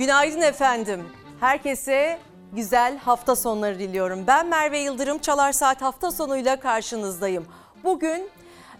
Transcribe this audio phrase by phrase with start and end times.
[0.00, 1.08] Günaydın efendim.
[1.40, 2.18] Herkese
[2.52, 4.26] güzel hafta sonları diliyorum.
[4.26, 7.46] Ben Merve Yıldırım Çalar Saat hafta sonuyla karşınızdayım.
[7.84, 8.30] Bugün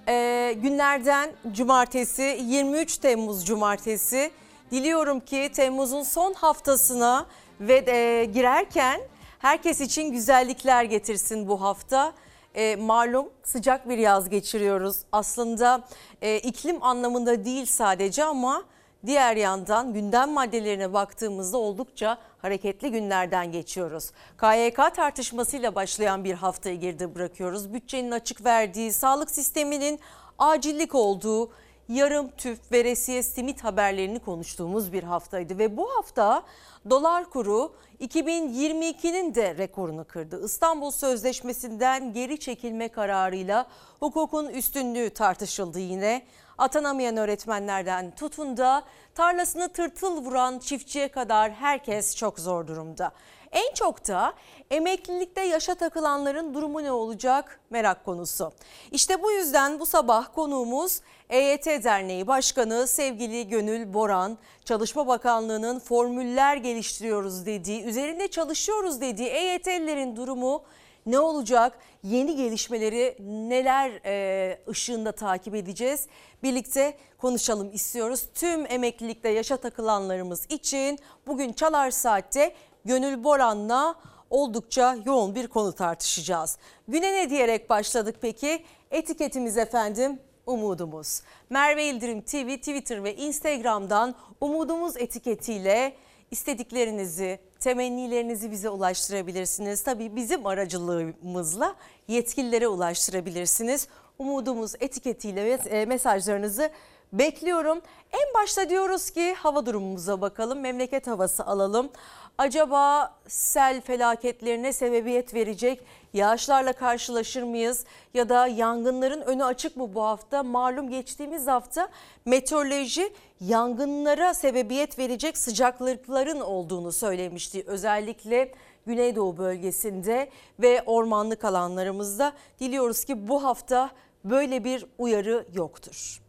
[0.08, 4.30] e, günlerden cumartesi 23 Temmuz cumartesi.
[4.70, 7.26] Diliyorum ki Temmuz'un son haftasına
[7.60, 9.00] ve e, girerken
[9.38, 12.12] herkes için güzellikler getirsin bu hafta.
[12.54, 14.96] E, malum sıcak bir yaz geçiriyoruz.
[15.12, 15.84] Aslında
[16.22, 18.62] e, iklim anlamında değil sadece ama
[19.06, 24.10] diğer yandan gündem maddelerine baktığımızda oldukça hareketli günlerden geçiyoruz.
[24.40, 27.74] KYK tartışmasıyla başlayan bir haftayı geride bırakıyoruz.
[27.74, 30.00] Bütçenin açık verdiği, sağlık sisteminin
[30.38, 31.50] acillik olduğu,
[31.88, 36.42] yarım tüp veresiye simit haberlerini konuştuğumuz bir haftaydı ve bu hafta
[36.90, 40.44] dolar kuru 2022'nin de rekorunu kırdı.
[40.44, 43.66] İstanbul Sözleşmesi'nden geri çekilme kararıyla
[44.00, 46.22] hukukun üstünlüğü tartışıldı yine.
[46.60, 48.82] Atanamayan öğretmenlerden tutun da
[49.14, 53.12] tarlasını tırtıl vuran çiftçiye kadar herkes çok zor durumda.
[53.52, 54.34] En çok da
[54.70, 58.52] emeklilikte yaşa takılanların durumu ne olacak merak konusu.
[58.92, 66.56] İşte bu yüzden bu sabah konuğumuz EYT Derneği Başkanı sevgili Gönül Boran, Çalışma Bakanlığı'nın formüller
[66.56, 70.62] geliştiriyoruz dediği, üzerinde çalışıyoruz dediği EYT'lilerin durumu
[71.06, 71.78] ne olacak?
[72.02, 76.06] Yeni gelişmeleri neler e, ışığında takip edeceğiz?
[76.42, 78.28] Birlikte konuşalım istiyoruz.
[78.34, 83.94] Tüm emeklilikte yaşa takılanlarımız için bugün Çalar Saat'te Gönül Boran'la
[84.30, 86.58] oldukça yoğun bir konu tartışacağız.
[86.88, 88.64] Güne ne diyerek başladık peki?
[88.90, 91.22] Etiketimiz efendim umudumuz.
[91.50, 95.96] Merve İldirim TV, Twitter ve Instagram'dan umudumuz etiketiyle
[96.30, 99.82] istediklerinizi, temennilerinizi bize ulaştırabilirsiniz.
[99.82, 101.74] Tabii bizim aracılığımızla
[102.08, 103.88] yetkililere ulaştırabilirsiniz.
[104.18, 106.70] Umudumuz etiketiyle e, mesajlarınızı
[107.12, 107.80] bekliyorum.
[108.12, 111.90] En başta diyoruz ki hava durumumuza bakalım, memleket havası alalım.
[112.38, 115.82] Acaba sel felaketlerine sebebiyet verecek
[116.14, 117.84] yağışlarla karşılaşır mıyız?
[118.14, 120.42] Ya da yangınların önü açık mı bu hafta?
[120.42, 121.88] Malum geçtiğimiz hafta
[122.24, 127.64] meteoroloji yangınlara sebebiyet verecek sıcaklıkların olduğunu söylemişti.
[127.66, 128.52] Özellikle
[128.86, 130.30] Güneydoğu bölgesinde
[130.60, 133.90] ve ormanlık alanlarımızda diliyoruz ki bu hafta
[134.24, 136.20] böyle bir uyarı yoktur.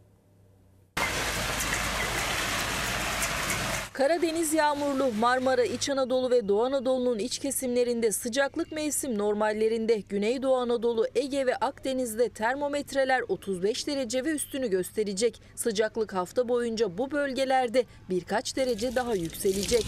[4.01, 11.07] Karadeniz yağmurlu, Marmara, İç Anadolu ve Doğu Anadolu'nun iç kesimlerinde sıcaklık mevsim normallerinde, Güneydoğu Anadolu,
[11.16, 15.41] Ege ve Akdeniz'de termometreler 35 derece ve üstünü gösterecek.
[15.56, 19.85] Sıcaklık hafta boyunca bu bölgelerde birkaç derece daha yükselecek.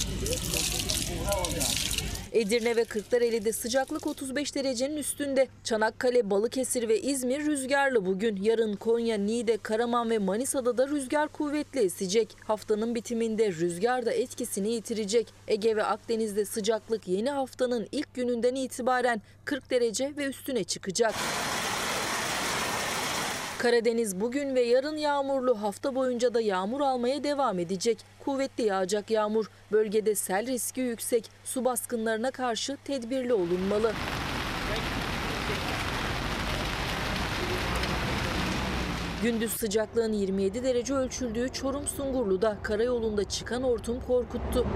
[2.33, 5.47] Edirne ve Kırklareli'de sıcaklık 35 derecenin üstünde.
[5.63, 8.35] Çanakkale, Balıkesir ve İzmir rüzgarlı bugün.
[8.44, 12.35] Yarın Konya, Niğde, Karaman ve Manisa'da da rüzgar kuvvetli esecek.
[12.44, 15.33] Haftanın bitiminde rüzgar da etkisini yitirecek.
[15.47, 21.13] Ege ve Akdeniz'de sıcaklık yeni haftanın ilk gününden itibaren 40 derece ve üstüne çıkacak.
[23.63, 27.97] Karadeniz bugün ve yarın yağmurlu hafta boyunca da yağmur almaya devam edecek.
[28.25, 29.45] Kuvvetli yağacak yağmur.
[29.72, 31.29] Bölgede sel riski yüksek.
[31.44, 33.91] Su baskınlarına karşı tedbirli olunmalı.
[39.23, 44.67] Gündüz sıcaklığın 27 derece ölçüldüğü Çorum Sungurlu'da karayolunda çıkan hortum korkuttu.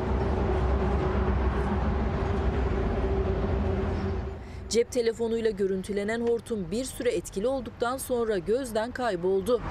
[4.69, 9.61] Cep telefonuyla görüntülenen hortum bir süre etkili olduktan sonra gözden kayboldu.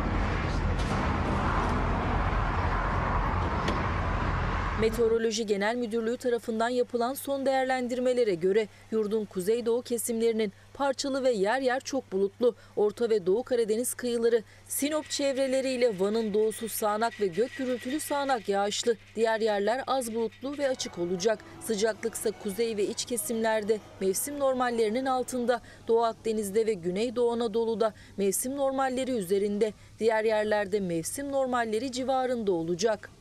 [4.81, 11.81] Meteoroloji Genel Müdürlüğü tarafından yapılan son değerlendirmelere göre yurdun kuzeydoğu kesimlerinin parçalı ve yer yer
[11.81, 12.55] çok bulutlu.
[12.77, 18.97] Orta ve Doğu Karadeniz kıyıları, Sinop çevreleriyle Van'ın doğusu sağanak ve gök gürültülü sağanak yağışlı.
[19.15, 21.39] Diğer yerler az bulutlu ve açık olacak.
[21.61, 25.61] Sıcaklıksa kuzey ve iç kesimlerde mevsim normallerinin altında.
[25.89, 29.73] Doğu Akdeniz'de ve Güneydoğu Anadolu'da mevsim normalleri üzerinde.
[29.99, 33.16] Diğer yerlerde mevsim normalleri civarında olacak.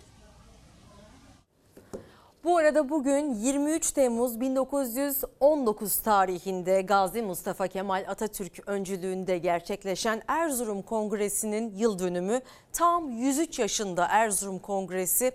[2.46, 11.76] Bu arada bugün 23 Temmuz 1919 tarihinde Gazi Mustafa Kemal Atatürk öncülüğünde gerçekleşen Erzurum Kongresi'nin
[11.76, 12.42] yıl dönümü.
[12.74, 15.32] Tam 103 yaşında Erzurum Kongresi.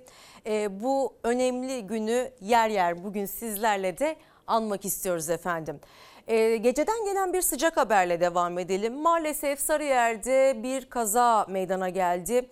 [0.46, 4.16] E, bu önemli günü yer yer bugün sizlerle de
[4.46, 5.80] anmak istiyoruz efendim.
[6.28, 8.94] E, geceden gelen bir sıcak haberle devam edelim.
[8.94, 12.50] Maalesef Sarıyer'de bir kaza meydana geldi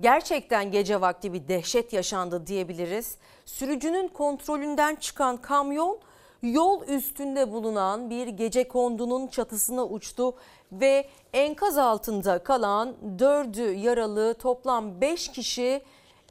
[0.00, 3.16] gerçekten gece vakti bir dehşet yaşandı diyebiliriz.
[3.44, 5.98] Sürücünün kontrolünden çıkan kamyon
[6.42, 10.34] yol üstünde bulunan bir gece kondunun çatısına uçtu
[10.72, 15.82] ve enkaz altında kalan dördü yaralı toplam 5 kişi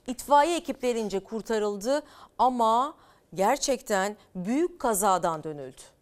[0.07, 2.03] itfaiye ekiplerince kurtarıldı
[2.37, 2.93] ama
[3.33, 5.92] gerçekten büyük kazadan dönüldü.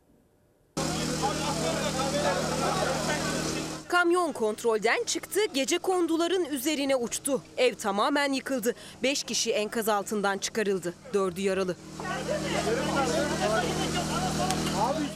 [4.02, 7.42] Kamyon kontrolden çıktı, gece konduların üzerine uçtu.
[7.58, 8.76] Ev tamamen yıkıldı.
[9.04, 10.94] 5 kişi enkaz altından çıkarıldı.
[11.14, 11.76] 4'ü yaralı.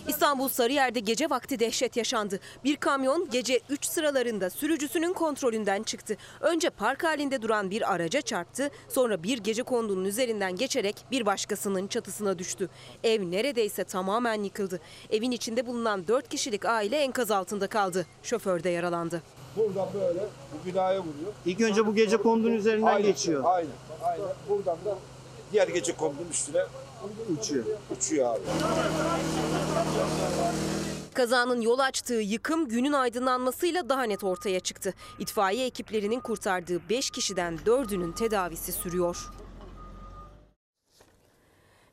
[0.07, 2.39] İstanbul Sarıyer'de gece vakti dehşet yaşandı.
[2.63, 6.17] Bir kamyon gece 3 sıralarında sürücüsünün kontrolünden çıktı.
[6.41, 11.87] Önce park halinde duran bir araca çarptı, sonra bir gece kondunun üzerinden geçerek bir başkasının
[11.87, 12.69] çatısına düştü.
[13.03, 14.79] Ev neredeyse tamamen yıkıldı.
[15.09, 18.05] Evin içinde bulunan 4 kişilik aile enkaz altında kaldı.
[18.23, 19.21] Şoför de yaralandı.
[19.55, 20.19] Buradan böyle
[20.53, 21.33] bu binaya vuruyor.
[21.45, 23.43] İlk önce bu gece kondunun üzerinden Aynen, geçiyor.
[23.45, 23.69] Aynen.
[24.03, 24.27] Aynen.
[24.49, 24.97] Buradan da
[25.51, 26.61] diğer gece kondunun üstüne
[27.39, 27.65] Uçuyor.
[27.97, 28.41] uçuyor abi.
[31.13, 34.93] Kazanın yol açtığı yıkım günün aydınlanmasıyla daha net ortaya çıktı.
[35.19, 39.31] İtfaiye ekiplerinin kurtardığı 5 kişiden 4'ünün tedavisi sürüyor.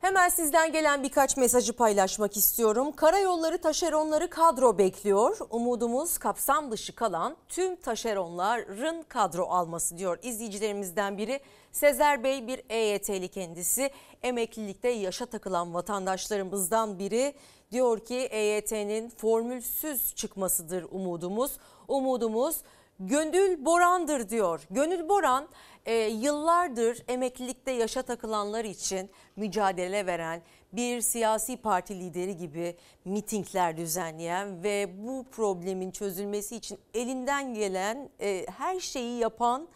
[0.02, 2.93] Hemen sizden gelen birkaç mesajı paylaşmak istiyorum.
[2.93, 5.37] Karayolları taşeronları kadro bekliyor.
[5.50, 11.40] Umudumuz kapsam dışı kalan tüm taşeronların kadro alması diyor izleyicilerimizden biri.
[11.72, 13.90] Sezer Bey bir EYT'li kendisi.
[14.22, 17.34] Emeklilikte yaşa takılan vatandaşlarımızdan biri.
[17.72, 21.52] Diyor ki EYT'nin formülsüz çıkmasıdır umudumuz.
[21.88, 22.56] Umudumuz
[23.00, 24.60] Gönül Boran'dır diyor.
[24.70, 25.49] Gönül Boran
[25.87, 30.43] e, yıllardır emeklilikte yaşa takılanlar için mücadele veren
[30.73, 38.46] bir siyasi parti lideri gibi mitingler düzenleyen ve bu problemin çözülmesi için elinden gelen e,
[38.58, 39.69] her şeyi yapan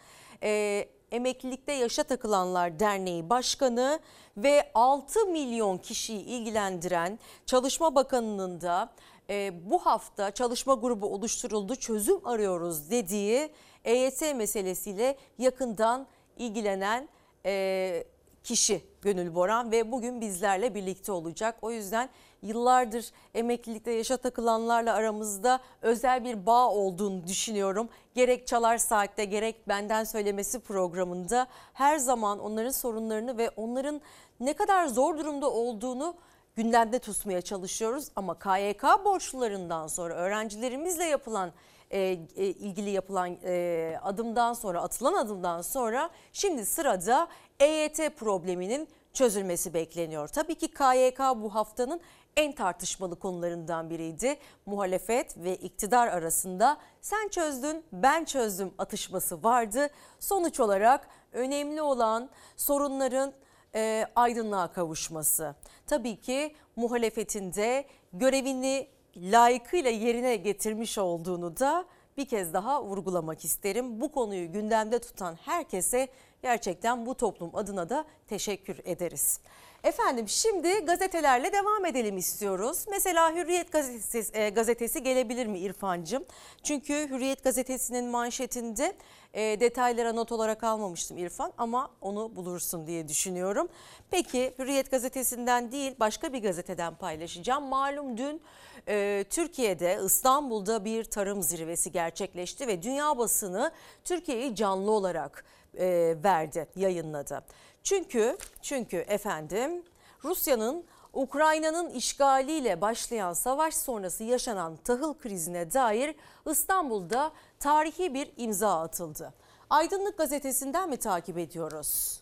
[0.43, 3.99] e, Emeklilikte Yaşa Takılanlar Derneği Başkanı
[4.37, 8.93] ve 6 milyon kişiyi ilgilendiren Çalışma Bakanı'nın da
[9.29, 13.49] e, bu hafta çalışma grubu oluşturuldu çözüm arıyoruz dediği
[13.87, 16.07] EYT meselesiyle yakından
[16.37, 17.09] ilgilenen
[17.45, 18.03] e,
[18.43, 21.55] kişi Gönül Boran ve bugün bizlerle birlikte olacak.
[21.61, 22.09] O yüzden
[22.41, 27.89] yıllardır emeklilikte yaşa takılanlarla aramızda özel bir bağ olduğunu düşünüyorum.
[28.15, 34.01] Gerek Çalar Saat'te gerek Benden Söylemesi programında her zaman onların sorunlarını ve onların
[34.39, 36.15] ne kadar zor durumda olduğunu
[36.57, 38.07] gündemde tutmaya çalışıyoruz.
[38.15, 41.51] Ama KYK borçlularından sonra öğrencilerimizle yapılan
[41.91, 47.27] e, e, ilgili yapılan e, adımdan sonra atılan adımdan sonra şimdi sırada
[47.59, 50.27] EYT probleminin çözülmesi bekleniyor.
[50.27, 52.01] Tabii ki KYK bu haftanın
[52.37, 54.37] en tartışmalı konularından biriydi.
[54.65, 59.89] Muhalefet ve iktidar arasında sen çözdün ben çözdüm atışması vardı.
[60.19, 63.33] Sonuç olarak önemli olan sorunların
[63.75, 65.55] e, aydınlığa kavuşması.
[65.87, 68.87] Tabii ki muhalefetin de görevini
[69.17, 71.85] layıkıyla yerine getirmiş olduğunu da
[72.17, 74.01] bir kez daha vurgulamak isterim.
[74.01, 76.07] Bu konuyu gündemde tutan herkese
[76.41, 79.39] gerçekten bu toplum adına da teşekkür ederiz.
[79.87, 82.85] Efendim şimdi gazetelerle devam edelim istiyoruz.
[82.89, 86.25] Mesela Hürriyet gazetesi, e, gazetesi gelebilir mi İrfancığım?
[86.63, 88.93] Çünkü Hürriyet gazetesinin manşetinde
[89.33, 93.67] e, detaylara not olarak almamıştım İrfan ama onu bulursun diye düşünüyorum.
[94.11, 97.63] Peki Hürriyet gazetesinden değil başka bir gazeteden paylaşacağım.
[97.63, 98.41] Malum dün
[98.87, 103.71] e, Türkiye'de İstanbul'da bir tarım zirvesi gerçekleşti ve dünya basını
[104.03, 105.45] Türkiye'yi canlı olarak
[105.79, 107.43] e, verdi, yayınladı.
[107.87, 109.83] Çünkü çünkü efendim
[110.23, 116.15] Rusya'nın Ukrayna'nın işgaliyle başlayan savaş sonrası yaşanan tahıl krizine dair
[116.49, 119.33] İstanbul'da tarihi bir imza atıldı.
[119.69, 122.21] Aydınlık gazetesinden mi takip ediyoruz?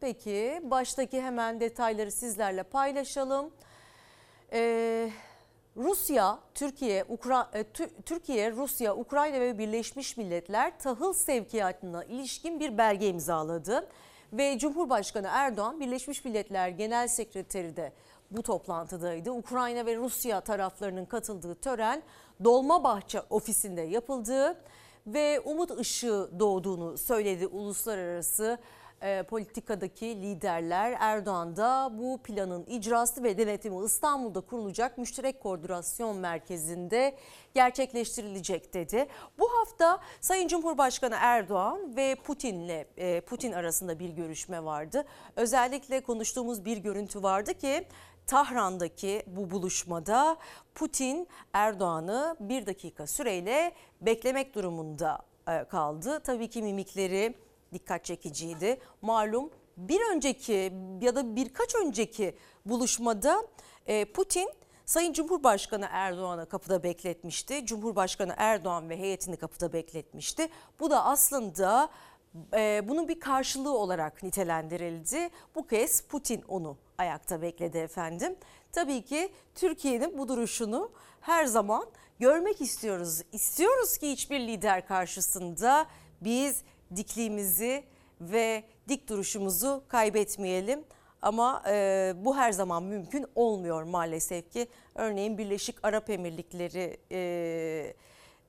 [0.00, 3.50] Peki baştaki hemen detayları sizlerle paylaşalım.
[4.52, 5.10] Ee,
[5.76, 7.64] Rusya, Türkiye, Ukra e,
[8.06, 13.88] Türkiye, Rusya, Ukrayna ve Birleşmiş Milletler tahıl sevkiyatına ilişkin bir belge imzaladı.
[14.32, 17.92] Ve Cumhurbaşkanı Erdoğan Birleşmiş Milletler Genel Sekreteri de
[18.30, 19.30] bu toplantıdaydı.
[19.30, 22.02] Ukrayna ve Rusya taraflarının katıldığı tören
[22.44, 24.56] Dolmabahçe ofisinde yapıldı
[25.06, 28.58] ve umut ışığı doğduğunu söyledi uluslararası
[29.02, 37.16] e, politikadaki liderler Erdoğan da bu planın icrası ve denetimi İstanbul'da kurulacak müşterek koordinasyon merkezinde
[37.54, 39.06] gerçekleştirilecek dedi.
[39.38, 45.04] Bu hafta Sayın Cumhurbaşkanı Erdoğan ve Putin'le e, Putin arasında bir görüşme vardı.
[45.36, 47.86] Özellikle konuştuğumuz bir görüntü vardı ki
[48.26, 50.36] Tahran'daki bu buluşmada
[50.74, 56.20] Putin Erdoğan'ı bir dakika süreyle beklemek durumunda e, kaldı.
[56.20, 57.34] Tabii ki mimikleri
[57.72, 58.80] dikkat çekiciydi.
[59.02, 63.46] Malum bir önceki ya da birkaç önceki buluşmada
[63.86, 64.50] e, Putin
[64.86, 67.66] Sayın Cumhurbaşkanı Erdoğan'ı kapıda bekletmişti.
[67.66, 70.48] Cumhurbaşkanı Erdoğan ve heyetini kapıda bekletmişti.
[70.80, 71.88] Bu da aslında
[72.54, 75.30] e, bunun bir karşılığı olarak nitelendirildi.
[75.54, 78.36] Bu kez Putin onu ayakta bekledi efendim.
[78.72, 81.86] Tabii ki Türkiye'nin bu duruşunu her zaman
[82.18, 83.22] görmek istiyoruz.
[83.32, 85.86] İstiyoruz ki hiçbir lider karşısında
[86.20, 86.62] biz
[86.96, 87.84] dikliğimizi
[88.20, 90.84] ve dik duruşumuzu kaybetmeyelim.
[91.22, 94.68] Ama e, bu her zaman mümkün olmuyor maalesef ki.
[94.94, 97.94] Örneğin Birleşik Arap Emirlikleri e,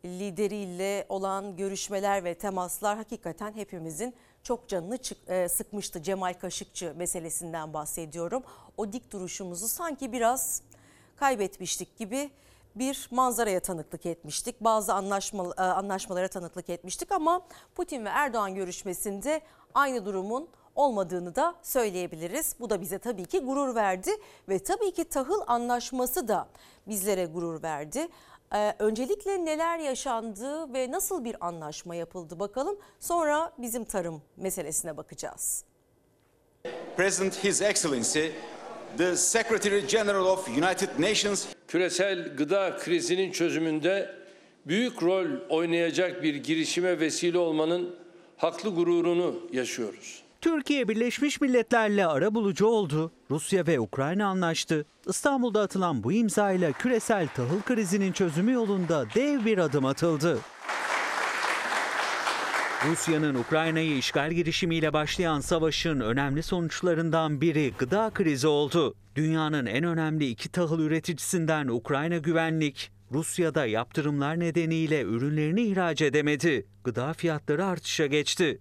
[0.05, 6.03] lideriyle olan görüşmeler ve temaslar hakikaten hepimizin çok canını çık- e, sıkmıştı.
[6.03, 8.43] Cemal Kaşıkçı meselesinden bahsediyorum.
[8.77, 10.61] O dik duruşumuzu sanki biraz
[11.15, 12.29] kaybetmiştik gibi
[12.79, 14.61] bir manzaraya tanıklık etmiştik.
[14.61, 17.41] Bazı anlaşma, e, anlaşmalara tanıklık etmiştik ama
[17.75, 19.41] Putin ve Erdoğan görüşmesinde
[19.73, 22.55] aynı durumun olmadığını da söyleyebiliriz.
[22.59, 24.11] Bu da bize tabii ki gurur verdi
[24.49, 26.47] ve tabii ki tahıl anlaşması da
[26.87, 28.07] bizlere gurur verdi.
[28.53, 32.77] Ee, öncelikle neler yaşandı ve nasıl bir anlaşma yapıldı bakalım.
[32.99, 35.63] Sonra bizim tarım meselesine bakacağız.
[36.97, 38.27] President His Excellency,
[38.97, 44.15] the Secretary General of United Nations küresel gıda krizinin çözümünde
[44.65, 47.95] büyük rol oynayacak bir girişime vesile olmanın
[48.37, 50.23] haklı gururunu yaşıyoruz.
[50.41, 53.11] Türkiye Birleşmiş Milletler'le arabulucu oldu.
[53.31, 54.85] Rusya ve Ukrayna anlaştı.
[55.07, 60.39] İstanbul'da atılan bu imza ile küresel tahıl krizinin çözümü yolunda dev bir adım atıldı.
[62.85, 68.95] Rusya'nın Ukrayna'yı işgal girişimiyle başlayan savaşın önemli sonuçlarından biri gıda krizi oldu.
[69.15, 76.65] Dünyanın en önemli iki tahıl üreticisinden Ukrayna güvenlik, Rusya'da yaptırımlar nedeniyle ürünlerini ihraç edemedi.
[76.83, 78.57] Gıda fiyatları artışa geçti.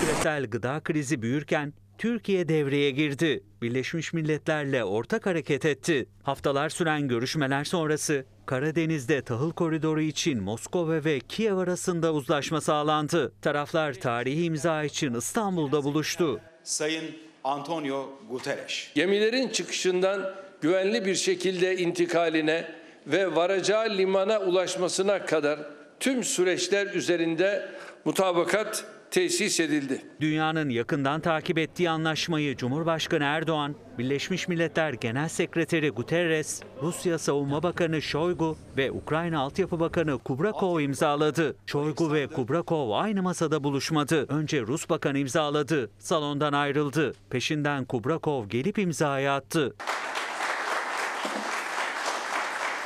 [0.00, 3.44] Küresel gıda krizi büyürken Türkiye devreye girdi.
[3.62, 6.06] Birleşmiş Milletler'le ortak hareket etti.
[6.22, 13.32] Haftalar süren görüşmeler sonrası Karadeniz'de tahıl koridoru için Moskova ve Kiev arasında uzlaşma sağlandı.
[13.42, 16.40] Taraflar tarihi imza için İstanbul'da buluştu.
[16.62, 17.04] Sayın
[17.44, 18.88] Antonio Guterres.
[18.94, 22.68] Gemilerin çıkışından güvenli bir şekilde intikaline
[23.06, 25.60] ve varacağı limana ulaşmasına kadar
[26.00, 27.68] tüm süreçler üzerinde
[28.04, 28.84] mutabakat
[29.14, 30.02] tesis edildi.
[30.20, 38.02] Dünyanın yakından takip ettiği anlaşmayı Cumhurbaşkanı Erdoğan, Birleşmiş Milletler Genel Sekreteri Guterres, Rusya Savunma Bakanı
[38.02, 41.56] Shoigu ve Ukrayna Altyapı Bakanı Kubrakov imzaladı.
[41.66, 44.26] Shoigu ve Kubrakov aynı masada buluşmadı.
[44.28, 47.14] Önce Rus Bakanı imzaladı, salondan ayrıldı.
[47.30, 49.74] Peşinden Kubrakov gelip imzayı attı.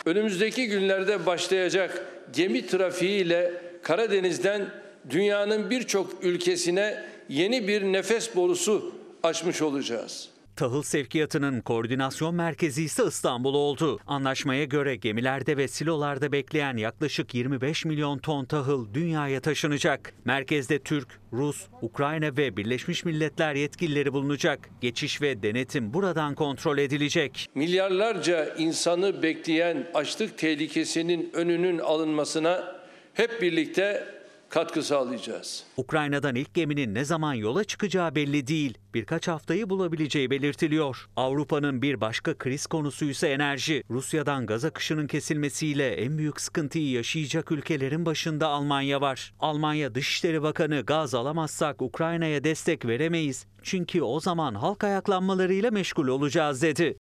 [0.06, 10.28] Önümüzdeki günlerde başlayacak gemi trafiğiyle Karadeniz'den dünyanın birçok ülkesine yeni bir nefes borusu açmış olacağız.
[10.58, 13.98] Tahıl sevkiyatının koordinasyon merkezi ise İstanbul oldu.
[14.06, 20.14] Anlaşmaya göre gemilerde ve silolarda bekleyen yaklaşık 25 milyon ton tahıl dünyaya taşınacak.
[20.24, 24.70] Merkezde Türk, Rus, Ukrayna ve Birleşmiş Milletler yetkilileri bulunacak.
[24.80, 27.46] Geçiş ve denetim buradan kontrol edilecek.
[27.54, 32.80] Milyarlarca insanı bekleyen açlık tehlikesinin önünün alınmasına
[33.14, 34.17] hep birlikte
[34.50, 35.64] katkı sağlayacağız.
[35.76, 38.78] Ukrayna'dan ilk geminin ne zaman yola çıkacağı belli değil.
[38.94, 41.08] Birkaç haftayı bulabileceği belirtiliyor.
[41.16, 43.82] Avrupa'nın bir başka kriz konusu ise enerji.
[43.90, 49.34] Rusya'dan gaz akışının kesilmesiyle en büyük sıkıntıyı yaşayacak ülkelerin başında Almanya var.
[49.40, 53.46] Almanya Dışişleri Bakanı gaz alamazsak Ukrayna'ya destek veremeyiz.
[53.62, 56.98] Çünkü o zaman halk ayaklanmalarıyla meşgul olacağız dedi.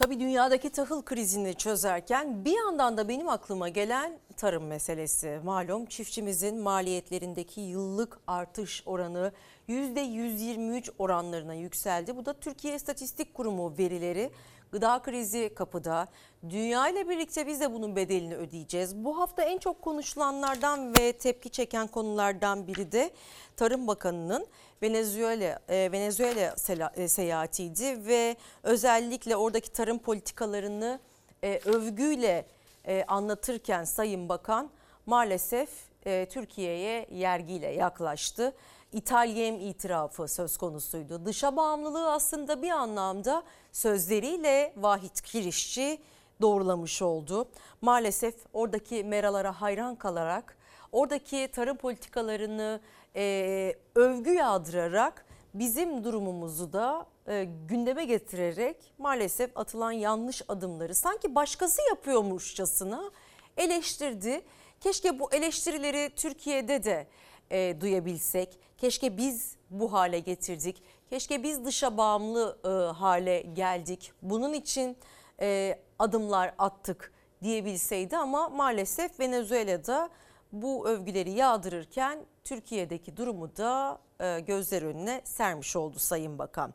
[0.00, 5.40] Tabii dünyadaki tahıl krizini çözerken bir yandan da benim aklıma gelen tarım meselesi.
[5.44, 9.32] Malum çiftçimizin maliyetlerindeki yıllık artış oranı
[9.68, 12.16] %123 oranlarına yükseldi.
[12.16, 14.30] Bu da Türkiye İstatistik Kurumu verileri.
[14.72, 16.08] Gıda krizi kapıda.
[16.50, 19.04] Dünya ile birlikte biz de bunun bedelini ödeyeceğiz.
[19.04, 23.10] Bu hafta en çok konuşulanlardan ve tepki çeken konulardan biri de
[23.56, 24.46] Tarım Bakanı'nın
[24.82, 31.00] Venezuela e, Venezuela e, seyahatiydi ve özellikle oradaki tarım politikalarını
[31.44, 32.46] e, övgüyle
[32.84, 34.70] e, anlatırken Sayın Bakan
[35.06, 35.70] maalesef
[36.06, 38.54] e, Türkiye'ye yergiyle yaklaştı.
[38.92, 41.24] İtalyem itirafı söz konusuydu.
[41.24, 45.98] Dışa bağımlılığı aslında bir anlamda sözleriyle Vahit Kirişçi
[46.40, 47.48] doğrulamış oldu.
[47.80, 50.56] Maalesef oradaki meralara hayran kalarak
[50.92, 52.80] oradaki tarım politikalarını
[53.16, 61.82] e, övgü yağdırarak bizim durumumuzu da e, gündeme getirerek maalesef atılan yanlış adımları sanki başkası
[61.90, 63.10] yapıyormuşçasına
[63.56, 64.42] eleştirdi.
[64.80, 67.06] Keşke bu eleştirileri Türkiye'de de
[67.50, 68.58] e, duyabilsek.
[68.78, 70.82] Keşke biz bu hale getirdik.
[71.10, 74.12] Keşke biz dışa bağımlı e, hale geldik.
[74.22, 74.96] Bunun için
[75.40, 77.12] e, adımlar attık
[77.42, 80.10] diyebilseydi ama maalesef Venezuela'da
[80.52, 86.74] bu övgüleri yağdırırken Türkiye'deki durumu da e, gözler önüne sermiş oldu Sayın Bakan.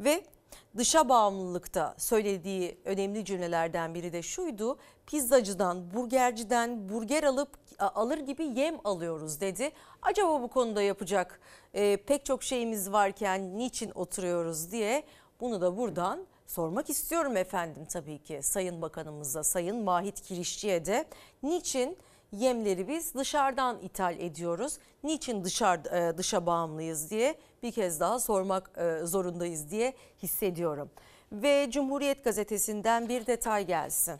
[0.00, 0.24] Ve
[0.76, 4.78] dışa bağımlılıkta söylediği önemli cümlelerden biri de şuydu.
[5.06, 9.70] Pizzacıdan, burgerciden burger alıp alır gibi yem alıyoruz dedi.
[10.02, 11.40] Acaba bu konuda yapacak
[11.74, 15.02] e, pek çok şeyimiz varken niçin oturuyoruz diye
[15.40, 21.04] bunu da buradan sormak istiyorum efendim tabii ki Sayın Bakanımıza, Sayın Vahit Kirişçi'ye de
[21.42, 21.98] niçin
[22.34, 24.78] yemleri biz dışarıdan ithal ediyoruz?
[25.04, 30.90] Niçin dışarı e, dışa bağımlıyız diye bir kez daha sormak e, zorundayız diye hissediyorum.
[31.32, 34.14] Ve Cumhuriyet gazetesinden bir detay gelsin.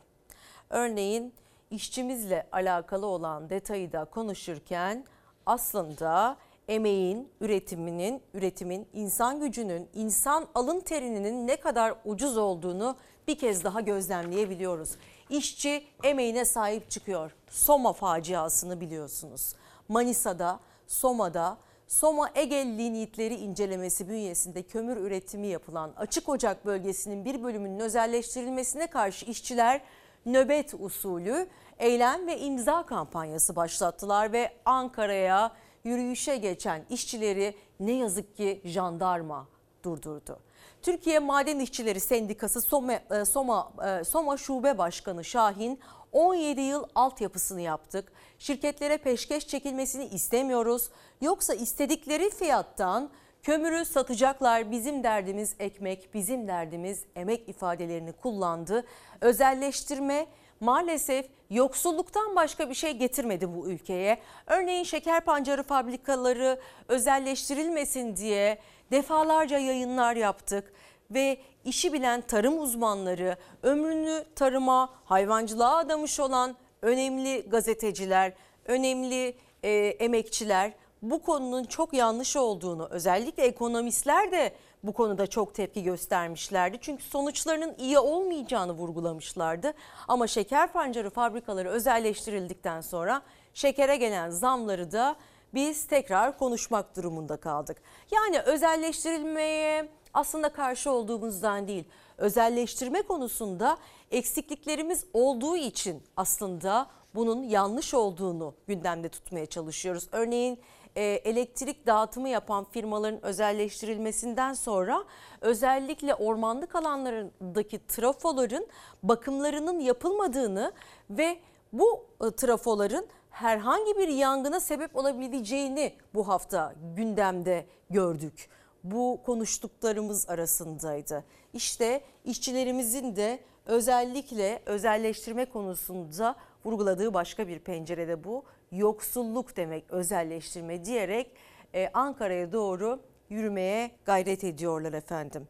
[0.71, 1.35] Örneğin
[1.71, 5.05] işçimizle alakalı olan detayı da konuşurken
[5.47, 6.37] aslında
[6.69, 12.97] emeğin, üretiminin, üretimin, insan gücünün, insan alın terinin ne kadar ucuz olduğunu
[13.29, 14.91] bir kez daha gözlemleyebiliyoruz.
[15.31, 17.31] İşçi emeğine sahip çıkıyor.
[17.51, 19.55] Soma faciasını biliyorsunuz.
[19.89, 27.81] Manisa'da, Soma'da Soma Ege linyitleri incelemesi bünyesinde kömür üretimi yapılan açık ocak bölgesinin bir bölümünün
[27.81, 29.81] özelleştirilmesine karşı işçiler
[30.27, 31.47] nöbet usulü
[31.79, 35.53] eylem ve imza kampanyası başlattılar ve Ankara'ya
[35.85, 39.49] yürüyüşe geçen işçileri ne yazık ki jandarma
[39.85, 40.39] durdurdu.
[40.85, 45.81] Türkiye Maden İşçileri Sendikası Soma, e, Soma, e, Soma Şube Başkanı Şahin
[46.13, 48.13] 17 yıl altyapısını yaptık.
[48.39, 50.91] Şirketlere peşkeş çekilmesini istemiyoruz.
[51.21, 53.11] Yoksa istedikleri fiyattan
[53.43, 54.71] kömürü satacaklar.
[54.71, 58.85] Bizim derdimiz ekmek, bizim derdimiz emek ifadelerini kullandı.
[59.21, 60.27] Özelleştirme
[60.61, 64.19] maalesef yoksulluktan başka bir şey getirmedi bu ülkeye.
[64.47, 68.59] Örneğin şeker pancarı fabrikaları özelleştirilmesin diye
[68.91, 70.73] defalarca yayınlar yaptık
[71.11, 78.33] ve işi bilen tarım uzmanları, ömrünü tarıma, hayvancılığa adamış olan önemli gazeteciler,
[78.65, 85.83] önemli e, emekçiler bu konunun çok yanlış olduğunu, özellikle ekonomistler de bu konuda çok tepki
[85.83, 86.79] göstermişlerdi.
[86.81, 89.73] Çünkü sonuçlarının iyi olmayacağını vurgulamışlardı.
[90.09, 93.23] Ama şeker pancarı fabrikaları özelleştirildikten sonra
[93.55, 95.17] şekere gelen zamları da
[95.55, 97.77] biz tekrar konuşmak durumunda kaldık.
[98.11, 101.85] Yani özelleştirilmeye aslında karşı olduğumuzdan değil,
[102.19, 103.79] özelleştirme konusunda
[104.11, 110.09] eksikliklerimiz olduğu için aslında bunun yanlış olduğunu gündemde tutmaya çalışıyoruz.
[110.13, 110.61] Örneğin
[110.97, 115.05] e, elektrik dağıtımı yapan firmaların özelleştirilmesinden sonra
[115.41, 118.67] özellikle ormanlık alanlarındaki trafoların
[119.03, 120.73] bakımlarının yapılmadığını
[121.11, 121.39] ve
[121.73, 128.49] bu e, trafoların herhangi bir yangına sebep olabileceğini bu hafta gündemde gördük.
[128.85, 131.25] Bu konuştuklarımız arasındaydı.
[131.53, 138.45] İşte işçilerimizin de özellikle özelleştirme konusunda vurguladığı başka bir pencerede bu.
[138.73, 141.31] Yoksulluk demek özelleştirme diyerek
[141.75, 145.49] e, Ankara'ya doğru yürümeye gayret ediyorlar efendim.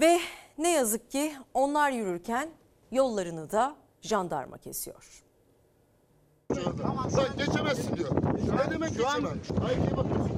[0.00, 0.18] Ve
[0.58, 2.48] ne yazık ki onlar yürürken
[2.90, 5.22] yollarını da jandarma kesiyor.
[6.56, 8.10] Lan geçemezsin diyor.
[8.66, 9.38] Ne demek geçemem?
[9.62, 10.32] Hayır iyi bakıyorsun.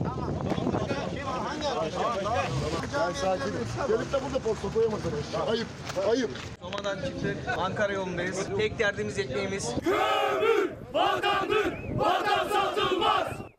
[2.95, 3.55] Ben sakinim.
[3.89, 5.13] Gelip de burada posta koyamazsın.
[5.51, 5.67] Ayıp,
[6.11, 6.31] ayıp.
[6.61, 7.37] Soma'dan çıktık.
[7.59, 8.47] Ankara yolundayız.
[8.59, 9.75] Tek derdimiz ekmeğimiz.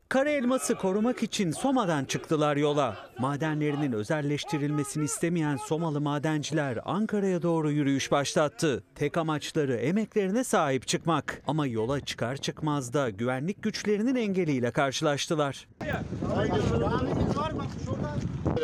[0.10, 2.98] Kara elması korumak için Soma'dan çıktılar yola.
[3.20, 8.84] Madenlerinin özelleştirilmesini istemeyen Somalı madenciler Ankara'ya doğru yürüyüş başlattı.
[8.96, 11.41] Tek amaçları emeklerine sahip çıkmak.
[11.48, 15.68] Ama yola çıkar çıkmaz da güvenlik güçlerinin engeliyle karşılaştılar.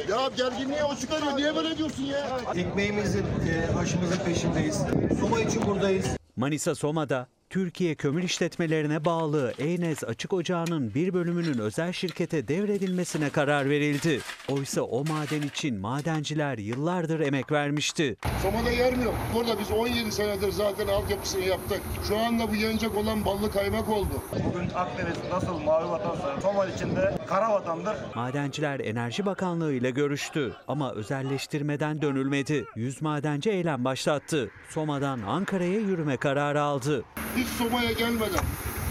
[0.10, 1.38] Ya gerginliğe o çıkarıyor.
[1.38, 2.40] Niye böyle diyorsun ya?
[2.56, 4.82] Ekmeğimizin, e, aşımızın peşindeyiz.
[5.20, 6.06] Soma için buradayız.
[6.36, 13.70] Manisa Soma'da Türkiye Kömür İşletmelerine bağlı Eynez Açık Ocağı'nın bir bölümünün özel şirkete devredilmesine karar
[13.70, 14.20] verildi.
[14.50, 18.16] Oysa o maden için madenciler yıllardır emek vermişti.
[18.44, 19.16] Soma'da yer mi yok?
[19.36, 21.82] Burada biz 17 senedir zaten altyapısını yaptık.
[22.08, 24.14] Şu anda bu yenecek olan ballı kaymak oldu.
[24.32, 27.96] Bugün Akdeniz nasıl mavi vatansa Somali içinde kara vatandır.
[28.16, 32.66] Madenciler Enerji Bakanlığı ile görüştü ama özelleştirmeden dönülmedi.
[32.76, 34.52] Yüz madenci eylem başlattı.
[34.70, 37.04] Soma'dan Ankara'ya yürüme kararı aldı.
[37.42, 38.44] Hiç Soma'ya gelmeden,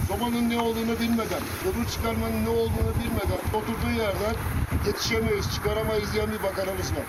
[0.08, 4.34] Soma'nın ne olduğunu bilmeden, kömür çıkarmanın ne olduğunu bilmeden oturduğu yerden
[4.86, 7.04] yetişemeyiz, çıkaramayız diyen bir bakanımız var.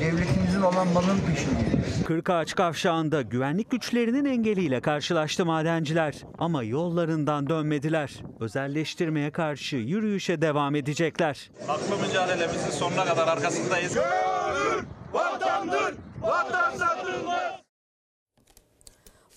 [0.00, 2.04] Devletimizin olan malın peşindeyiz.
[2.04, 6.14] Kırkağaç kavşağında güvenlik güçlerinin engeliyle karşılaştı madenciler.
[6.38, 8.22] Ama yollarından dönmediler.
[8.40, 11.50] Özelleştirmeye karşı yürüyüşe devam edecekler.
[11.66, 13.96] Haklı mücadelemizin sonuna kadar arkasındayız.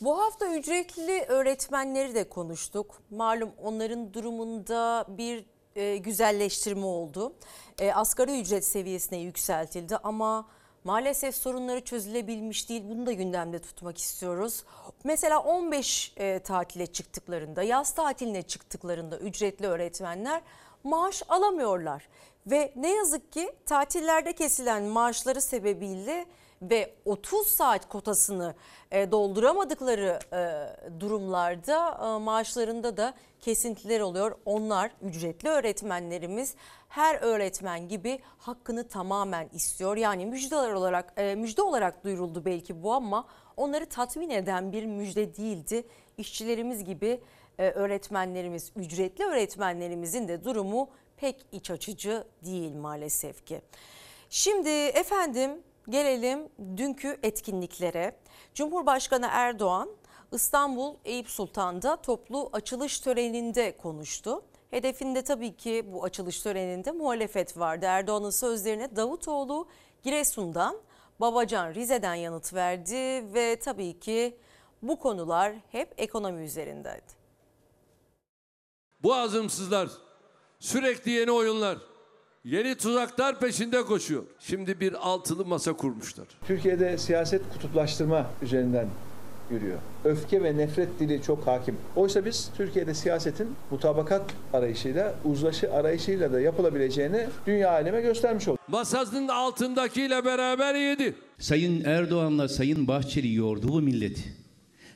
[0.01, 3.01] Bu hafta ücretli öğretmenleri de konuştuk.
[3.09, 7.33] Malum onların durumunda bir e, güzelleştirme oldu.
[7.79, 10.47] E, asgari ücret seviyesine yükseltildi ama
[10.83, 12.83] maalesef sorunları çözülebilmiş değil.
[12.89, 14.63] Bunu da gündemde tutmak istiyoruz.
[15.03, 20.41] Mesela 15 e, tatile çıktıklarında, yaz tatiline çıktıklarında ücretli öğretmenler
[20.83, 22.07] maaş alamıyorlar.
[22.47, 26.25] Ve ne yazık ki tatillerde kesilen maaşları sebebiyle
[26.61, 28.55] ve 30 saat kotasını
[28.91, 30.39] e, dolduramadıkları e,
[30.99, 34.35] durumlarda e, maaşlarında da kesintiler oluyor.
[34.45, 36.55] Onlar ücretli öğretmenlerimiz
[36.89, 39.97] her öğretmen gibi hakkını tamamen istiyor.
[39.97, 45.83] Yani müjdeler olarak müjde olarak duyuruldu belki bu ama onları tatmin eden bir müjde değildi.
[46.17, 47.21] İşçilerimiz gibi
[47.57, 53.61] öğretmenlerimiz, ücretli öğretmenlerimizin de durumu pek iç açıcı değil maalesef ki.
[54.29, 55.51] Şimdi efendim
[55.89, 58.15] gelelim dünkü etkinliklere.
[58.53, 59.89] Cumhurbaşkanı Erdoğan
[60.31, 64.41] İstanbul Eyüp Sultan'da toplu açılış töreninde konuştu.
[64.71, 67.85] Hedefinde tabii ki bu açılış töreninde muhalefet vardı.
[67.85, 69.67] Erdoğan'ın sözlerine Davutoğlu
[70.03, 70.77] Giresun'dan,
[71.19, 74.37] Babacan Rize'den yanıt verdi ve tabii ki
[74.81, 77.19] bu konular hep ekonomi üzerindeydi.
[79.03, 79.89] Bu azımsızlar
[80.59, 81.77] sürekli yeni oyunlar,
[82.49, 84.23] yeni tuzaklar peşinde koşuyor.
[84.39, 86.27] Şimdi bir altılı masa kurmuşlar.
[86.47, 88.87] Türkiye'de siyaset kutuplaştırma üzerinden
[89.51, 89.77] yürüyor.
[90.05, 91.77] Öfke ve nefret dili çok hakim.
[91.95, 94.21] Oysa biz Türkiye'de siyasetin mutabakat
[94.53, 98.61] arayışıyla, uzlaşı arayışıyla da yapılabileceğini dünya aleme göstermiş olduk.
[98.67, 101.15] Masasının altındakiyle beraber yedi.
[101.39, 104.38] Sayın Erdoğan'la Sayın Bahçeli yordu bu milleti.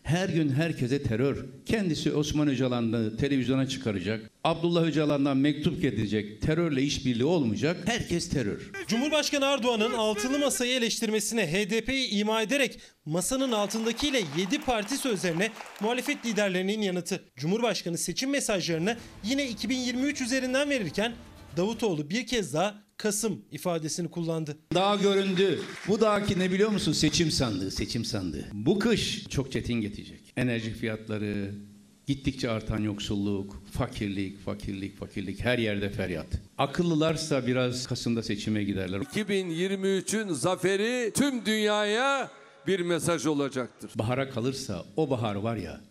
[0.03, 1.45] Her gün herkese terör.
[1.65, 4.31] Kendisi Osman Öcalan'ı televizyona çıkaracak.
[4.43, 6.41] Abdullah Öcalan'dan mektup getirecek.
[6.41, 7.77] Terörle işbirliği olmayacak.
[7.85, 8.71] Herkes terör.
[8.87, 15.49] Cumhurbaşkanı Erdoğan'ın altılı masayı eleştirmesine HDP'yi ima ederek masanın altındakiyle 7 parti sözlerine
[15.81, 17.23] muhalefet liderlerinin yanıtı.
[17.35, 21.13] Cumhurbaşkanı seçim mesajlarını yine 2023 üzerinden verirken
[21.57, 24.57] Davutoğlu bir kez daha Kasım ifadesini kullandı.
[24.73, 25.59] Dağ göründü.
[25.87, 26.91] Bu dağki ne biliyor musun?
[26.91, 28.45] Seçim sandığı, seçim sandığı.
[28.53, 30.19] Bu kış çok çetin geçecek.
[30.37, 31.51] Enerji fiyatları,
[32.07, 36.27] gittikçe artan yoksulluk, fakirlik, fakirlik, fakirlik her yerde feryat.
[36.57, 38.99] Akıllılarsa biraz Kasım'da seçime giderler.
[38.99, 42.31] 2023'ün zaferi tüm dünyaya
[42.67, 43.91] bir mesaj olacaktır.
[43.95, 45.81] Bahara kalırsa o bahar var ya,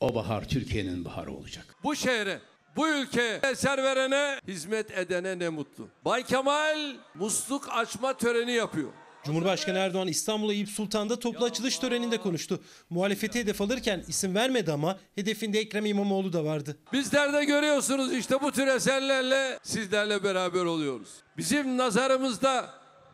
[0.00, 1.76] o bahar Türkiye'nin baharı olacak.
[1.84, 2.40] Bu şehre,
[2.76, 5.88] bu ülkeye eser verene, hizmet edene ne mutlu.
[6.04, 8.88] Bay Kemal musluk açma töreni yapıyor.
[9.24, 12.60] Cumhurbaşkanı Erdoğan İstanbul Eyüp Sultan'da toplu açılış töreninde konuştu.
[12.90, 16.76] Muhalefeti hedef alırken isim vermedi ama hedefinde Ekrem İmamoğlu da vardı.
[16.92, 21.08] Bizler de görüyorsunuz işte bu tür eserlerle sizlerle beraber oluyoruz.
[21.36, 22.70] Bizim nazarımızda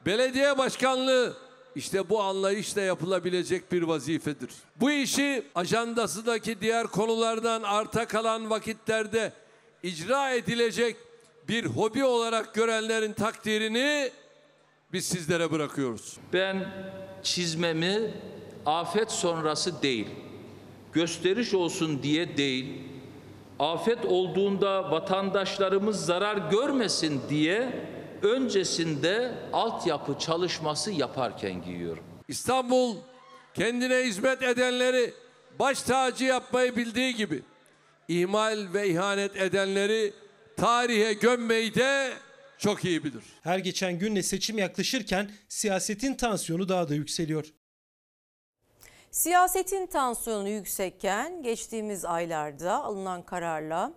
[0.07, 1.37] belediye başkanlığı
[1.77, 4.51] işte bu anlayışla yapılabilecek bir vazifedir.
[4.81, 9.33] Bu işi ajandasındaki diğer konulardan arta kalan vakitlerde
[9.83, 10.97] icra edilecek
[11.49, 14.11] bir hobi olarak görenlerin takdirini
[14.93, 16.17] biz sizlere bırakıyoruz.
[16.33, 16.69] Ben
[17.23, 18.11] çizmemi
[18.67, 20.07] afet sonrası değil,
[20.93, 22.81] gösteriş olsun diye değil,
[23.59, 27.73] afet olduğunda vatandaşlarımız zarar görmesin diye
[28.23, 32.05] öncesinde altyapı çalışması yaparken giyiyorum.
[32.29, 32.97] İstanbul
[33.55, 35.15] kendine hizmet edenleri
[35.59, 37.43] baş tacı yapmayı bildiği gibi
[38.09, 40.13] ihmal ve ihanet edenleri
[40.57, 42.13] tarihe gömmeyi de
[42.59, 43.25] çok iyi bilir.
[43.43, 47.53] Her geçen günle seçim yaklaşırken siyasetin tansiyonu daha da yükseliyor.
[49.11, 53.93] Siyasetin tansiyonu yüksekken geçtiğimiz aylarda alınan kararla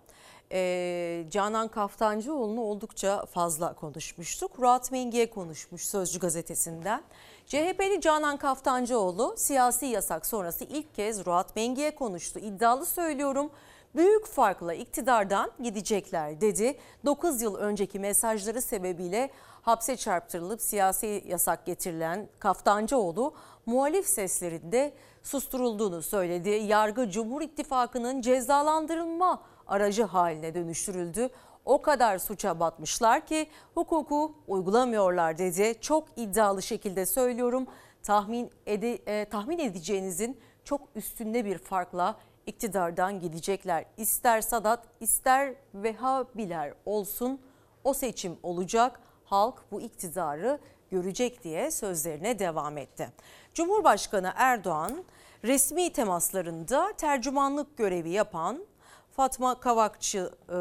[0.52, 4.60] e, Canan Kaftancıoğlu'nu oldukça fazla konuşmuştuk.
[4.60, 7.02] Ruat Mengi'ye konuşmuş Sözcü gazetesinden.
[7.46, 12.38] CHP'li Canan Kaftancıoğlu siyasi yasak sonrası ilk kez Ruat Mengi'ye konuştu.
[12.38, 13.50] İddialı söylüyorum
[13.94, 16.78] büyük farkla iktidardan gidecekler dedi.
[17.04, 19.30] 9 yıl önceki mesajları sebebiyle
[19.62, 23.34] hapse çarptırılıp siyasi yasak getirilen Kaftancıoğlu
[23.66, 26.48] muhalif seslerinde susturulduğunu söyledi.
[26.48, 31.28] Yargı Cumhur İttifakı'nın cezalandırılma aracı haline dönüştürüldü.
[31.64, 35.74] O kadar suça batmışlar ki hukuku uygulamıyorlar dedi.
[35.80, 37.66] Çok iddialı şekilde söylüyorum.
[38.02, 42.16] Tahmin, ede, e, tahmin edeceğinizin çok üstünde bir farkla
[42.50, 43.84] iktidardan gidecekler.
[43.96, 47.40] İster Sadat ister Vehhabiler olsun
[47.84, 49.00] o seçim olacak.
[49.24, 50.58] Halk bu iktidarı
[50.90, 53.08] görecek diye sözlerine devam etti.
[53.54, 55.04] Cumhurbaşkanı Erdoğan
[55.44, 58.64] resmi temaslarında tercümanlık görevi yapan
[59.12, 60.56] Fatma Kavakçı e,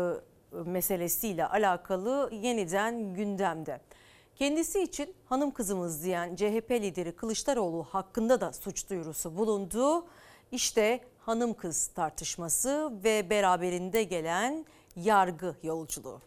[0.66, 3.82] meselesiyle alakalı yeniden gündemde.
[4.36, 10.06] Kendisi için hanım kızımız diyen CHP lideri Kılıçdaroğlu hakkında da suç duyurusu bulundu.
[10.52, 11.00] İşte
[11.30, 14.66] hanım kız tartışması ve beraberinde gelen
[14.96, 16.22] yargı yolculuğu.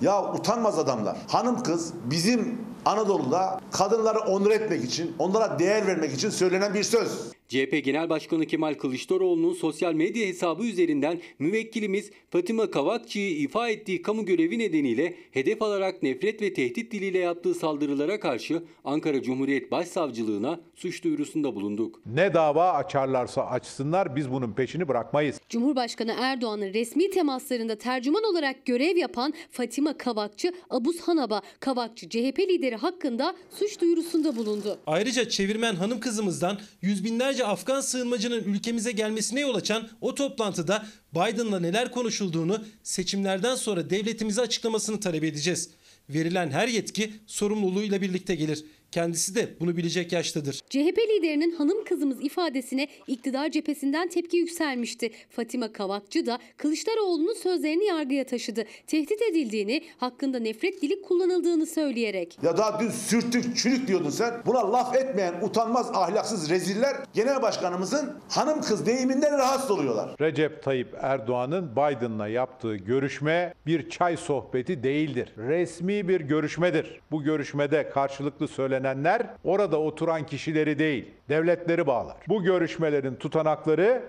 [0.00, 1.16] Ya utanmaz adamlar.
[1.28, 7.32] Hanım kız bizim Anadolu'da kadınları onur etmek için, onlara değer vermek için söylenen bir söz.
[7.52, 14.26] CHP Genel Başkanı Kemal Kılıçdaroğlu'nun sosyal medya hesabı üzerinden müvekkilimiz Fatima Kavakçı'yı ifa ettiği kamu
[14.26, 21.04] görevi nedeniyle hedef alarak nefret ve tehdit diliyle yaptığı saldırılara karşı Ankara Cumhuriyet Başsavcılığına suç
[21.04, 22.00] duyurusunda bulunduk.
[22.06, 25.40] Ne dava açarlarsa açsınlar biz bunun peşini bırakmayız.
[25.48, 32.76] Cumhurbaşkanı Erdoğan'ın resmi temaslarında tercüman olarak görev yapan Fatima Kavakçı, Abuz Hanaba Kavakçı CHP lideri
[32.76, 34.78] hakkında suç duyurusunda bulundu.
[34.86, 41.60] Ayrıca çevirmen hanım kızımızdan yüz binlerce Afgan sığınmacının ülkemize gelmesine yol açan o toplantıda Biden'la
[41.60, 45.70] neler konuşulduğunu seçimlerden sonra devletimize açıklamasını talep edeceğiz.
[46.08, 48.64] Verilen her yetki sorumluluğuyla birlikte gelir.
[48.92, 50.60] Kendisi de bunu bilecek yaştadır.
[50.70, 55.10] CHP liderinin hanım kızımız ifadesine iktidar cephesinden tepki yükselmişti.
[55.30, 58.64] Fatima Kavakçı da Kılıçdaroğlu'nun sözlerini yargıya taşıdı.
[58.86, 62.38] Tehdit edildiğini, hakkında nefret dili kullanıldığını söyleyerek.
[62.42, 64.34] Ya daha dün sürtük, çürük diyordun sen.
[64.46, 70.10] Buna laf etmeyen utanmaz, ahlaksız reziller genel başkanımızın hanım kız deyiminden rahatsız oluyorlar.
[70.20, 75.32] Recep Tayyip Erdoğan'ın Biden'la yaptığı görüşme bir çay sohbeti değildir.
[75.38, 77.00] Resmi bir görüşmedir.
[77.10, 78.48] Bu görüşmede karşılıklı
[78.82, 82.16] söylenenler orada oturan kişileri değil, devletleri bağlar.
[82.28, 84.02] Bu görüşmelerin tutanakları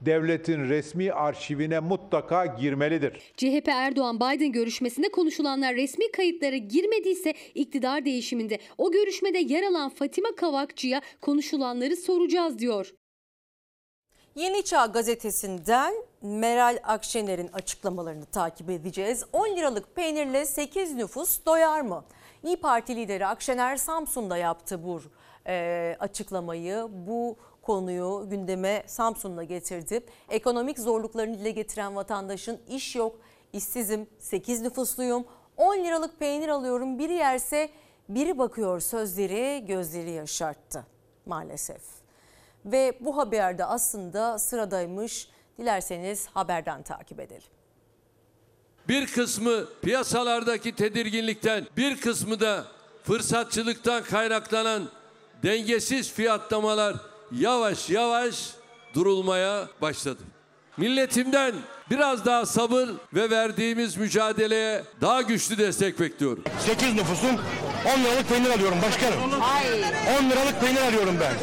[0.00, 3.32] devletin resmi arşivine mutlaka girmelidir.
[3.36, 10.28] CHP Erdoğan Biden görüşmesinde konuşulanlar resmi kayıtlara girmediyse iktidar değişiminde o görüşmede yer alan Fatima
[10.36, 12.94] Kavakçı'ya konuşulanları soracağız diyor.
[14.34, 19.24] Yeni Çağ gazetesinden Meral Akşener'in açıklamalarını takip edeceğiz.
[19.32, 22.04] 10 liralık peynirle 8 nüfus doyar mı?
[22.44, 25.00] İyi Parti lideri Akşener Samsun'da yaptı bu
[25.46, 26.88] e, açıklamayı.
[26.90, 30.04] Bu konuyu gündeme Samsun'da getirdi.
[30.28, 33.16] Ekonomik zorluklarını dile getiren vatandaşın iş yok,
[33.52, 35.24] işsizim, 8 nüfusluyum,
[35.56, 37.70] 10 liralık peynir alıyorum biri yerse
[38.08, 40.86] biri bakıyor sözleri gözleri yaşarttı
[41.26, 41.82] maalesef.
[42.64, 45.30] Ve bu haberde aslında sıradaymış.
[45.58, 47.57] Dilerseniz haberden takip edelim.
[48.88, 52.64] Bir kısmı piyasalardaki tedirginlikten, bir kısmı da
[53.04, 54.88] fırsatçılıktan kaynaklanan
[55.42, 56.96] dengesiz fiyatlamalar
[57.32, 58.50] yavaş yavaş
[58.94, 60.22] durulmaya başladı.
[60.76, 61.54] Milletimden
[61.90, 66.44] biraz daha sabır ve verdiğimiz mücadeleye daha güçlü destek bekliyorum.
[66.58, 67.30] 8 nüfusum
[67.98, 69.18] 10 liralık peynir alıyorum başkanım.
[70.20, 71.34] 10 liralık peynir alıyorum ben.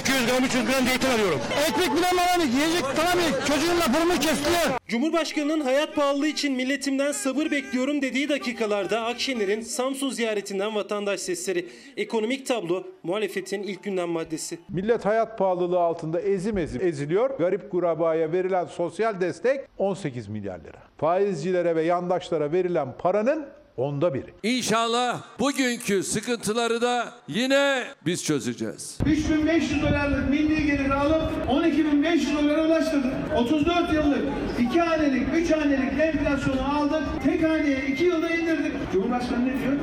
[0.00, 1.40] 200 gram 300 gram zeytin alıyorum.
[1.68, 2.52] Ekmek bile alamıyor.
[2.52, 3.30] Yiyecek alamıyor.
[3.46, 4.80] Çocuğunla burnu kesiliyor.
[4.88, 11.68] Cumhurbaşkanının hayat pahalılığı için milletimden sabır bekliyorum dediği dakikalarda Akşener'in Samsun ziyaretinden vatandaş sesleri.
[11.96, 14.58] Ekonomik tablo muhalefetin ilk gündem maddesi.
[14.68, 17.38] Millet hayat pahalılığı altında ezim ezim eziliyor.
[17.38, 20.78] Garip kurabaya verilen sosyal destek 18 milyar lira.
[20.96, 24.34] Faizcilere ve yandaşlara verilen paranın onda biri.
[24.42, 28.98] İnşallah bugünkü sıkıntıları da yine biz çözeceğiz.
[29.06, 33.12] 3500 dolarlık milli geliri alıp 12500 dolara ulaştırdık.
[33.36, 34.24] 34 yıllık
[34.60, 37.02] 2 hanelik, 3 hanelik enflasyonu aldık.
[37.24, 38.72] Tek haneye 2 yılda indirdik.
[38.92, 39.76] Cumhurbaşkanı ne diyor?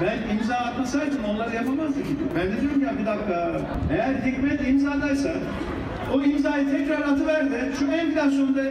[0.00, 2.16] Ben imza atmasaydım onlar yapamazdı ki.
[2.36, 3.60] Ben de diyorum ya bir dakika.
[3.92, 5.34] Eğer hikmet imzadaysa
[6.14, 8.62] o imzayı tekrar atıver de şu enflasyonda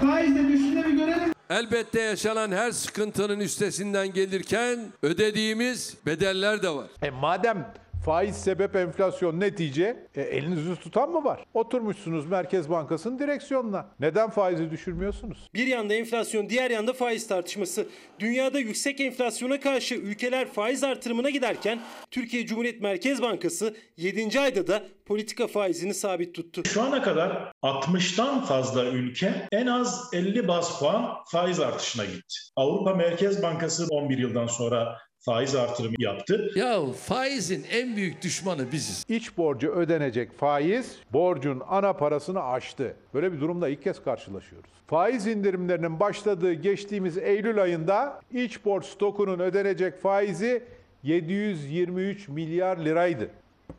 [0.00, 1.32] faizle düştüğünde bir görelim.
[1.50, 6.86] Elbette yaşanan her sıkıntının üstesinden gelirken ödediğimiz bedeller de var.
[7.02, 7.66] E madem
[8.04, 11.44] faiz sebep enflasyon netice e, elinizi tutan mı var?
[11.54, 13.86] Oturmuşsunuz Merkez Bankası'nın direksiyonuna.
[14.00, 15.50] Neden faizi düşürmüyorsunuz?
[15.54, 17.86] Bir yanda enflasyon, diğer yanda faiz tartışması.
[18.18, 24.40] Dünyada yüksek enflasyona karşı ülkeler faiz artırımına giderken Türkiye Cumhuriyet Merkez Bankası 7.
[24.40, 26.62] ayda da politika faizini sabit tuttu.
[26.64, 32.36] Şu ana kadar 60'tan fazla ülke en az 50 bas puan faiz artışına gitti.
[32.56, 36.50] Avrupa Merkez Bankası 11 yıldan sonra faiz artırımı yaptı.
[36.54, 39.04] Ya faizin en büyük düşmanı biziz.
[39.08, 42.96] İç borcu ödenecek faiz borcun ana parasını aştı.
[43.14, 44.70] Böyle bir durumda ilk kez karşılaşıyoruz.
[44.86, 50.62] Faiz indirimlerinin başladığı geçtiğimiz Eylül ayında iç borç stokunun ödenecek faizi
[51.02, 53.30] 723 milyar liraydı.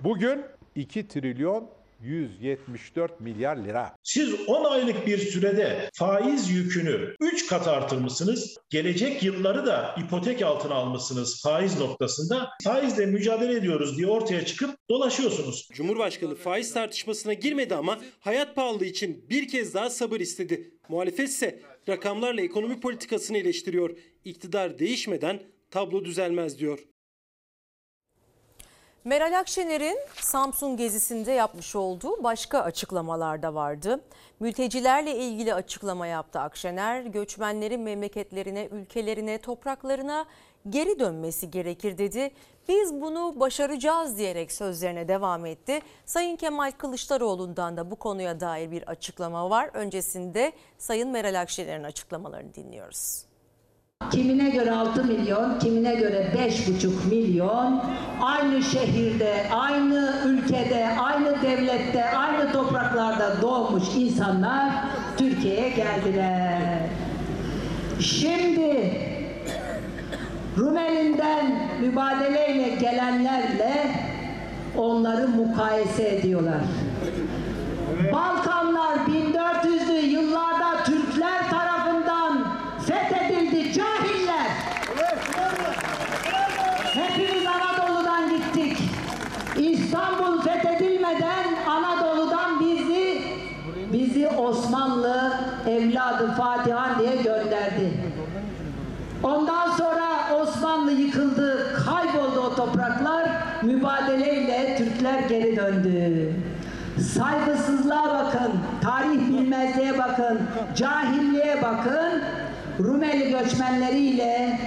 [0.03, 0.41] Bugün
[0.75, 1.69] 2 trilyon
[2.03, 3.95] 174 milyar lira.
[4.03, 8.57] Siz 10 aylık bir sürede faiz yükünü 3 kat artırmışsınız.
[8.69, 12.49] Gelecek yılları da ipotek altına almışsınız faiz noktasında.
[12.63, 15.67] Faizle mücadele ediyoruz diye ortaya çıkıp dolaşıyorsunuz.
[15.73, 20.71] Cumhurbaşkanı faiz tartışmasına girmedi ama hayat pahalılığı için bir kez daha sabır istedi.
[20.89, 23.97] Muhalefet ise rakamlarla ekonomi politikasını eleştiriyor.
[24.25, 25.39] İktidar değişmeden
[25.71, 26.79] tablo düzelmez diyor.
[29.05, 34.01] Meral Akşener'in Samsun gezisinde yapmış olduğu başka açıklamalar da vardı.
[34.39, 37.01] Mültecilerle ilgili açıklama yaptı Akşener.
[37.01, 40.25] Göçmenlerin memleketlerine, ülkelerine, topraklarına
[40.69, 42.31] geri dönmesi gerekir dedi.
[42.67, 45.79] Biz bunu başaracağız diyerek sözlerine devam etti.
[46.05, 49.69] Sayın Kemal Kılıçdaroğlu'ndan da bu konuya dair bir açıklama var.
[49.73, 53.32] Öncesinde Sayın Meral Akşener'in açıklamalarını dinliyoruz.
[54.11, 57.81] Kimine göre 6 milyon, kimine göre 5,5 milyon
[58.21, 64.69] aynı şehirde, aynı ülkede, aynı devlette, aynı topraklarda doğmuş insanlar
[65.17, 66.79] Türkiye'ye geldiler.
[67.99, 68.91] Şimdi
[70.57, 71.45] Rumeli'nden
[71.81, 73.91] mübadeleyle gelenlerle
[74.77, 76.61] onları mukayese ediyorlar.
[78.13, 82.47] Balkanlar 1400'lü yıllarda Türkler tarafından
[82.87, 84.47] fethedildi cahiller.
[86.93, 88.77] Hepimiz Anadolu'dan gittik.
[89.57, 93.21] İstanbul fethedilmeden Anadolu'dan bizi
[93.93, 95.33] bizi Osmanlı
[96.23, 97.93] evladı Fatihan diye gönderdi.
[99.23, 100.03] Ondan sonra
[100.41, 103.29] Osmanlı yıkıldı, kayboldu o topraklar.
[103.61, 106.33] Mübadeleyle Türkler geri döndü.
[107.13, 110.41] Saygısızlığa bakın, tarih bilmezliğe bakın,
[110.75, 112.21] cahilliğe bakın.
[112.79, 114.59] Rumeli göçmenleriyle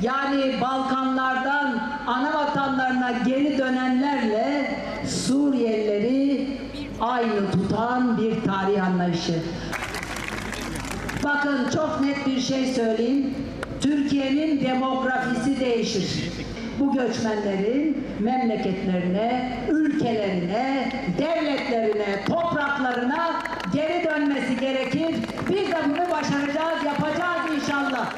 [0.00, 4.74] yani Balkanlardan ana vatanlarına geri dönenlerle
[5.06, 6.58] Suriyelileri
[7.00, 9.34] aynı tutan bir tarih anlayışı.
[11.24, 13.34] Bakın çok net bir şey söyleyeyim.
[13.80, 16.32] Türkiye'nin demografisi değişir.
[16.80, 23.42] Bu göçmenlerin memleketlerine, ülkelerine, devletlerine, topraklarına
[23.74, 25.16] geri dönmesi gerekir.
[25.48, 28.14] Biz de bunu başaracağız, yapacağız inşallah.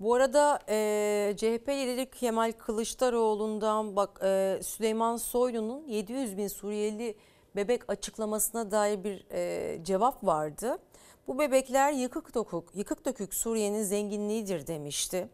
[0.00, 7.16] Bu arada e, CHP lideri Kemal Kılıçdaroğlu'ndan bak e, Süleyman Soylu'nun 700 bin Suriyeli
[7.56, 10.78] bebek açıklamasına dair bir e, cevap vardı.
[11.28, 15.28] Bu bebekler yıkık dokuk, yıkık dökük Suriye'nin zenginliğidir demişti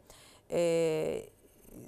[0.50, 1.22] e,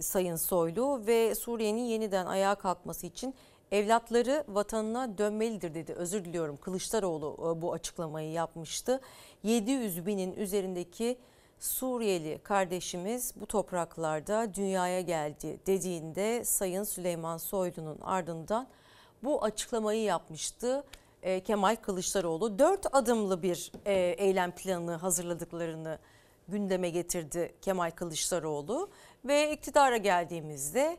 [0.00, 3.34] Sayın Soylu ve Suriye'nin yeniden ayağa kalkması için
[3.72, 5.92] evlatları vatanına dönmelidir dedi.
[5.92, 9.00] Özür diliyorum Kılıçdaroğlu e, bu açıklamayı yapmıştı.
[9.42, 11.18] 700 binin üzerindeki
[11.60, 18.66] Suriyeli kardeşimiz bu topraklarda dünyaya geldi dediğinde Sayın Süleyman Soylu'nun ardından
[19.22, 20.84] bu açıklamayı yapmıştı.
[21.24, 25.98] E, Kemal Kılıçdaroğlu dört adımlı bir e, eylem planı hazırladıklarını
[26.48, 28.90] gündeme getirdi Kemal Kılıçdaroğlu
[29.24, 30.96] ve iktidara geldiğimizde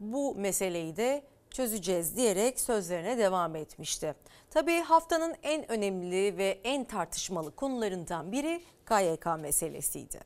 [0.00, 4.14] bu meseleyi de çözeceğiz diyerek sözlerine devam etmişti.
[4.50, 10.20] Tabii haftanın en önemli ve en tartışmalı konularından biri KYK meselesiydi.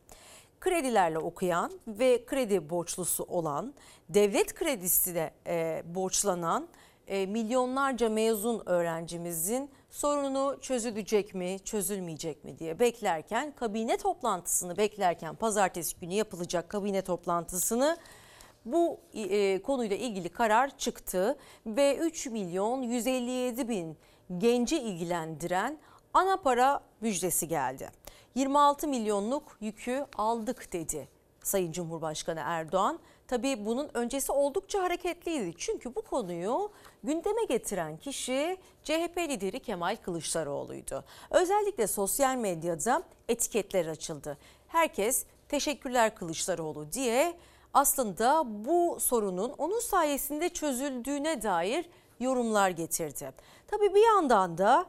[0.60, 3.74] Kredilerle okuyan ve kredi borçlusu olan,
[4.08, 6.68] devlet kredisine e, borçlanan
[7.06, 16.00] e, milyonlarca mezun öğrencimizin sorunu çözülecek mi, çözülmeyecek mi diye beklerken kabine toplantısını beklerken pazartesi
[16.00, 17.96] günü yapılacak kabine toplantısını
[18.64, 23.96] bu e, konuyla ilgili karar çıktı ve 3 milyon 157 bin
[24.38, 25.78] genci ilgilendiren
[26.14, 27.90] ana para müjdesi geldi.
[28.34, 31.08] 26 milyonluk yükü aldık dedi
[31.42, 32.98] Sayın Cumhurbaşkanı Erdoğan.
[33.28, 35.54] Tabii bunun öncesi oldukça hareketliydi.
[35.58, 36.70] Çünkü bu konuyu
[37.04, 41.04] gündeme getiren kişi CHP lideri Kemal Kılıçdaroğlu'ydu.
[41.30, 44.38] Özellikle sosyal medyada etiketler açıldı.
[44.68, 47.34] Herkes teşekkürler Kılıçdaroğlu diye
[47.74, 53.32] aslında bu sorunun onun sayesinde çözüldüğüne dair yorumlar getirdi.
[53.66, 54.86] Tabii bir yandan da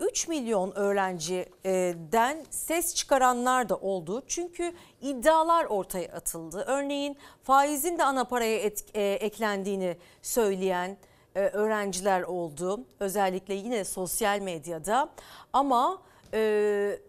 [0.00, 4.22] 3 milyon öğrenciden ses çıkaranlar da oldu.
[4.26, 6.64] Çünkü iddialar ortaya atıldı.
[6.66, 10.96] Örneğin faizin de ana paraya et, e, eklendiğini söyleyen
[11.34, 12.80] e, öğrenciler oldu.
[13.00, 15.08] Özellikle yine sosyal medyada
[15.52, 15.98] ama
[16.34, 16.38] e,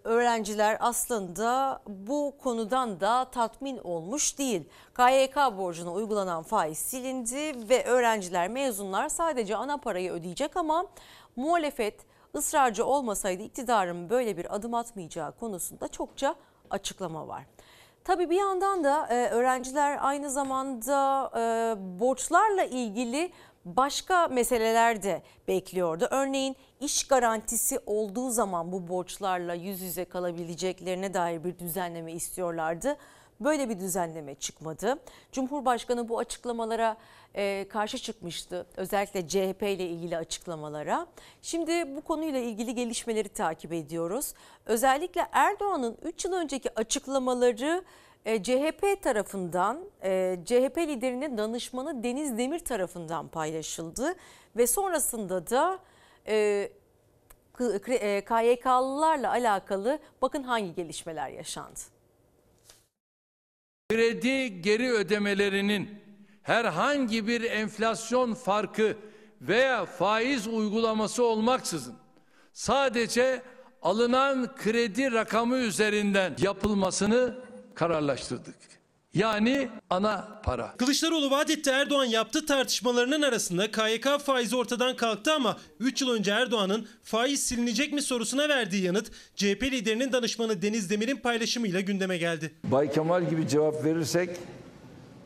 [0.04, 4.70] öğrenciler aslında bu konudan da tatmin olmuş değil.
[4.98, 10.86] KYK borcuna uygulanan faiz silindi ve öğrenciler mezunlar sadece ana parayı ödeyecek ama
[11.36, 12.06] muhalefet
[12.36, 16.36] ısrarcı olmasaydı iktidarın böyle bir adım atmayacağı konusunda çokça
[16.70, 17.44] açıklama var.
[18.04, 23.32] Tabii bir yandan da e, öğrenciler aynı zamanda e, borçlarla ilgili
[23.66, 26.08] başka meseleler de bekliyordu.
[26.12, 32.98] Örneğin iş garantisi olduğu zaman bu borçlarla yüz yüze kalabileceklerine dair bir düzenleme istiyorlardı.
[33.40, 35.00] Böyle bir düzenleme çıkmadı.
[35.32, 36.98] Cumhurbaşkanı bu açıklamalara
[37.36, 38.66] e, karşı çıkmıştı.
[38.78, 41.08] Özellikle CHP ile ilgili açıklamalara.
[41.42, 44.34] Şimdi bu konuyla ilgili gelişmeleri takip ediyoruz.
[44.66, 47.84] Özellikle Erdoğan'ın 3 yıl önceki açıklamaları
[48.26, 54.16] e, CHP tarafından, e, CHP liderinin danışmanı Deniz Demir tarafından paylaşıldı.
[54.58, 55.80] Ve sonrasında da
[56.28, 56.70] e,
[58.22, 61.80] KYK'lılarla alakalı bakın hangi gelişmeler yaşandı.
[63.90, 65.90] Kredi geri ödemelerinin
[66.42, 68.98] herhangi bir enflasyon farkı
[69.42, 71.96] veya faiz uygulaması olmaksızın
[72.54, 73.42] sadece
[73.82, 77.36] alınan kredi rakamı üzerinden yapılmasını
[77.76, 78.56] kararlaştırdık.
[79.14, 80.74] Yani ana para.
[80.78, 86.32] Kılıçdaroğlu vaat etti Erdoğan yaptı tartışmalarının arasında KYK faizi ortadan kalktı ama 3 yıl önce
[86.32, 92.54] Erdoğan'ın faiz silinecek mi sorusuna verdiği yanıt CHP liderinin danışmanı Deniz Demir'in paylaşımıyla gündeme geldi.
[92.64, 94.30] Bay Kemal gibi cevap verirsek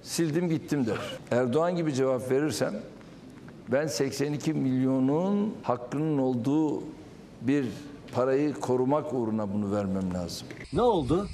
[0.03, 0.97] sildim gittim der.
[1.31, 2.73] Erdoğan gibi cevap verirsem
[3.71, 6.83] ben 82 milyonun hakkının olduğu
[7.41, 7.65] bir
[8.11, 10.47] parayı korumak uğruna bunu vermem lazım.
[10.73, 11.27] Ne oldu?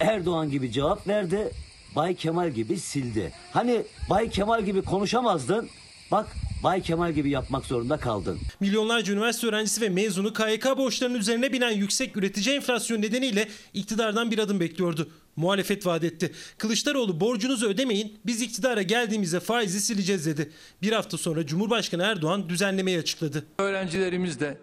[0.00, 1.50] Erdoğan gibi cevap verdi.
[1.96, 3.32] Bay Kemal gibi sildi.
[3.52, 5.68] Hani Bay Kemal gibi konuşamazdın.
[6.10, 6.26] Bak
[6.64, 8.38] Bay Kemal gibi yapmak zorunda kaldın.
[8.60, 14.38] Milyonlarca üniversite öğrencisi ve mezunu KYK borçlarının üzerine binen yüksek üretici enflasyon nedeniyle iktidardan bir
[14.38, 15.08] adım bekliyordu.
[15.36, 16.32] Muhalefet vaat etti.
[16.58, 20.52] Kılıçdaroğlu borcunuzu ödemeyin biz iktidara geldiğimizde faizi sileceğiz dedi.
[20.82, 23.46] Bir hafta sonra Cumhurbaşkanı Erdoğan düzenlemeyi açıkladı.
[23.58, 24.58] Öğrencilerimiz de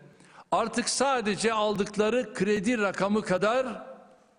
[0.51, 3.92] artık sadece aldıkları kredi rakamı kadar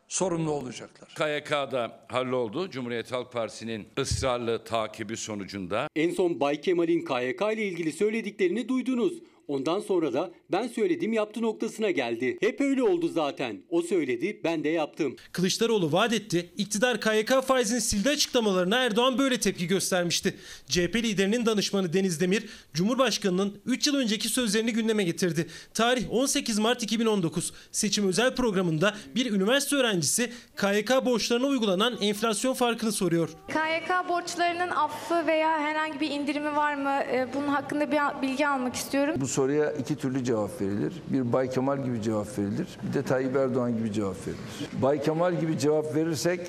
[0.08, 1.08] sorumlu olacaklar.
[1.14, 2.70] KYK'da halloldu.
[2.70, 5.88] Cumhuriyet Halk Partisi'nin ısrarlı takibi sonucunda.
[5.96, 9.22] En son Bay Kemal'in KYK ile ilgili söylediklerini duydunuz.
[9.48, 12.38] Ondan sonra da ben söyledim yaptı noktasına geldi.
[12.40, 13.62] Hep öyle oldu zaten.
[13.70, 15.16] O söyledi ben de yaptım.
[15.32, 16.50] Kılıçdaroğlu vaat etti.
[16.56, 20.34] İktidar KYK faizini sildi açıklamalarına Erdoğan böyle tepki göstermişti.
[20.68, 25.46] CHP liderinin danışmanı Deniz Demir, Cumhurbaşkanı'nın 3 yıl önceki sözlerini gündeme getirdi.
[25.74, 27.52] Tarih 18 Mart 2019.
[27.72, 33.28] Seçim özel programında bir üniversite öğrencisi KYK borçlarına uygulanan enflasyon farkını soruyor.
[33.48, 36.90] KYK borçlarının affı veya herhangi bir indirimi var mı?
[37.12, 39.14] Ee, bunun hakkında bir bilgi almak istiyorum.
[39.20, 41.02] Bu soruya iki türlü cevap verilir.
[41.08, 42.68] Bir Bay Kemal gibi cevap verilir.
[42.82, 44.68] Bir de Tayyip Erdoğan gibi cevap verilir.
[44.82, 46.40] Bay Kemal gibi cevap verirsek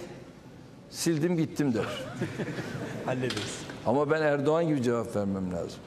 [0.89, 1.85] sildim gittim der.
[3.05, 3.59] Hallederiz.
[3.85, 5.79] Ama ben Erdoğan gibi cevap vermem lazım.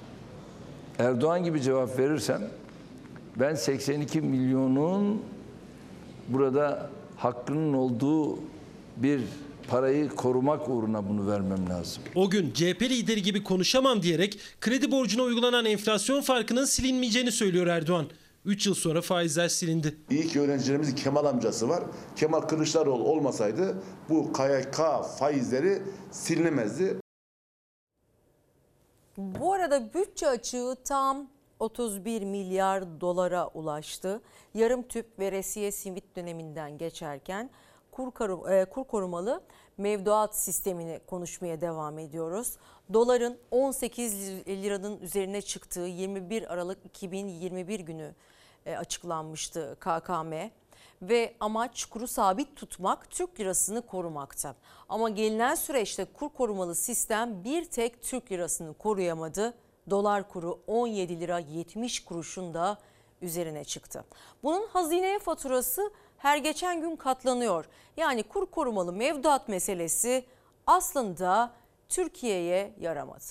[0.99, 2.42] Erdoğan gibi cevap verirsem
[3.36, 5.22] ben 82 milyonun
[6.28, 8.38] burada hakkının olduğu
[8.96, 9.20] bir
[9.68, 12.02] parayı korumak uğruna bunu vermem lazım.
[12.14, 18.06] O gün CHP lideri gibi konuşamam diyerek kredi borcuna uygulanan enflasyon farkının silinmeyeceğini söylüyor Erdoğan.
[18.44, 19.96] 3 yıl sonra faizler silindi.
[20.10, 21.84] İyi ki öğrencilerimizin Kemal amcası var.
[22.16, 24.76] Kemal Kılıçdaroğlu olmasaydı bu KYK
[25.18, 26.96] faizleri silinemezdi.
[29.16, 31.28] Bu arada bütçe açığı tam
[31.60, 34.20] 31 milyar dolara ulaştı.
[34.54, 37.50] Yarım tüp veresiye simit döneminden geçerken
[37.92, 38.12] kur,
[38.70, 39.42] kur korumalı
[39.78, 42.56] mevduat sistemini konuşmaya devam ediyoruz.
[42.92, 44.14] Doların 18
[44.46, 48.14] liranın üzerine çıktığı 21 Aralık 2021 günü
[48.66, 50.32] açıklanmıştı KKM
[51.02, 54.54] ve amaç kuru sabit tutmak Türk lirasını korumakta.
[54.88, 59.54] Ama gelinen süreçte kur korumalı sistem bir tek Türk lirasını koruyamadı.
[59.90, 62.78] Dolar kuru 17 lira 70 kuruşun da
[63.22, 64.04] üzerine çıktı.
[64.42, 67.64] Bunun hazineye faturası her geçen gün katlanıyor.
[67.96, 70.24] Yani kur korumalı mevduat meselesi
[70.66, 71.52] aslında
[71.88, 73.24] Türkiye'ye yaramadı.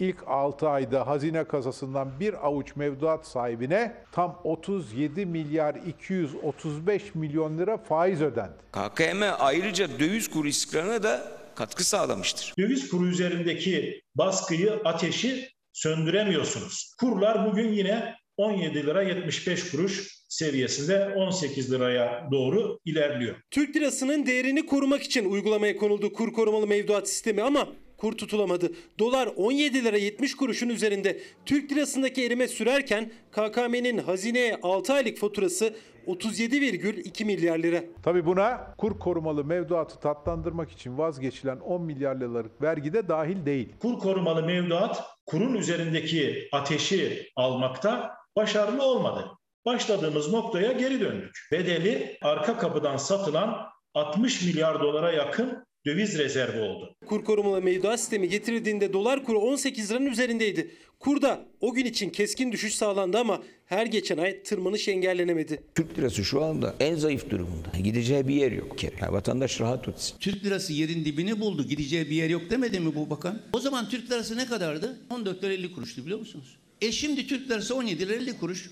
[0.00, 7.78] İlk 6 ayda hazine kasasından bir avuç mevduat sahibine tam 37 milyar 235 milyon lira
[7.78, 8.56] faiz ödendi.
[8.72, 12.54] KKM ayrıca döviz kuru istikrarına da katkı sağlamıştır.
[12.58, 16.94] Döviz kuru üzerindeki baskıyı, ateşi söndüremiyorsunuz.
[17.00, 23.36] Kurlar bugün yine 17 lira 75 kuruş seviyesinde 18 liraya doğru ilerliyor.
[23.50, 28.72] Türk lirasının değerini korumak için uygulamaya konuldu kur korumalı mevduat sistemi ama kur tutulamadı.
[28.98, 35.74] Dolar 17 lira 70 kuruşun üzerinde Türk lirasındaki erime sürerken KKM'nin hazineye 6 aylık faturası
[36.06, 37.80] 37,2 milyar lira.
[38.02, 43.68] Tabi buna kur korumalı mevduatı tatlandırmak için vazgeçilen 10 milyar liralık vergi de dahil değil.
[43.82, 49.30] Kur korumalı mevduat kurun üzerindeki ateşi almakta başarılı olmadı.
[49.66, 51.48] Başladığımız noktaya geri döndük.
[51.52, 53.56] Bedeli arka kapıdan satılan
[53.94, 56.94] 60 milyar dolara yakın döviz rezervi oldu.
[57.06, 60.70] Kur korumalı mevduat sistemi getirildiğinde dolar kuru 18 liranın üzerindeydi.
[60.98, 65.62] Kurda o gün için keskin düşüş sağlandı ama her geçen ay tırmanış engellenemedi.
[65.74, 67.68] Türk lirası şu anda en zayıf durumunda.
[67.84, 68.84] Gideceği bir yer yok.
[68.84, 70.16] Yani vatandaş rahat etsin.
[70.20, 71.64] Türk lirası yerin dibini buldu.
[71.68, 73.42] Gideceği bir yer yok demedi mi bu bakan?
[73.52, 74.98] O zaman Türk lirası ne kadardı?
[75.10, 76.56] 14 lira 50 kuruştu biliyor musunuz?
[76.80, 78.70] E şimdi Türk lirası 17 lira 50 kuruş.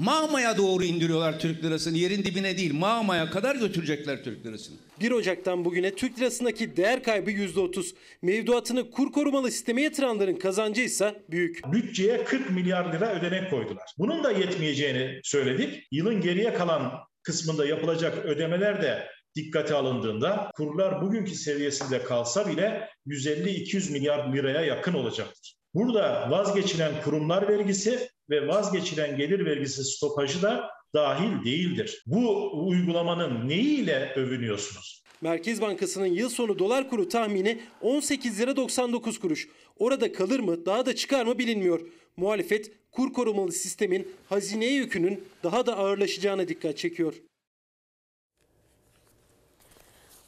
[0.00, 1.98] Mağmaya doğru indiriyorlar Türk lirasını.
[1.98, 4.76] Yerin dibine değil Mağmaya kadar götürecekler Türk lirasını.
[5.00, 7.94] 1 Ocak'tan bugüne Türk lirasındaki değer kaybı %30.
[8.22, 11.72] Mevduatını kur korumalı sisteme yatıranların kazancı ise büyük.
[11.72, 13.94] Bütçeye 40 milyar lira ödenek koydular.
[13.98, 15.86] Bunun da yetmeyeceğini söyledik.
[15.90, 16.92] Yılın geriye kalan
[17.22, 24.94] kısmında yapılacak ödemeler de dikkate alındığında kurlar bugünkü seviyesinde kalsa bile 150-200 milyar liraya yakın
[24.94, 25.56] olacaktır.
[25.74, 32.02] Burada vazgeçilen kurumlar vergisi ve vazgeçilen gelir vergisi stopajı da dahil değildir.
[32.06, 35.00] Bu uygulamanın neyiyle övünüyorsunuz?
[35.20, 39.48] Merkez Bankası'nın yıl sonu dolar kuru tahmini 18 lira 99 kuruş.
[39.78, 41.80] Orada kalır mı daha da çıkar mı bilinmiyor.
[42.16, 47.14] Muhalefet kur korumalı sistemin hazineye yükünün daha da ağırlaşacağına dikkat çekiyor.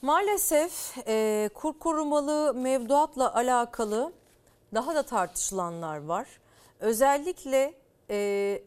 [0.03, 0.73] Maalesef
[1.07, 4.13] e, kur korumalı mevduatla alakalı
[4.75, 6.27] daha da tartışılanlar var.
[6.81, 7.82] Özellikle
[8.13, 8.63] e,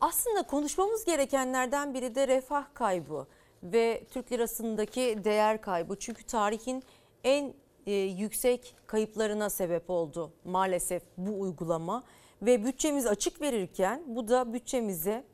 [0.00, 3.26] aslında konuşmamız gerekenlerden biri de refah kaybı
[3.62, 5.96] ve Türk lirasındaki değer kaybı.
[5.98, 6.82] Çünkü tarihin
[7.24, 7.54] en
[7.86, 12.02] e, yüksek kayıplarına sebep oldu maalesef bu uygulama.
[12.42, 15.24] Ve bütçemiz açık verirken bu da bütçemize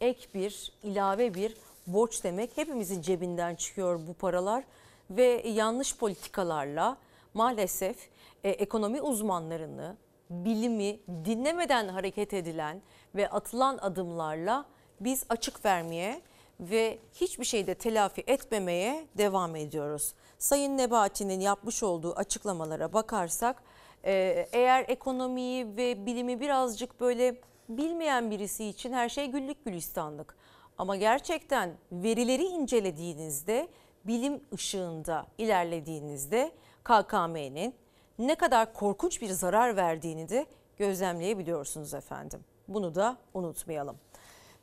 [0.00, 1.56] ek bir, ilave bir
[1.86, 2.56] borç demek.
[2.56, 4.64] Hepimizin cebinden çıkıyor bu paralar
[5.10, 6.96] ve yanlış politikalarla
[7.34, 7.96] maalesef
[8.44, 9.96] e, ekonomi uzmanlarını,
[10.30, 12.82] bilimi dinlemeden hareket edilen
[13.14, 14.64] ve atılan adımlarla
[15.00, 16.20] biz açık vermeye
[16.60, 20.14] ve hiçbir şeyde telafi etmemeye devam ediyoruz.
[20.38, 23.62] Sayın Nebati'nin yapmış olduğu açıklamalara bakarsak
[24.04, 27.36] e, eğer ekonomiyi ve bilimi birazcık böyle
[27.68, 30.36] bilmeyen birisi için her şey güllük gülistanlık.
[30.78, 33.68] Ama gerçekten verileri incelediğinizde
[34.04, 36.52] bilim ışığında ilerlediğinizde
[36.84, 37.74] KKM'nin
[38.18, 40.46] ne kadar korkunç bir zarar verdiğini de
[40.76, 42.40] gözlemleyebiliyorsunuz efendim.
[42.68, 43.96] Bunu da unutmayalım.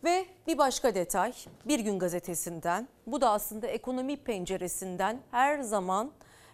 [0.03, 1.33] Ve bir başka detay
[1.65, 6.11] Bir Gün Gazetesi'nden bu da aslında ekonomi penceresinden her zaman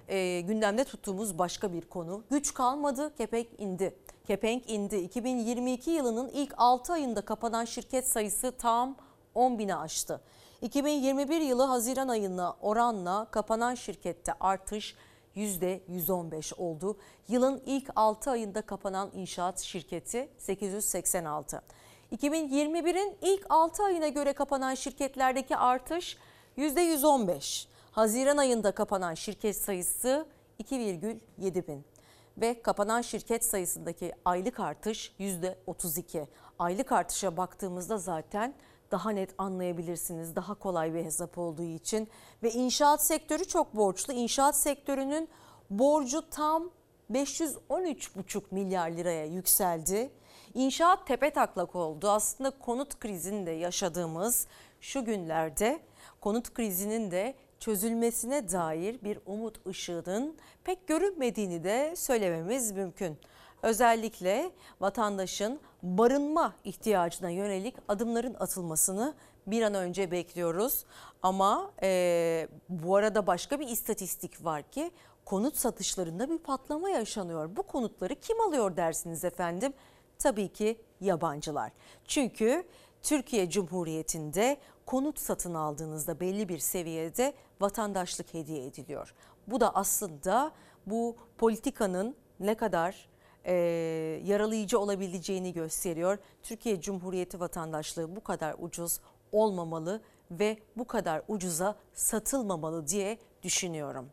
[0.08, 2.24] e, gündemde tuttuğumuz başka bir konu.
[2.30, 3.96] Güç kalmadı, kepenk indi.
[4.28, 4.96] Kepenk indi.
[4.96, 8.96] 2022 yılının ilk 6 ayında kapanan şirket sayısı tam
[9.36, 10.22] 10 bini aştı.
[10.62, 14.96] 2021 yılı Haziran ayına oranla kapanan şirkette artış
[15.38, 16.98] %115 oldu.
[17.28, 21.62] Yılın ilk 6 ayında kapanan inşaat şirketi 886.
[22.12, 26.18] 2021'in ilk 6 ayına göre kapanan şirketlerdeki artış
[26.58, 27.68] %115.
[27.92, 30.26] Haziran ayında kapanan şirket sayısı
[30.64, 31.86] 2,7 bin
[32.38, 36.28] ve kapanan şirket sayısındaki aylık artış %32.
[36.60, 38.54] Aylık artışa baktığımızda zaten
[38.92, 40.36] daha net anlayabilirsiniz.
[40.36, 42.08] Daha kolay bir hesap olduğu için
[42.44, 44.14] ve inşaat sektörü çok borçlu.
[44.14, 45.30] İnşaat sektörünün
[45.70, 46.70] borcu tam
[47.12, 50.12] 513,5 milyar liraya yükseldi.
[50.54, 52.10] İnşaat tepe taklak oldu.
[52.10, 54.48] Aslında konut krizinde yaşadığımız
[54.82, 55.80] şu günlerde
[56.22, 63.18] konut krizinin de çözülmesine dair bir umut ışığının pek görünmediğini de söylememiz mümkün.
[63.62, 64.52] Özellikle
[64.82, 69.14] vatandaşın barınma ihtiyacına yönelik adımların atılmasını
[69.48, 70.86] bir an önce bekliyoruz.
[71.24, 74.92] Ama e, bu arada başka bir istatistik var ki
[75.26, 77.56] konut satışlarında bir patlama yaşanıyor.
[77.56, 79.74] Bu konutları kim alıyor dersiniz efendim?
[80.20, 81.72] Tabii ki yabancılar.
[82.06, 82.64] Çünkü
[83.04, 89.14] Türkiye Cumhuriyeti'nde konut satın aldığınızda belli bir seviyede vatandaşlık hediye ediliyor.
[89.48, 90.52] Bu da aslında
[90.86, 93.10] bu politikanın ne kadar
[93.48, 93.54] e,
[94.26, 96.18] yaralayıcı olabileceğini gösteriyor.
[96.44, 99.00] Türkiye Cumhuriyeti vatandaşlığı bu kadar ucuz
[99.32, 104.10] olmamalı ve bu kadar ucuza satılmamalı diye düşünüyorum.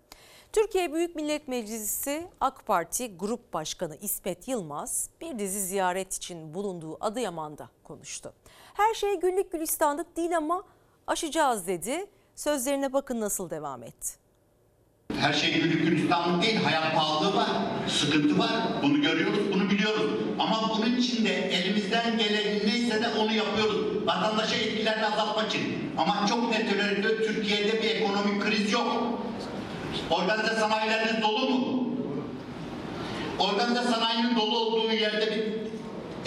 [0.53, 7.05] Türkiye Büyük Millet Meclisi AK Parti Grup Başkanı İsmet Yılmaz bir dizi ziyaret için bulunduğu
[7.05, 8.32] Adıyaman'da konuştu.
[8.74, 10.62] Her şey güllük gülistanlık değil ama
[11.07, 12.07] aşacağız dedi.
[12.35, 14.24] Sözlerine bakın nasıl devam etti.
[15.21, 17.49] Her şey güllük gülistanlık değil, hayat pahalılığı var,
[17.89, 18.51] sıkıntı var.
[18.83, 20.11] Bunu görüyoruz, bunu biliyoruz.
[20.39, 24.07] Ama bunun için de elimizden gelen neyse de onu yapıyoruz.
[24.07, 25.93] Vatandaşa etkilerini azaltmak için.
[25.99, 29.21] Ama çok net olarak Türkiye'de bir ekonomik kriz yok.
[30.11, 31.89] Organize sanayileriniz dolu mu?
[33.39, 35.45] Organize sanayinin dolu olduğu yerde bir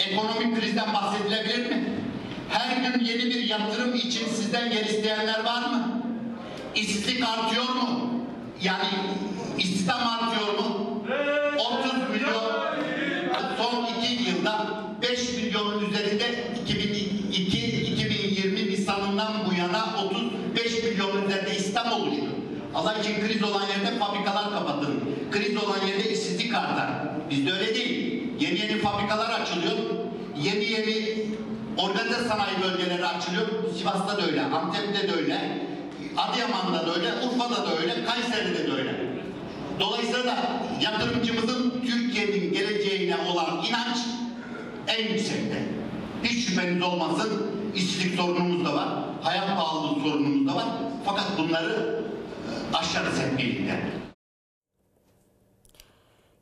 [0.05, 1.83] ekonomik krizden bahsedilebilir mi?
[2.49, 6.01] Her gün yeni bir yatırım için sizden yer isteyenler var mı?
[6.75, 8.16] İşsizlik artıyor mu?
[8.63, 8.87] Yani
[9.57, 11.03] İstihdam artıyor mu?
[11.59, 12.43] 30 milyon.
[13.57, 16.25] Son iki yılda 5 milyonun üzerinde
[17.31, 22.25] 2002-2020 Nisan'ından bu yana 35 milyonun üzerinde istihdam oluştu.
[22.75, 25.03] Allah için kriz olan yerde fabrikalar kapatın.
[25.31, 26.89] Kriz olan yerde işsizlik artar.
[27.29, 28.23] Bizde öyle değil.
[28.39, 29.77] Yeni yeni fabrikalar açılıyor.
[30.43, 31.25] Yeni yeni
[31.77, 33.47] organize sanayi bölgeleri açılıyor.
[33.79, 35.66] Sivas'ta da öyle, Antep'te de öyle,
[36.17, 38.95] Adıyaman'da da öyle, Urfa'da da öyle, Kayseri'de de öyle.
[39.79, 40.37] Dolayısıyla da
[40.81, 43.97] yatırımcımızın Türkiye'nin geleceğine olan inanç
[44.87, 45.63] en yüksekte.
[46.23, 47.51] Hiç şüpheniz olmasın.
[47.75, 48.87] işsizlik sorunumuz da var.
[49.21, 50.65] Hayat pahalılığı sorunumuz da var.
[51.05, 52.03] Fakat bunları
[52.73, 53.37] e, aşarız hep.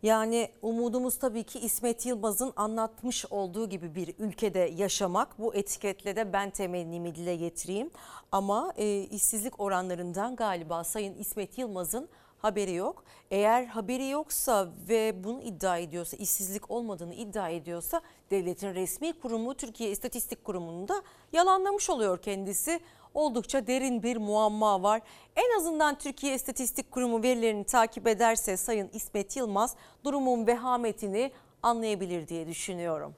[0.06, 5.40] Yani umudumuz tabii ki İsmet Yılmaz'ın anlatmış olduğu gibi bir ülkede yaşamak.
[5.40, 7.90] Bu etiketle de ben temennimi dile getireyim.
[8.36, 13.04] Ama e, işsizlik oranlarından galiba Sayın İsmet Yılmaz'ın haberi yok.
[13.32, 19.92] Eğer haberi yoksa ve bunu iddia ediyorsa, işsizlik olmadığını iddia ediyorsa devletin resmi kurumu Türkiye
[19.92, 21.02] İstatistik Kurumu'nda
[21.34, 22.80] yalanlamış oluyor kendisi.
[23.14, 25.02] Oldukça derin bir muamma var.
[25.36, 31.32] En azından Türkiye İstatistik Kurumu verilerini takip ederse Sayın İsmet Yılmaz durumun vehametini
[31.64, 33.16] anlayabilir diye düşünüyorum.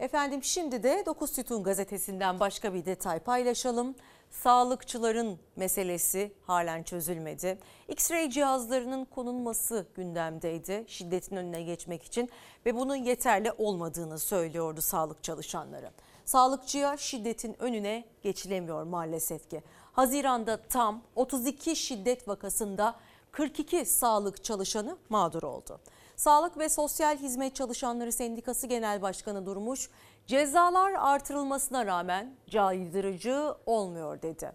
[0.00, 3.94] Efendim şimdi de 9 Sütun gazetesinden başka bir detay paylaşalım.
[4.30, 7.58] Sağlıkçıların meselesi halen çözülmedi.
[7.88, 12.30] X-ray cihazlarının konulması gündemdeydi şiddetin önüne geçmek için
[12.66, 15.90] ve bunun yeterli olmadığını söylüyordu sağlık çalışanları.
[16.24, 19.62] Sağlıkçıya şiddetin önüne geçilemiyor maalesef ki.
[19.92, 22.96] Haziranda tam 32 şiddet vakasında
[23.32, 25.80] 42 sağlık çalışanı mağdur oldu.
[26.18, 29.90] Sağlık ve Sosyal Hizmet Çalışanları Sendikası Genel Başkanı Durmuş,
[30.26, 34.52] cezalar artırılmasına rağmen caydırıcı olmuyor dedi.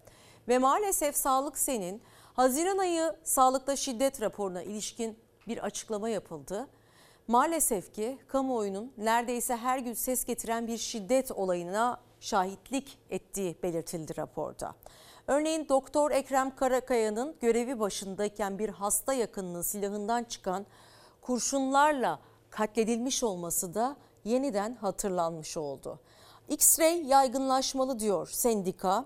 [0.48, 2.02] Ve maalesef Sağlık Sen'in
[2.34, 6.68] Haziran ayı sağlıkta şiddet raporuna ilişkin bir açıklama yapıldı.
[7.28, 14.74] Maalesef ki kamuoyunun neredeyse her gün ses getiren bir şiddet olayına şahitlik ettiği belirtildi raporda.
[15.26, 20.66] Örneğin Doktor Ekrem Karakaya'nın görevi başındayken bir hasta yakınının silahından çıkan
[21.24, 22.20] kurşunlarla
[22.50, 26.00] katledilmiş olması da yeniden hatırlanmış oldu.
[26.48, 29.04] X-ray yaygınlaşmalı diyor sendika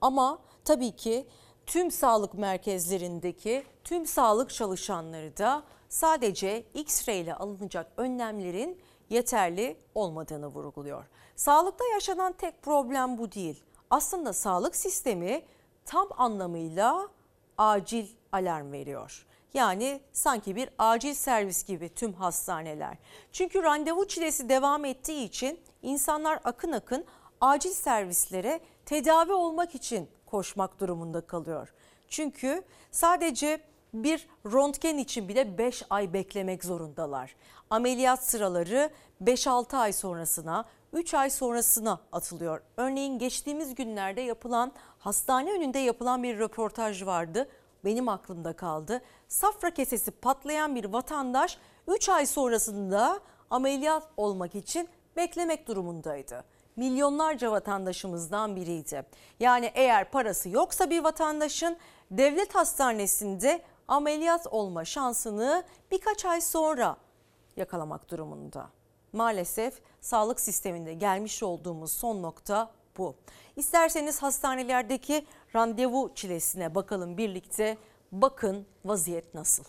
[0.00, 1.26] ama tabii ki
[1.66, 11.04] tüm sağlık merkezlerindeki tüm sağlık çalışanları da sadece X-ray ile alınacak önlemlerin yeterli olmadığını vurguluyor.
[11.36, 13.64] Sağlıkta yaşanan tek problem bu değil.
[13.90, 15.42] Aslında sağlık sistemi
[15.84, 17.08] tam anlamıyla
[17.58, 19.27] acil alarm veriyor.
[19.58, 22.98] Yani sanki bir acil servis gibi tüm hastaneler.
[23.32, 27.04] Çünkü randevu çilesi devam ettiği için insanlar akın akın
[27.40, 31.72] acil servislere tedavi olmak için koşmak durumunda kalıyor.
[32.08, 33.60] Çünkü sadece
[33.94, 37.34] bir röntgen için bile 5 ay beklemek zorundalar.
[37.70, 38.90] Ameliyat sıraları
[39.24, 42.60] 5-6 ay sonrasına, 3 ay sonrasına atılıyor.
[42.76, 47.48] Örneğin geçtiğimiz günlerde yapılan hastane önünde yapılan bir röportaj vardı.
[47.84, 49.02] Benim aklımda kaldı.
[49.28, 51.58] Safra kesesi patlayan bir vatandaş
[51.88, 53.20] 3 ay sonrasında
[53.50, 56.44] ameliyat olmak için beklemek durumundaydı.
[56.76, 59.06] Milyonlarca vatandaşımızdan biriydi.
[59.40, 61.76] Yani eğer parası yoksa bir vatandaşın
[62.10, 66.96] devlet hastanesinde ameliyat olma şansını birkaç ay sonra
[67.56, 68.70] yakalamak durumunda.
[69.12, 73.14] Maalesef sağlık sisteminde gelmiş olduğumuz son nokta bu.
[73.58, 77.76] İsterseniz hastanelerdeki randevu çilesine bakalım birlikte.
[78.12, 79.64] Bakın vaziyet nasıl?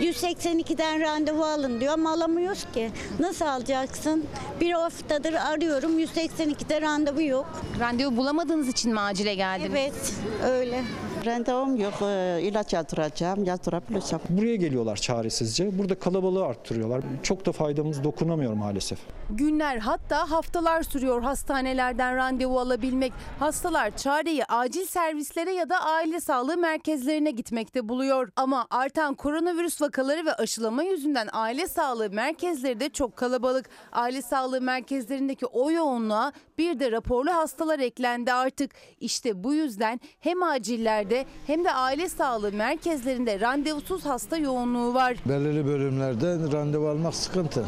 [0.00, 2.90] 182'den randevu alın diyor ama alamıyoruz ki.
[3.20, 4.26] Nasıl alacaksın?
[4.60, 7.62] Bir haftadır arıyorum 182'de randevu yok.
[7.80, 9.70] Randevu bulamadığınız için mi acile geldiniz?
[9.72, 10.12] Evet
[10.44, 10.84] öyle.
[11.26, 11.92] Randevum yok.
[12.02, 13.44] Ee, ilaç yazdıracağım.
[13.44, 14.20] Yazdırabilirsem.
[14.28, 15.78] Buraya geliyorlar çaresizce.
[15.78, 17.00] Burada kalabalığı arttırıyorlar.
[17.22, 18.98] Çok da faydamız dokunamıyor maalesef.
[19.30, 23.12] Günler hatta haftalar sürüyor hastanelerden randevu alabilmek.
[23.38, 28.28] Hastalar çareyi acil servislere ya da aile sağlığı merkezlerine gitmekte buluyor.
[28.36, 33.68] Ama artan koronavirüs vakaları ve aşılama yüzünden aile sağlığı merkezleri de çok kalabalık.
[33.92, 38.70] Aile sağlığı merkezlerindeki o yoğunluğa bir de raporlu hastalar eklendi artık.
[39.00, 45.16] İşte bu yüzden hem acillerde hem de aile sağlığı merkezlerinde randevusuz hasta yoğunluğu var.
[45.28, 47.64] Belirli bölümlerde randevu almak sıkıntı.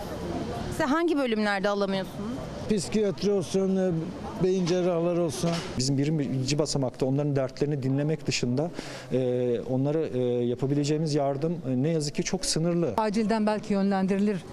[0.71, 2.31] Size hangi bölümlerde alamıyorsunuz?
[2.71, 3.91] Psikiyatri olsun, e,
[4.45, 5.51] beyin cerrahları olsun.
[5.79, 8.71] Bizim birinci basamakta onların dertlerini dinlemek dışında
[9.13, 12.95] e, onlara e, yapabileceğimiz yardım e, ne yazık ki çok sınırlı.
[12.97, 14.45] Acilden belki yönlendirilir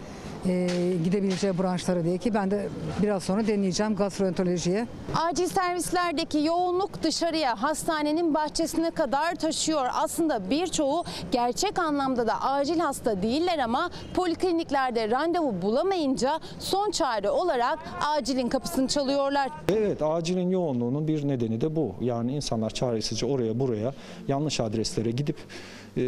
[0.47, 0.67] e,
[1.03, 2.67] gidebileceği branşları diye ki ben de
[3.01, 4.87] biraz sonra deneyeceğim gastroenterolojiye.
[5.15, 9.85] Acil servislerdeki yoğunluk dışarıya, hastanenin bahçesine kadar taşıyor.
[9.93, 17.79] Aslında birçoğu gerçek anlamda da acil hasta değiller ama polikliniklerde randevu bulamayınca son çare olarak
[18.07, 19.49] acilin kapısını çalıyorlar.
[19.69, 21.95] Evet acilin yoğunluğunun bir nedeni de bu.
[22.01, 23.93] Yani insanlar çaresizce oraya buraya
[24.27, 25.37] yanlış adreslere gidip
[25.97, 26.01] e,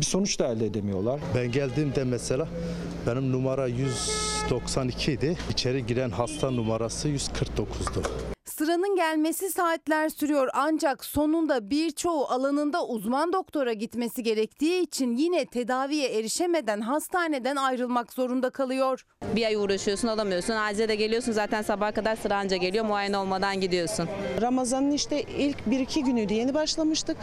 [0.00, 1.20] bir sonuç da elde edemiyorlar.
[1.34, 2.48] Ben geldiğimde mesela
[3.06, 5.36] benim numara 192 idi.
[5.50, 8.31] İçeri giren hasta numarası 149'du.
[8.56, 16.08] Sıranın gelmesi saatler sürüyor ancak sonunda birçoğu alanında uzman doktora gitmesi gerektiği için yine tedaviye
[16.18, 19.06] erişemeden hastaneden ayrılmak zorunda kalıyor.
[19.36, 20.54] Bir ay uğraşıyorsun alamıyorsun.
[20.54, 22.84] Acile de geliyorsun zaten sabaha kadar sıra anca geliyor.
[22.84, 24.08] Muayene olmadan gidiyorsun.
[24.40, 27.16] Ramazan'ın işte ilk 1-2 günüydü yeni başlamıştık.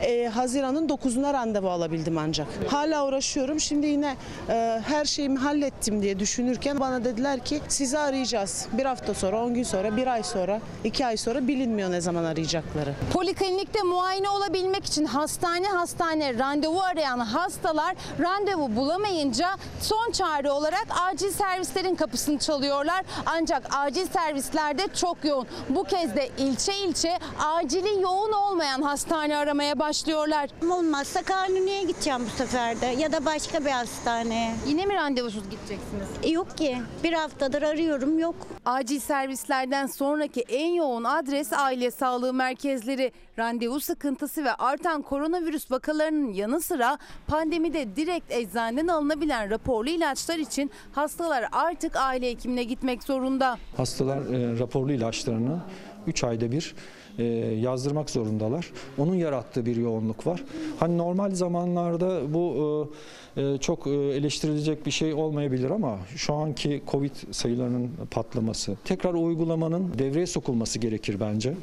[0.00, 2.46] Ee, Haziran'ın 9'una randevu alabildim ancak.
[2.68, 3.60] Hala uğraşıyorum.
[3.60, 4.16] Şimdi yine
[4.48, 8.66] e, her şeyimi hallettim diye düşünürken bana dediler ki sizi arayacağız.
[8.72, 12.24] Bir hafta sonra, 10 gün sonra, bir ay sonra, 2 ay sonra bilinmiyor ne zaman
[12.24, 12.94] arayacakları.
[13.12, 19.48] Poliklinikte muayene olabilmek için hastane hastane randevu arayan hastalar randevu bulamayınca
[19.80, 23.04] son çare olarak acil servislerin kapısını çalıyorlar.
[23.26, 25.46] Ancak acil servislerde çok yoğun.
[25.68, 30.50] Bu kez de ilçe ilçe acili yoğun olmayan hastane aramaya başlıyorlar.
[30.70, 34.54] Olmazsa Kanuni'ye gideceğim bu sefer de ya da başka bir hastaneye.
[34.66, 36.08] Yine mi randevusuz gideceksiniz?
[36.22, 36.78] E, yok ki.
[37.04, 38.34] Bir haftadır arıyorum yok.
[38.64, 43.12] Acil servislerden sonraki en yoğun adres aile sağlığı merkezleri.
[43.38, 50.70] Randevu sıkıntısı ve artan koronavirüs vakalarının yanı sıra pandemide direkt eczaneden alınabilen raporlu ilaçlar için
[50.92, 53.58] hastalar artık aile hekimine gitmek zorunda.
[53.76, 55.60] Hastalar e, raporlu ilaçlarını
[56.06, 56.74] 3 ayda bir
[57.18, 57.24] e,
[57.60, 58.70] yazdırmak zorundalar.
[58.98, 60.44] Onun yarattığı bir yoğunluk var.
[60.80, 62.88] Hani normal zamanlarda bu
[63.36, 69.92] e, e, çok eleştirilecek bir şey olmayabilir ama şu anki Covid sayılarının patlaması, tekrar uygulamanın
[69.98, 71.54] devreye sokulması gerekir bence.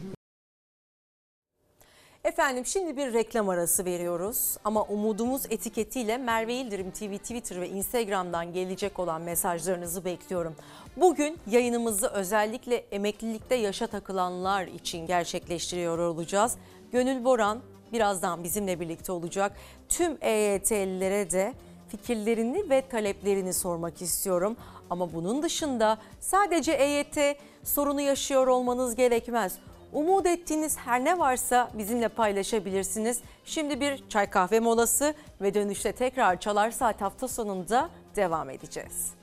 [2.24, 8.54] Efendim şimdi bir reklam arası veriyoruz ama umudumuz etiketiyle Merve İldirim TV Twitter ve Instagram'dan
[8.54, 10.56] gelecek olan mesajlarınızı bekliyorum.
[10.98, 16.58] Bugün yayınımızı özellikle emeklilikte yaşa takılanlar için gerçekleştiriyor olacağız.
[16.92, 17.62] Gönül Boran
[17.94, 19.52] birazdan bizimle birlikte olacak.
[19.90, 21.54] Tüm EYT'lilere de
[21.88, 24.58] fikirlerini ve taleplerini sormak istiyorum.
[24.90, 29.58] Ama bunun dışında sadece EYT sorunu yaşıyor olmanız gerekmez.
[29.94, 33.22] Umut ettiğiniz her ne varsa bizimle paylaşabilirsiniz.
[33.46, 39.14] Şimdi bir çay kahve molası ve dönüşte tekrar Çalar Saat hafta sonunda devam edeceğiz.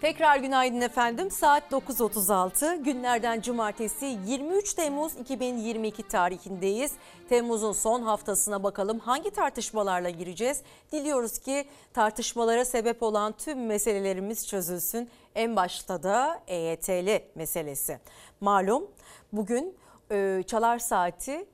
[0.00, 1.30] Tekrar günaydın efendim.
[1.30, 6.92] Saat 9.36 günlerden cumartesi 23 Temmuz 2022 tarihindeyiz.
[7.28, 10.62] Temmuz'un son haftasına bakalım hangi tartışmalarla gireceğiz?
[10.92, 15.10] Diliyoruz ki tartışmalara sebep olan tüm meselelerimiz çözülsün.
[15.34, 17.98] En başta da EYT'li meselesi.
[18.40, 18.90] Malum
[19.32, 19.76] bugün
[20.10, 21.46] e, Çalar Saati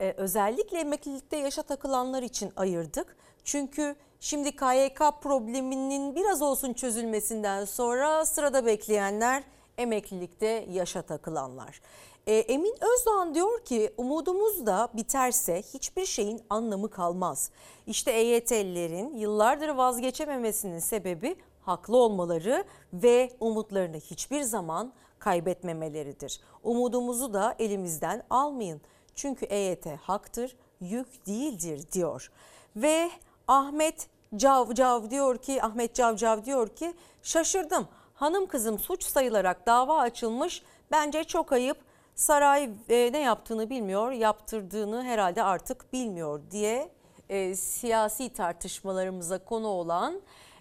[0.00, 3.16] e, özellikle emeklilikte yaşa takılanlar için ayırdık.
[3.44, 9.42] Çünkü şimdi KYK probleminin biraz olsun çözülmesinden sonra sırada bekleyenler
[9.78, 11.80] emeklilikte yaşa takılanlar.
[12.26, 17.50] E, Emin Özdoğan diyor ki umudumuz da biterse hiçbir şeyin anlamı kalmaz.
[17.86, 26.40] İşte EYT'lilerin yıllardır vazgeçememesinin sebebi haklı olmaları ve umutlarını hiçbir zaman kaybetmemeleridir.
[26.62, 28.80] Umudumuzu da elimizden almayın.
[29.14, 32.32] Çünkü EYT haktır, yük değildir diyor.
[32.76, 33.10] Ve
[33.50, 37.88] Ahmet Cavcav diyor ki Ahmet Cavcav diyor ki şaşırdım.
[38.14, 40.62] Hanım kızım suç sayılarak dava açılmış.
[40.90, 41.76] Bence çok ayıp.
[42.14, 46.92] Saray e, ne yaptığını bilmiyor, yaptırdığını herhalde artık bilmiyor diye
[47.28, 50.20] e, siyasi tartışmalarımıza konu olan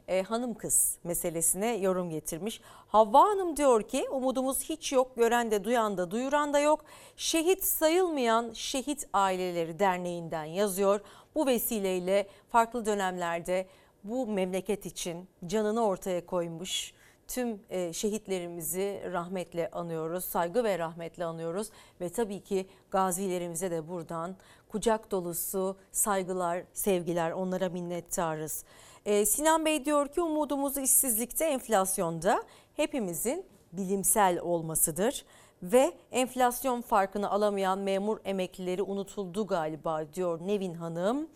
[0.09, 2.61] e, hanım kız meselesine yorum getirmiş.
[2.87, 6.85] Havva Hanım diyor ki umudumuz hiç yok, gören de duyan da duyuran da yok.
[7.17, 10.99] Şehit sayılmayan Şehit Aileleri Derneği'nden yazıyor.
[11.35, 13.67] Bu vesileyle farklı dönemlerde
[14.03, 16.93] bu memleket için canını ortaya koymuş
[17.27, 21.69] tüm e, şehitlerimizi rahmetle anıyoruz, saygı ve rahmetle anıyoruz
[22.01, 24.35] ve tabii ki gazilerimize de buradan
[24.69, 28.63] kucak dolusu saygılar, sevgiler onlara minnettarız.
[29.05, 32.43] Ee, Sinan Bey diyor ki umudumuz işsizlikte, enflasyonda
[32.75, 35.25] hepimizin bilimsel olmasıdır.
[35.63, 41.27] Ve enflasyon farkını alamayan memur emeklileri unutuldu galiba diyor Nevin Hanım.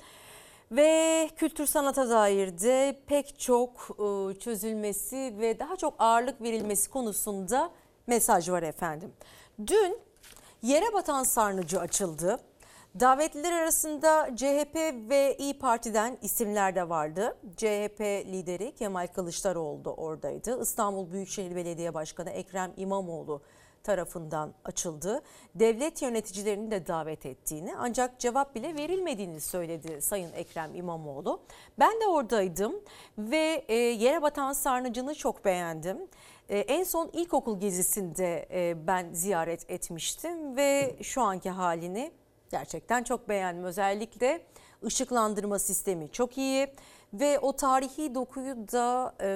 [0.72, 7.72] Ve kültür sanata dair de pek çok e, çözülmesi ve daha çok ağırlık verilmesi konusunda
[8.08, 9.14] mesaj var efendim.
[9.68, 9.98] Dün
[10.62, 12.40] yere batan sarnıcı açıldı.
[13.00, 14.76] Davetliler arasında CHP
[15.10, 17.38] ve İyi Parti'den isimler de vardı.
[17.58, 20.62] CHP lideri Kemal Kılıçdaroğlu da oradaydı.
[20.62, 23.42] İstanbul Büyükşehir Belediye Başkanı Ekrem İmamoğlu
[23.84, 25.22] tarafından açıldı.
[25.56, 31.42] Devlet yöneticilerini de davet ettiğini ancak cevap bile verilmediğini söyledi Sayın Ekrem İmamoğlu.
[31.80, 32.76] Ben de oradaydım
[33.18, 35.98] ve e, yere batan sarnıcını çok beğendim.
[36.50, 42.12] E, en son ilkokul gezisinde e, ben ziyaret etmiştim ve şu anki halini
[42.54, 43.64] gerçekten çok beğendim.
[43.64, 44.42] Özellikle
[44.86, 46.68] ışıklandırma sistemi çok iyi
[47.14, 49.30] ve o tarihi dokuyu da e,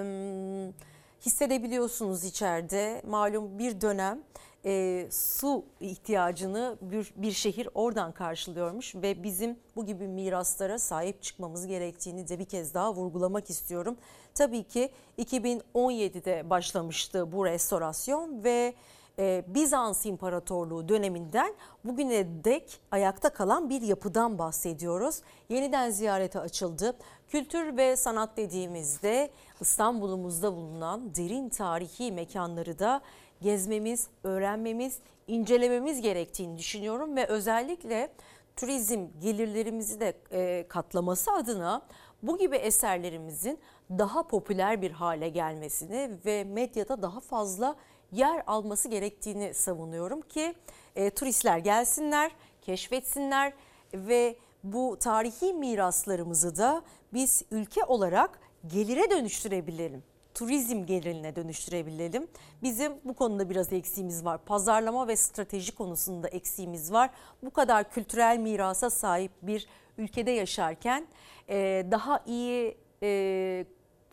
[1.22, 3.02] hissedebiliyorsunuz içeride.
[3.08, 4.20] Malum bir dönem
[4.66, 11.68] e, su ihtiyacını bir, bir şehir oradan karşılıyormuş ve bizim bu gibi miraslara sahip çıkmamız
[11.68, 13.98] gerektiğini de bir kez daha vurgulamak istiyorum.
[14.34, 14.90] Tabii ki
[15.20, 18.74] 2017'de başlamıştı bu restorasyon ve
[19.20, 21.54] e, Bizans İmparatorluğu döneminden
[21.84, 25.22] bugüne dek ayakta kalan bir yapıdan bahsediyoruz.
[25.50, 26.98] Yeniden ziyarete açıldı.
[27.28, 33.02] Kültür ve sanat dediğimizde İstanbul'umuzda bulunan derin tarihi mekanları da
[33.42, 38.12] gezmemiz, öğrenmemiz, incelememiz gerektiğini düşünüyorum ve özellikle
[38.56, 41.82] turizm gelirlerimizi de e, katlaması adına
[42.24, 43.60] bu gibi eserlerimizin
[43.90, 47.76] daha popüler bir hale gelmesini ve medyada daha fazla
[48.12, 50.56] yer alması gerektiğini savunuyorum ki
[50.96, 52.32] e, turistler gelsinler,
[52.62, 53.54] keşfetsinler
[53.94, 56.82] ve bu tarihi miraslarımızı da
[57.14, 60.04] biz ülke olarak gelire dönüştürebilelim.
[60.34, 62.28] Turizm gelirine dönüştürebilelim.
[62.64, 64.46] Bizim bu konuda biraz eksiğimiz var.
[64.46, 67.10] Pazarlama ve strateji konusunda eksiğimiz var.
[67.44, 71.08] Bu kadar kültürel mirasa sahip bir ülkede yaşarken
[71.50, 73.66] e, daha iyi e,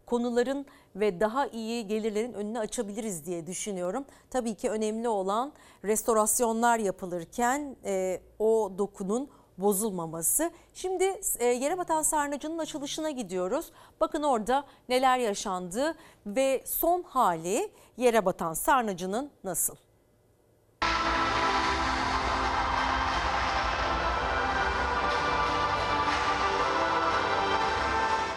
[0.07, 4.05] konuların ve daha iyi gelirlerin önünü açabiliriz diye düşünüyorum.
[4.30, 5.52] Tabii ki önemli olan
[5.84, 9.28] restorasyonlar yapılırken e, o dokunun
[9.59, 10.50] bozulmaması.
[10.74, 13.72] Şimdi e, Yere Sarnıcı'nın açılışına gidiyoruz.
[14.00, 15.94] Bakın orada neler yaşandı
[16.26, 19.76] ve son hali Yere Batan Sarnıcı'nın nasıl?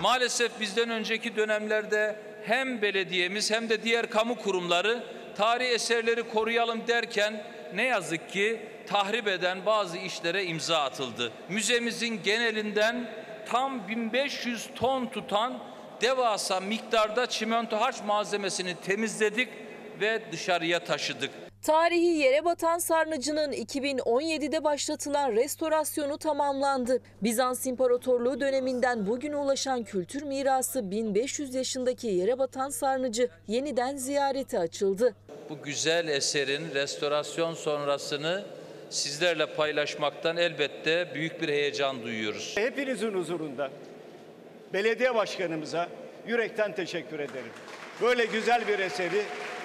[0.01, 5.03] Maalesef bizden önceki dönemlerde hem belediyemiz hem de diğer kamu kurumları
[5.37, 7.43] tarihi eserleri koruyalım derken
[7.75, 11.31] ne yazık ki tahrip eden bazı işlere imza atıldı.
[11.49, 13.11] Müzemizin genelinden
[13.45, 15.59] tam 1500 ton tutan
[16.01, 19.49] devasa miktarda çimento harç malzemesini temizledik
[20.01, 21.46] ve dışarıya taşıdık.
[21.61, 27.01] Tarihi yere batan sarnıcının 2017'de başlatılan restorasyonu tamamlandı.
[27.23, 35.15] Bizans İmparatorluğu döneminden bugüne ulaşan kültür mirası 1500 yaşındaki yere batan sarnıcı yeniden ziyarete açıldı.
[35.49, 38.43] Bu güzel eserin restorasyon sonrasını
[38.89, 42.53] sizlerle paylaşmaktan elbette büyük bir heyecan duyuyoruz.
[42.57, 43.69] Hepinizin huzurunda
[44.73, 45.89] belediye başkanımıza
[46.27, 47.51] yürekten teşekkür ederim.
[48.01, 49.23] Böyle güzel bir eseri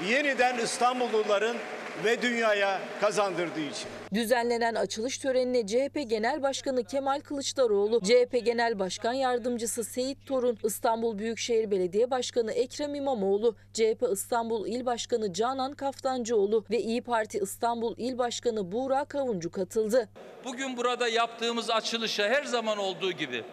[0.09, 1.57] yeniden İstanbulluların
[2.05, 3.88] ve dünyaya kazandırdığı için.
[4.14, 11.18] Düzenlenen açılış törenine CHP Genel Başkanı Kemal Kılıçdaroğlu, CHP Genel Başkan Yardımcısı Seyit Torun, İstanbul
[11.18, 17.94] Büyükşehir Belediye Başkanı Ekrem İmamoğlu, CHP İstanbul İl Başkanı Canan Kaftancıoğlu ve İyi Parti İstanbul
[17.98, 20.09] İl Başkanı Buğra Kavuncu katıldı.
[20.44, 23.44] Bugün burada yaptığımız açılışa her zaman olduğu gibi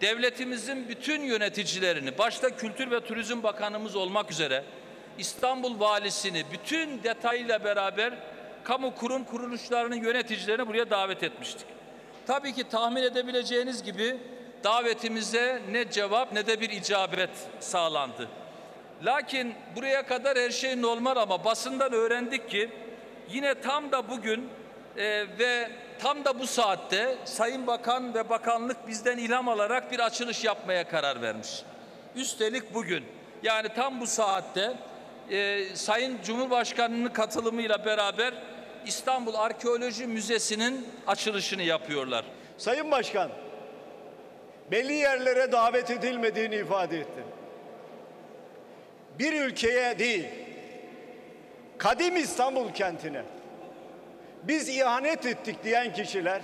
[0.00, 4.64] devletimizin bütün yöneticilerini, başta Kültür ve Turizm Bakanımız olmak üzere
[5.18, 8.14] İstanbul Valisini bütün detayıyla beraber
[8.64, 11.66] kamu kurum kuruluşlarının yöneticilerini buraya davet etmiştik.
[12.26, 14.16] Tabii ki tahmin edebileceğiniz gibi
[14.64, 18.28] davetimize ne cevap ne de bir icabet sağlandı.
[19.04, 22.70] Lakin buraya kadar her şey normal ama basından öğrendik ki
[23.30, 24.48] yine tam da bugün
[24.96, 30.44] e, ve tam da bu saatte Sayın Bakan ve Bakanlık bizden ilham alarak bir açılış
[30.44, 31.62] yapmaya karar vermiş.
[32.16, 33.04] Üstelik bugün
[33.42, 34.72] yani tam bu saatte
[35.32, 38.34] e, Sayın Cumhurbaşkanı'nın katılımıyla beraber
[38.86, 42.24] İstanbul Arkeoloji Müzesi'nin açılışını yapıyorlar.
[42.58, 43.30] Sayın Başkan,
[44.70, 47.22] belli yerlere davet edilmediğini ifade etti.
[49.18, 50.24] Bir ülkeye değil,
[51.78, 53.22] kadim İstanbul kentine
[54.42, 56.42] biz ihanet ettik diyen kişiler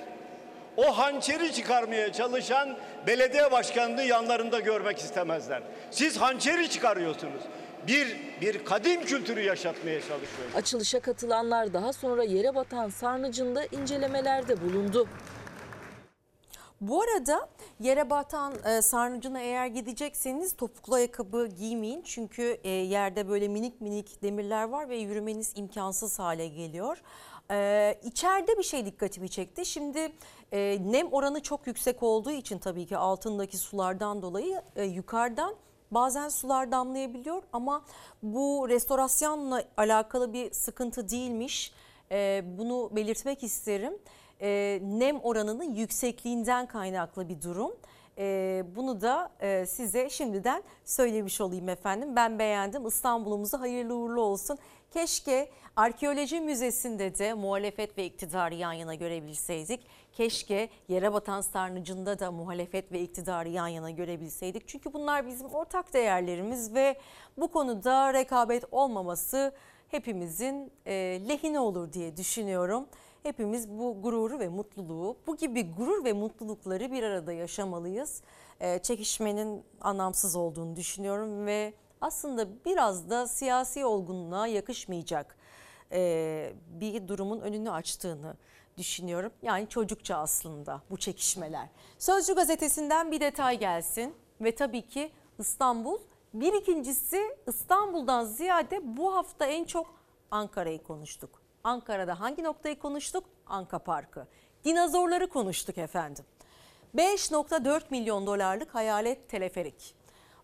[0.76, 2.76] o hançeri çıkarmaya çalışan
[3.06, 5.62] belediye başkanını yanlarında görmek istemezler.
[5.90, 7.42] Siz hançeri çıkarıyorsunuz
[7.88, 10.54] bir bir kadim kültürü yaşatmaya çalışıyoruz.
[10.54, 15.08] Açılışa katılanlar daha sonra yere batan sarnıcında incelemelerde bulundu.
[16.80, 17.48] Bu arada
[17.80, 22.02] yere batan e, sarnıcına eğer gidecekseniz topuklu ayakkabı giymeyin.
[22.02, 27.02] Çünkü e, yerde böyle minik minik demirler var ve yürümeniz imkansız hale geliyor.
[27.50, 29.66] Ee, içeride bir şey dikkatimi çekti.
[29.66, 30.12] Şimdi
[30.52, 35.54] e, nem oranı çok yüksek olduğu için tabii ki altındaki sulardan dolayı e, yukarıdan
[35.90, 37.84] bazen sular damlayabiliyor ama
[38.22, 41.72] bu restorasyonla alakalı bir sıkıntı değilmiş.
[42.10, 43.98] E, bunu belirtmek isterim.
[44.40, 47.72] E, nem oranının yüksekliğinden kaynaklı bir durum.
[48.18, 52.16] E, bunu da e, size şimdiden söylemiş olayım efendim.
[52.16, 52.86] Ben beğendim.
[52.86, 54.58] İstanbul'umuza hayırlı uğurlu olsun.
[54.90, 59.86] Keşke arkeoloji müzesinde de muhalefet ve iktidarı yan yana görebilseydik.
[60.12, 64.68] Keşke yere batan sarnıcında da muhalefet ve iktidarı yan yana görebilseydik.
[64.68, 66.98] Çünkü bunlar bizim ortak değerlerimiz ve
[67.36, 69.52] bu konuda rekabet olmaması
[69.88, 70.92] hepimizin e,
[71.28, 72.86] lehine olur diye düşünüyorum.
[73.22, 78.22] Hepimiz bu gururu ve mutluluğu, bu gibi gurur ve mutlulukları bir arada yaşamalıyız.
[78.60, 85.36] E, çekişmenin anlamsız olduğunu düşünüyorum ve aslında biraz da siyasi olgunluğa yakışmayacak
[85.92, 88.36] e, bir durumun önünü açtığını
[88.78, 89.32] düşünüyorum.
[89.42, 91.68] Yani çocukça aslında bu çekişmeler.
[91.98, 95.98] Sözcü gazetesinden bir detay gelsin ve tabii ki İstanbul.
[96.34, 99.86] Bir ikincisi İstanbul'dan ziyade bu hafta en çok
[100.30, 101.42] Ankara'yı konuştuk.
[101.64, 103.24] Ankara'da hangi noktayı konuştuk?
[103.46, 104.26] Anka Parkı.
[104.64, 106.24] Dinozorları konuştuk efendim.
[106.96, 109.94] 5.4 milyon dolarlık hayalet teleferik.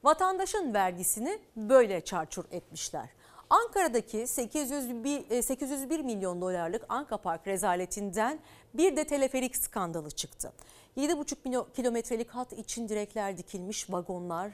[0.05, 3.09] Vatandaşın vergisini böyle çarçur etmişler.
[3.51, 8.39] Ankara'daki 801, e, 801 milyon dolarlık Anka Park rezaletinden
[8.75, 10.53] bir de teleferik skandalı çıktı.
[10.97, 14.51] 7,5 milyon kilometrelik hat için direkler dikilmiş vagonlar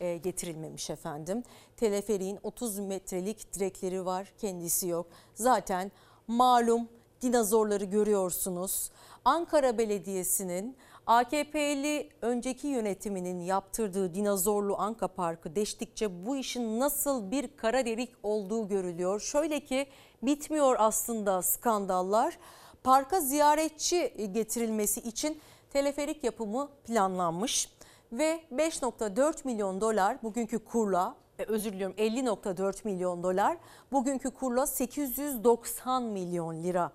[0.00, 1.42] e, getirilmemiş efendim.
[1.76, 5.06] Teleferiğin 30 metrelik direkleri var kendisi yok.
[5.34, 5.92] Zaten
[6.28, 6.88] malum
[7.22, 8.90] dinozorları görüyorsunuz.
[9.24, 10.76] Ankara Belediyesi'nin
[11.06, 18.68] AKP'li önceki yönetiminin yaptırdığı dinozorlu Anka Parkı deştikçe bu işin nasıl bir kara delik olduğu
[18.68, 19.20] görülüyor.
[19.20, 19.86] Şöyle ki
[20.22, 22.38] bitmiyor aslında skandallar.
[22.84, 25.40] Parka ziyaretçi getirilmesi için
[25.70, 27.68] teleferik yapımı planlanmış
[28.12, 33.56] ve 5.4 milyon dolar bugünkü kurla e, özür diliyorum 50.4 milyon dolar
[33.92, 36.92] bugünkü kurla 890 milyon lira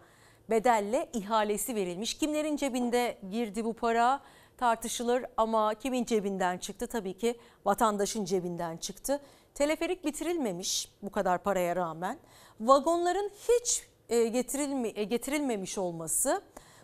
[0.50, 2.14] bedelle ihalesi verilmiş.
[2.14, 4.22] Kimlerin cebinde girdi bu para
[4.58, 6.88] tartışılır ama kimin cebinden çıktı?
[6.88, 9.22] Tabii ki vatandaşın cebinden çıktı.
[9.54, 12.20] Teleferik bitirilmemiş bu kadar paraya rağmen.
[12.60, 16.42] Vagonların hiç e, getirilme, getirilmemiş olması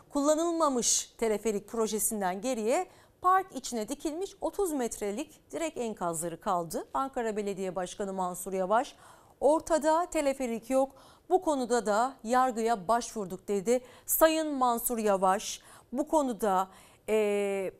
[0.09, 2.87] kullanılmamış teleferik projesinden geriye
[3.21, 6.87] park içine dikilmiş 30 metrelik direk enkazları kaldı.
[6.93, 8.95] Ankara Belediye Başkanı Mansur Yavaş
[9.39, 10.91] ortada teleferik yok.
[11.29, 13.81] Bu konuda da yargıya başvurduk dedi.
[14.05, 15.61] Sayın Mansur Yavaş
[15.93, 16.67] bu konuda
[17.09, 17.71] e,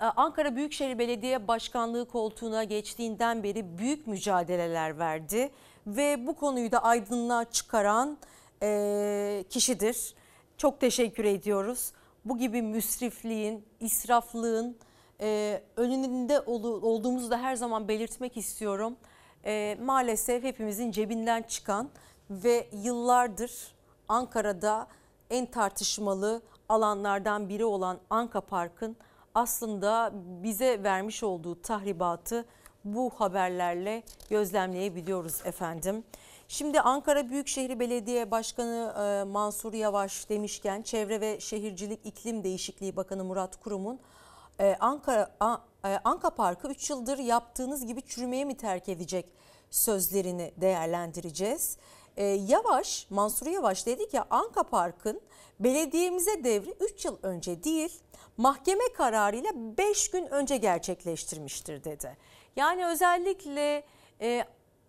[0.00, 5.50] Ankara Büyükşehir Belediye Başkanlığı koltuğuna geçtiğinden beri büyük mücadeleler verdi.
[5.86, 8.18] Ve bu konuyu da aydınlığa çıkaran
[8.62, 10.14] e, kişidir.
[10.56, 11.92] Çok teşekkür ediyoruz.
[12.24, 14.76] Bu gibi müsrifliğin, israflığın
[15.20, 18.96] e, önünde ol, olduğumuzu da her zaman belirtmek istiyorum.
[19.44, 21.90] E, maalesef hepimizin cebinden çıkan
[22.30, 23.74] ve yıllardır
[24.08, 24.86] Ankara'da
[25.30, 28.96] en tartışmalı alanlardan biri olan Anka Park'ın
[29.34, 30.12] aslında
[30.42, 32.44] bize vermiş olduğu tahribatı
[32.84, 36.04] bu haberlerle gözlemleyebiliyoruz efendim.
[36.48, 43.24] Şimdi Ankara Büyükşehir Belediye Başkanı e, Mansur Yavaş demişken Çevre ve Şehircilik İklim Değişikliği Bakanı
[43.24, 44.00] Murat Kurum'un
[44.60, 45.30] e, Ankara
[45.84, 49.32] e, Anka Parkı 3 yıldır yaptığınız gibi çürümeye mi terk edecek
[49.70, 51.76] sözlerini değerlendireceğiz.
[52.20, 55.20] Yavaş, Mansur Yavaş dedi ki Anka Park'ın
[55.60, 58.00] belediyemize devri 3 yıl önce değil
[58.36, 62.16] mahkeme kararıyla 5 gün önce gerçekleştirmiştir dedi.
[62.56, 63.84] Yani özellikle
[64.20, 64.44] e,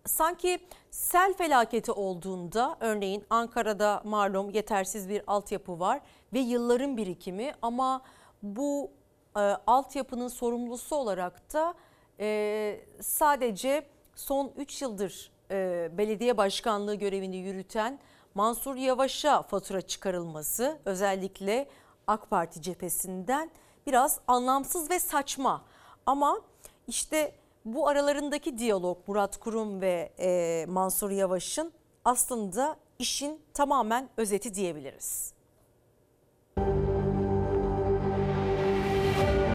[0.06, 0.60] sanki
[0.92, 6.02] sel felaketi olduğunda örneğin Ankara'da malum yetersiz bir altyapı var
[6.34, 8.02] ve yılların birikimi ama
[8.44, 8.92] bu
[9.36, 11.74] e, altyapının sorumlusu olarak da
[12.20, 18.00] e, sadece son 3 yıldır e, belediye başkanlığı görevini yürüten
[18.36, 21.68] Mansur Yavaş'a fatura çıkarılması özellikle
[22.08, 23.52] AK Parti cephesinden
[23.88, 25.66] biraz anlamsız ve saçma.
[26.06, 26.42] Ama
[26.88, 27.36] işte
[27.66, 31.74] bu aralarındaki diyalog Murat Kurum ve e, Mansur Yavaş'ın
[32.06, 35.34] aslında işin tamamen özeti diyebiliriz.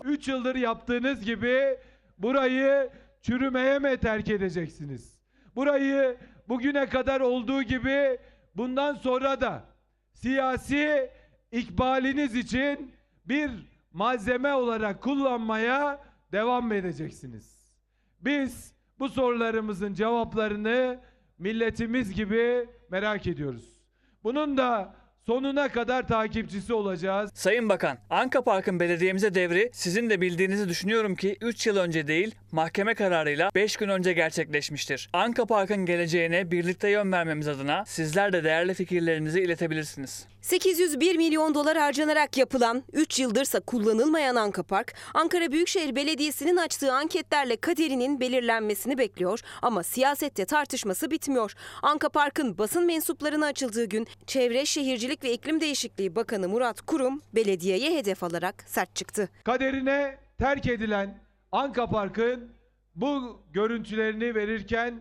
[0.05, 1.79] 3 yıldır yaptığınız gibi
[2.19, 2.91] burayı
[3.23, 5.18] çürümeye mi terk edeceksiniz?
[5.59, 6.17] Burayı
[6.49, 8.19] bugüne kadar olduğu gibi
[8.57, 9.65] bundan sonra da
[10.13, 11.11] siyasi
[11.53, 12.95] ikbaliniz için
[13.25, 13.51] bir
[13.93, 16.01] malzeme olarak kullanmaya
[16.33, 17.73] devam edeceksiniz.
[18.21, 21.01] Biz bu sorularımızın cevaplarını
[21.39, 23.81] milletimiz gibi merak ediyoruz.
[24.25, 24.95] Bunun da
[25.29, 27.31] sonuna kadar takipçisi olacağız.
[27.35, 32.35] Sayın Bakan, Anka Park'ın belediyemize devri sizin de bildiğinizi düşünüyorum ki 3 yıl önce değil
[32.53, 35.11] mahkeme kararıyla 5 gün önce gerçekleşmiştir.
[35.13, 40.27] Anka Park'ın geleceğine birlikte yön vermemiz adına sizler de değerli fikirlerinizi iletebilirsiniz.
[40.43, 47.57] 801 milyon dolar harcanarak yapılan, 3 yıldırsa kullanılmayan Anka Park, Ankara Büyükşehir Belediyesi'nin açtığı anketlerle
[47.57, 51.55] kaderinin belirlenmesini bekliyor ama siyasette tartışması bitmiyor.
[51.83, 57.97] Anka Park'ın basın mensuplarına açıldığı gün Çevre, Şehircilik ve İklim Değişikliği Bakanı Murat Kurum belediyeye
[57.97, 59.29] hedef alarak sert çıktı.
[59.45, 61.19] Kaderine terk edilen
[61.53, 62.53] Anka Park'ın
[62.95, 65.01] bu görüntülerini verirken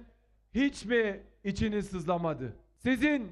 [0.56, 2.54] hiç mi içiniz sızlamadı?
[2.84, 3.32] Sizin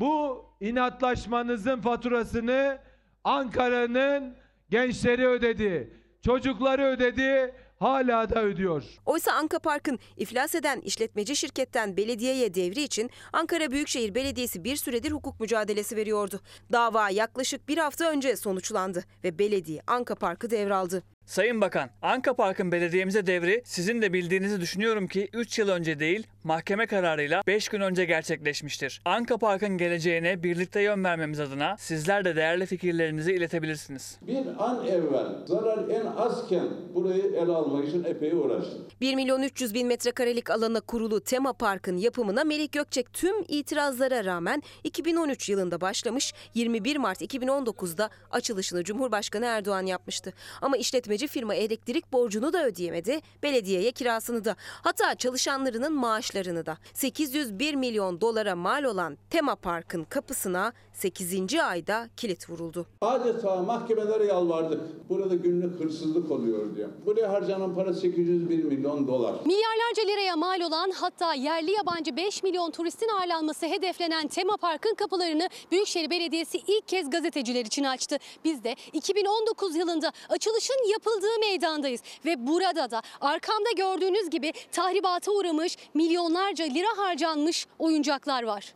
[0.00, 2.78] bu inatlaşmanızın faturasını
[3.24, 4.36] Ankara'nın
[4.70, 8.84] gençleri ödedi, çocukları ödedi, hala da ödüyor.
[9.06, 15.10] Oysa Anka Park'ın iflas eden işletmeci şirketten belediyeye devri için Ankara Büyükşehir Belediyesi bir süredir
[15.10, 16.40] hukuk mücadelesi veriyordu.
[16.72, 21.02] Dava yaklaşık bir hafta önce sonuçlandı ve belediye Anka Park'ı devraldı.
[21.30, 26.26] Sayın Bakan, Anka Park'ın belediyemize devri sizin de bildiğinizi düşünüyorum ki 3 yıl önce değil
[26.44, 29.02] mahkeme kararıyla 5 gün önce gerçekleşmiştir.
[29.04, 34.18] Anka Park'ın geleceğine birlikte yön vermemiz adına sizler de değerli fikirlerinizi iletebilirsiniz.
[34.26, 38.86] Bir an evvel zarar en azken burayı ele almak için epey uğraştım.
[39.00, 44.62] 1 milyon 300 bin metrekarelik alana kurulu tema parkın yapımına Melik Gökçek tüm itirazlara rağmen
[44.84, 50.32] 2013 yılında başlamış 21 Mart 2019'da açılışını Cumhurbaşkanı Erdoğan yapmıştı.
[50.62, 54.56] Ama işletmeci firma elektrik borcunu da ödeyemedi, belediyeye kirasını da.
[54.60, 56.78] Hatta çalışanlarının maaşlarını da.
[56.94, 61.54] 801 milyon dolara mal olan tema parkın kapısına 8.
[61.54, 62.86] ayda kilit vuruldu.
[63.00, 64.80] Adeta mahkemelere yalvardık.
[65.08, 66.86] Burada günlük hırsızlık oluyor diye.
[67.06, 69.34] Buraya harcanan para 801 milyon dolar.
[69.46, 75.48] Milyarlarca liraya mal olan hatta yerli yabancı 5 milyon turistin ağırlanması hedeflenen tema parkın kapılarını
[75.70, 78.16] Büyükşehir Belediyesi ilk kez gazeteciler için açtı.
[78.44, 85.76] Biz de 2019 yılında açılışın yapıldığı meydandayız ve burada da arkamda gördüğünüz gibi tahribata uğramış
[85.94, 88.72] milyonlarca lira harcanmış oyuncaklar var.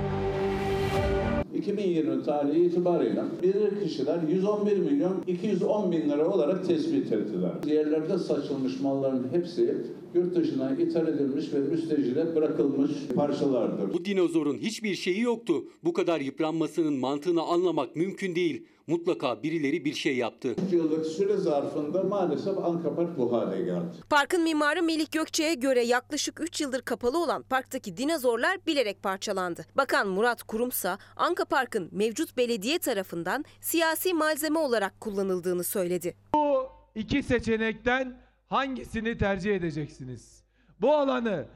[1.55, 7.53] 2020 tarihi itibarıyla bilir kişiler 111 milyon 210 bin lira olarak tespit ettiler.
[7.67, 9.77] Yerlerde saçılmış malların hepsi
[10.15, 13.95] yurt dışına ithal edilmiş ve müstecile bırakılmış parçalardır.
[13.95, 15.65] Bu dinozorun hiçbir şeyi yoktu.
[15.85, 18.67] Bu kadar yıpranmasının mantığını anlamak mümkün değil.
[18.87, 20.55] Mutlaka birileri bir şey yaptı.
[20.67, 23.87] 3 yıllık süre zarfında maalesef Anka Park bu hale geldi.
[24.11, 29.67] Parkın mimarı Melik Gökçe'ye göre yaklaşık 3 yıldır kapalı olan parktaki dinozorlar bilerek parçalandı.
[29.77, 36.15] Bakan Murat Kurumsa Anka Park'ın mevcut belediye tarafından siyasi malzeme olarak kullanıldığını söyledi.
[36.35, 38.24] Bu iki seçenekten
[38.55, 40.45] hangisini tercih edeceksiniz?
[40.81, 41.47] Bu alanı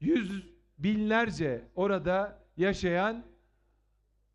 [0.00, 0.44] yüz
[0.78, 3.24] binlerce orada yaşayan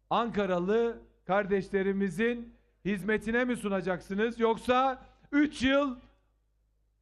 [0.10, 2.56] Ankaralı kardeşlerimizin
[2.86, 5.96] hizmetine mi sunacaksınız yoksa 3 yıl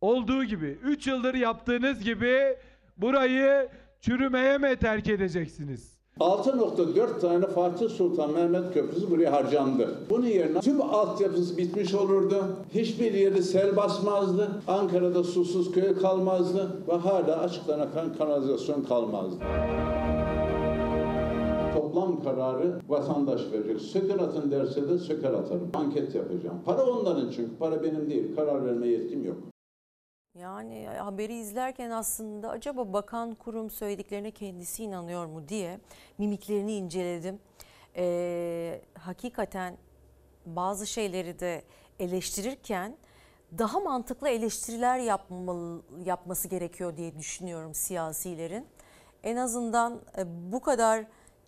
[0.01, 2.57] olduğu gibi 3 yıldır yaptığınız gibi
[2.97, 3.69] burayı
[3.99, 6.00] çürümeye mi terk edeceksiniz?
[6.19, 9.89] 6.4 tane Fatih Sultan Mehmet Köprüsü buraya harcandı.
[10.09, 12.43] Bunun yerine tüm altyapısı bitmiş olurdu.
[12.73, 14.49] Hiçbir yeri sel basmazdı.
[14.67, 16.69] Ankara'da susuz köy kalmazdı.
[16.87, 19.35] Ve hala açıktan kanalizasyon kalmazdı.
[21.73, 23.81] Toplam kararı vatandaş verecek.
[23.81, 25.69] Söker atın derse de söker atarım.
[25.73, 26.57] Anket yapacağım.
[26.65, 27.57] Para onların çünkü.
[27.59, 28.35] Para benim değil.
[28.35, 29.37] Karar verme yetkim yok.
[30.35, 35.79] Yani haberi izlerken aslında acaba bakan kurum söylediklerine kendisi inanıyor mu diye
[36.17, 37.39] mimiklerini inceledim.
[37.95, 39.77] Ee, hakikaten
[40.45, 41.63] bazı şeyleri de
[41.99, 42.97] eleştirirken
[43.57, 48.67] daha mantıklı eleştiriler yapmalı, yapması gerekiyor diye düşünüyorum siyasilerin.
[49.23, 51.05] En azından e, bu kadar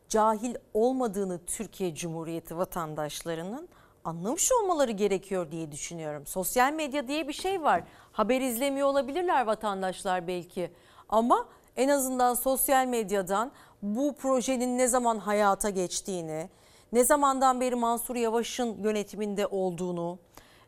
[0.10, 3.70] cahil olmadığını Türkiye Cumhuriyeti vatandaşlarının
[4.04, 6.26] anlamış olmaları gerekiyor diye düşünüyorum.
[6.26, 7.84] Sosyal medya diye bir şey var.
[8.12, 10.72] Haber izlemiyor olabilirler vatandaşlar belki.
[11.10, 11.48] Ama
[11.78, 13.52] en azından sosyal medyadan
[13.82, 16.50] bu projenin ne zaman hayata geçtiğini,
[16.92, 20.20] ne zamandan beri Mansur Yavaş'ın yönetiminde olduğunu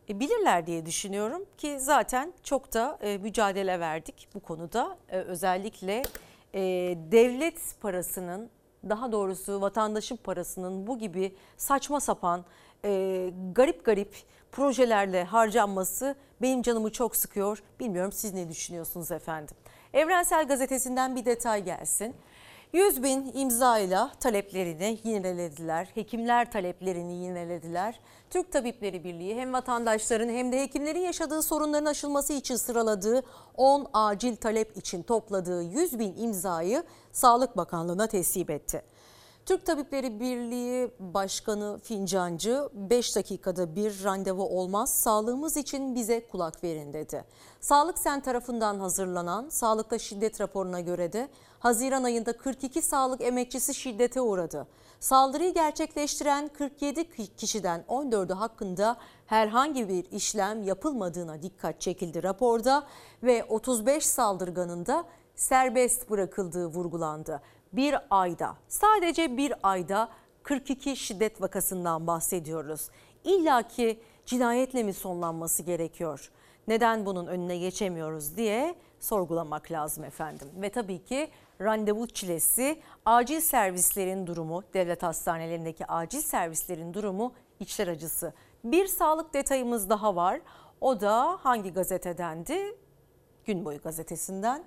[0.09, 4.97] e, bilirler diye düşünüyorum ki zaten çok da e, mücadele verdik bu konuda.
[5.09, 6.03] E, özellikle
[7.11, 8.49] devlet parasının
[8.89, 12.45] daha doğrusu vatandaşın parasının bu gibi saçma sapan
[12.85, 14.15] e, garip garip
[14.51, 17.63] projelerle harcanması benim canımı çok sıkıyor.
[17.79, 19.55] Bilmiyorum siz ne düşünüyorsunuz efendim.
[19.93, 22.15] Evrensel Gazetesi'nden bir detay gelsin.
[22.73, 25.87] 100 bin imzayla taleplerini yinelediler.
[25.93, 27.99] Hekimler taleplerini yinelediler.
[28.29, 33.23] Türk Tabipleri Birliği hem vatandaşların hem de hekimlerin yaşadığı sorunların aşılması için sıraladığı
[33.57, 38.81] 10 acil talep için topladığı 100 bin imzayı Sağlık Bakanlığı'na teslim etti.
[39.45, 46.93] Türk Tabipleri Birliği Başkanı Fincancı 5 dakikada bir randevu olmaz sağlığımız için bize kulak verin
[46.93, 47.25] dedi.
[47.59, 54.21] Sağlık Sen tarafından hazırlanan sağlıkta şiddet raporuna göre de Haziran ayında 42 sağlık emekçisi şiddete
[54.21, 54.67] uğradı.
[54.99, 62.83] Saldırıyı gerçekleştiren 47 kişiden 14'ü hakkında herhangi bir işlem yapılmadığına dikkat çekildi raporda
[63.23, 65.05] ve 35 saldırganın da
[65.35, 67.41] serbest bırakıldığı vurgulandı.
[67.75, 70.09] Bir ayda sadece bir ayda
[70.43, 72.89] 42 şiddet vakasından bahsediyoruz.
[73.23, 76.31] İlla ki cinayetle mi sonlanması gerekiyor?
[76.67, 80.47] Neden bunun önüne geçemiyoruz diye sorgulamak lazım efendim.
[80.55, 81.29] Ve tabii ki
[81.61, 88.33] randevu çilesi, acil servislerin durumu, devlet hastanelerindeki acil servislerin durumu içler acısı.
[88.63, 90.41] Bir sağlık detayımız daha var.
[90.81, 92.75] O da hangi gazetedendi?
[93.45, 94.63] Gün boyu gazetesinden.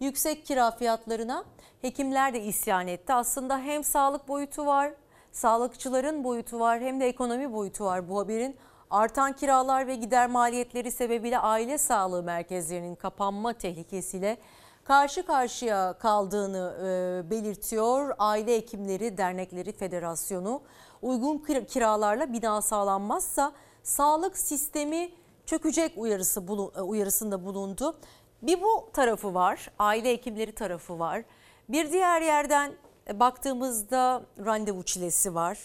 [0.00, 1.44] Yüksek kira fiyatlarına
[1.82, 3.12] hekimler de isyan etti.
[3.14, 4.92] Aslında hem sağlık boyutu var,
[5.32, 8.56] sağlıkçıların boyutu var hem de ekonomi boyutu var bu haberin.
[8.90, 14.36] Artan kiralar ve gider maliyetleri sebebiyle aile sağlığı merkezlerinin kapanma tehlikesiyle
[14.84, 18.14] karşı karşıya kaldığını e, belirtiyor.
[18.18, 20.62] Aile Hekimleri Dernekleri Federasyonu
[21.02, 21.38] uygun
[21.68, 23.52] kiralarla bina sağlanmazsa
[23.82, 25.10] sağlık sistemi
[25.46, 26.40] çökecek uyarısı
[26.82, 27.98] uyarısında bulundu.
[28.42, 31.22] Bir bu tarafı var, aile hekimleri tarafı var.
[31.68, 32.72] Bir diğer yerden
[33.08, 35.58] e, baktığımızda randevu çilesi var.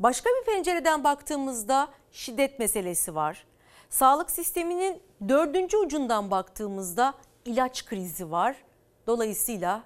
[0.00, 3.46] Başka bir pencereden baktığımızda şiddet meselesi var.
[3.90, 7.14] Sağlık sisteminin dördüncü ucundan baktığımızda
[7.44, 8.56] ilaç krizi var.
[9.06, 9.82] Dolayısıyla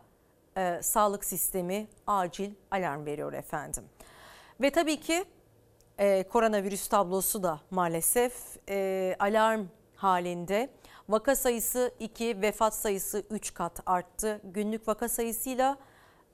[0.56, 3.84] e, sağlık sistemi acil alarm veriyor efendim.
[4.60, 5.24] Ve tabii ki
[5.98, 8.34] e, koronavirüs tablosu da maalesef
[8.68, 10.70] e, alarm halinde.
[11.08, 14.40] Vaka sayısı 2, vefat sayısı 3 kat arttı.
[14.44, 15.78] Günlük vaka sayısıyla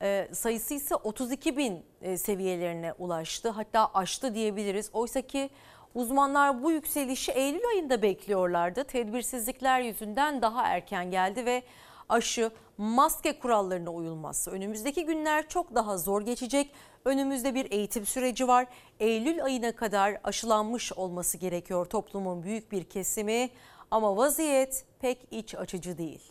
[0.01, 3.49] e, sayısı ise 32 bin e, seviyelerine ulaştı.
[3.49, 4.89] Hatta aştı diyebiliriz.
[4.93, 5.49] Oysa ki
[5.95, 8.83] uzmanlar bu yükselişi Eylül ayında bekliyorlardı.
[8.83, 11.63] Tedbirsizlikler yüzünden daha erken geldi ve
[12.09, 16.71] aşı, maske kurallarına uyulması önümüzdeki günler çok daha zor geçecek.
[17.05, 18.67] Önümüzde bir eğitim süreci var.
[18.99, 23.49] Eylül ayına kadar aşılanmış olması gerekiyor toplumun büyük bir kesimi
[23.91, 26.21] ama vaziyet pek iç açıcı değil.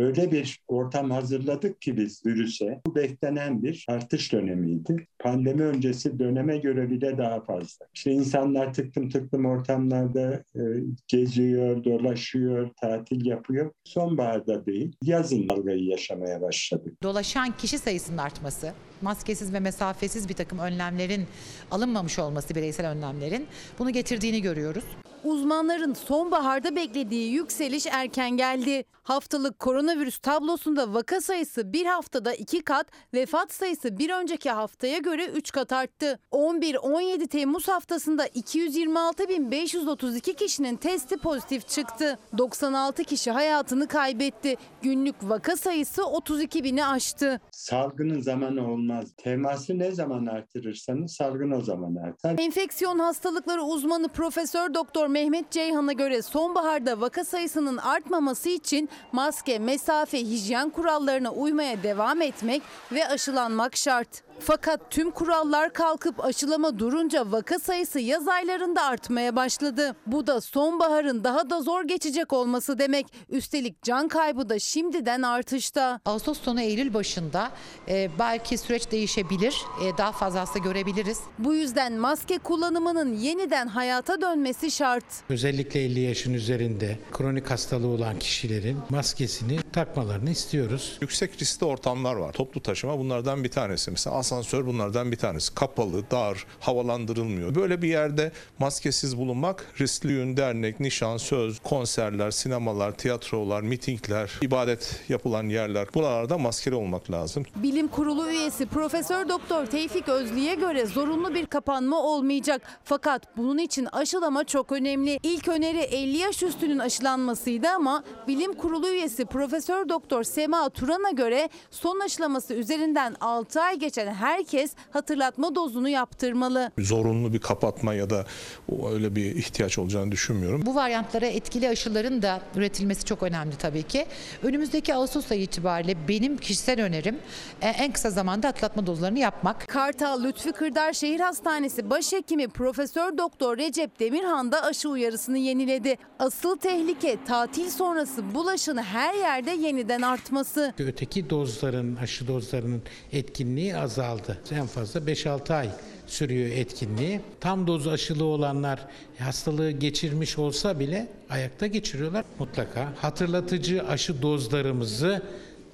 [0.00, 2.80] Öyle bir ortam hazırladık ki biz virüse.
[2.86, 5.06] Bu beklenen bir artış dönemiydi.
[5.18, 7.86] Pandemi öncesi döneme göre bile daha fazla.
[7.94, 10.62] İşte insanlar tıklım tıklım ortamlarda e,
[11.08, 13.72] geziyor, dolaşıyor, tatil yapıyor.
[13.84, 17.02] Sonbaharda değil, yazın dalgayı yaşamaya başladık.
[17.02, 21.26] Dolaşan kişi sayısının artması, maskesiz ve mesafesiz bir takım önlemlerin
[21.70, 23.46] alınmamış olması, bireysel önlemlerin
[23.78, 24.84] bunu getirdiğini görüyoruz.
[25.24, 28.84] Uzmanların sonbaharda beklediği yükseliş erken geldi.
[29.02, 35.26] Haftalık koronavirüs tablosunda vaka sayısı bir haftada iki kat, vefat sayısı bir önceki haftaya göre
[35.26, 36.18] 3 kat arttı.
[36.32, 42.18] 11-17 Temmuz haftasında 226.532 kişinin testi pozitif çıktı.
[42.38, 44.56] 96 kişi hayatını kaybetti.
[44.82, 47.40] Günlük vaka sayısı 32 bini aştı.
[47.50, 48.60] Salgının zamanı
[48.90, 49.08] olmaz.
[49.16, 52.38] Teması ne zaman artırırsanız salgın o zaman artar.
[52.38, 60.18] Enfeksiyon hastalıkları uzmanı Profesör Doktor Mehmet Ceyhan'a göre sonbaharda vaka sayısının artmaması için maske, mesafe,
[60.18, 64.25] hijyen kurallarına uymaya devam etmek ve aşılanmak şart.
[64.40, 69.96] Fakat tüm kurallar kalkıp aşılama durunca vaka sayısı yaz aylarında artmaya başladı.
[70.06, 73.06] Bu da sonbaharın daha da zor geçecek olması demek.
[73.28, 76.00] Üstelik can kaybı da şimdiden artışta.
[76.04, 77.50] Ağustos sonu Eylül başında
[77.88, 79.62] e, belki süreç değişebilir.
[79.84, 81.20] E, daha fazla hasta görebiliriz.
[81.38, 85.04] Bu yüzden maske kullanımının yeniden hayata dönmesi şart.
[85.28, 90.98] Özellikle 50 yaşın üzerinde kronik hastalığı olan kişilerin maskesini takmalarını istiyoruz.
[91.00, 92.32] Yüksek riskli ortamlar var.
[92.32, 93.90] Toplu taşıma bunlardan bir tanesi.
[93.90, 95.54] Mesela asansör bunlardan bir tanesi.
[95.54, 97.54] Kapalı, dar, havalandırılmıyor.
[97.54, 105.00] Böyle bir yerde maskesiz bulunmak riskli yün, dernek, nişan, söz, konserler, sinemalar, tiyatrolar, mitingler, ibadet
[105.08, 105.88] yapılan yerler.
[105.94, 107.44] Buralarda maskeli olmak lazım.
[107.56, 112.62] Bilim Kurulu üyesi Profesör Doktor Tevfik Özlü'ye göre zorunlu bir kapanma olmayacak.
[112.84, 115.18] Fakat bunun için aşılama çok önemli.
[115.22, 121.48] İlk öneri 50 yaş üstünün aşılanmasıydı ama Bilim Kurulu üyesi Profesör Doktor Sema Turan'a göre
[121.70, 126.70] son aşılaması üzerinden 6 ay geçen herkes hatırlatma dozunu yaptırmalı.
[126.78, 128.26] Zorunlu bir kapatma ya da
[128.72, 130.66] o öyle bir ihtiyaç olacağını düşünmüyorum.
[130.66, 134.06] Bu varyantlara etkili aşıların da üretilmesi çok önemli tabii ki.
[134.42, 137.18] Önümüzdeki Ağustos ayı itibariyle benim kişisel önerim
[137.62, 139.68] e, en kısa zamanda atlatma dozlarını yapmak.
[139.68, 145.96] Kartal Lütfi Kırdar Şehir Hastanesi Başhekimi Profesör Doktor Recep Demirhan da aşı uyarısını yeniledi.
[146.18, 150.74] Asıl tehlike tatil sonrası bulaşın her yerde yeniden artması.
[150.78, 152.82] Öteki dozların, aşı dozlarının
[153.12, 154.05] etkinliği azaldı.
[154.50, 155.70] En fazla 5-6 ay
[156.06, 157.20] sürüyor etkinliği.
[157.40, 158.88] Tam doz aşılı olanlar
[159.18, 162.24] hastalığı geçirmiş olsa bile ayakta geçiriyorlar.
[162.38, 165.22] Mutlaka hatırlatıcı aşı dozlarımızı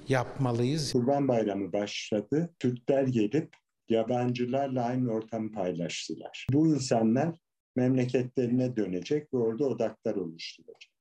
[0.09, 0.91] yapmalıyız.
[0.91, 2.49] Kurban Bayramı başladı.
[2.59, 3.55] Türkler gelip
[3.89, 6.47] yabancılarla aynı ortamı paylaştılar.
[6.53, 7.35] Bu insanlar
[7.75, 10.93] memleketlerine dönecek ve orada odaklar oluşturacak.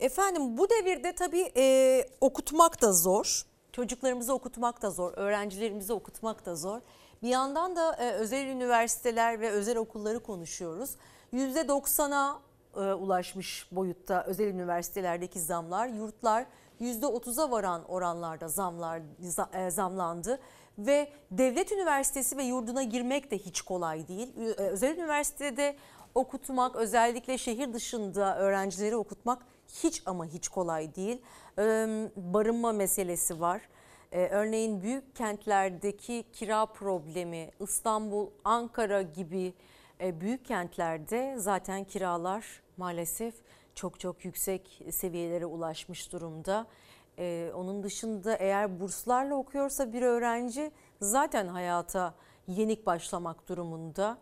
[0.00, 3.42] Efendim bu devirde tabii e, okutmak da zor.
[3.74, 5.12] Çocuklarımızı okutmak da zor.
[5.16, 6.80] Öğrencilerimizi okutmak da zor.
[7.22, 10.90] Bir yandan da e, özel üniversiteler ve özel okulları konuşuyoruz.
[11.32, 12.38] %90'a
[12.76, 15.86] e, ulaşmış boyutta özel üniversitelerdeki zamlar.
[15.86, 16.46] Yurtlar
[16.80, 20.40] %30'a varan oranlarda zamlar za- e, zamlandı.
[20.78, 24.36] Ve devlet üniversitesi ve yurduna girmek de hiç kolay değil.
[24.56, 25.76] Özel üniversitede
[26.14, 29.46] okutmak özellikle şehir dışında öğrencileri okutmak
[29.82, 31.22] hiç ama hiç kolay değil.
[32.16, 33.68] Barınma meselesi var.
[34.12, 39.54] Örneğin büyük kentlerdeki kira problemi, İstanbul, Ankara gibi
[40.00, 43.34] büyük kentlerde zaten kiralar maalesef
[43.74, 46.66] çok çok yüksek seviyelere ulaşmış durumda.
[47.54, 50.70] Onun dışında eğer burslarla okuyorsa bir öğrenci
[51.00, 52.14] zaten hayata
[52.46, 54.18] yenik başlamak durumunda.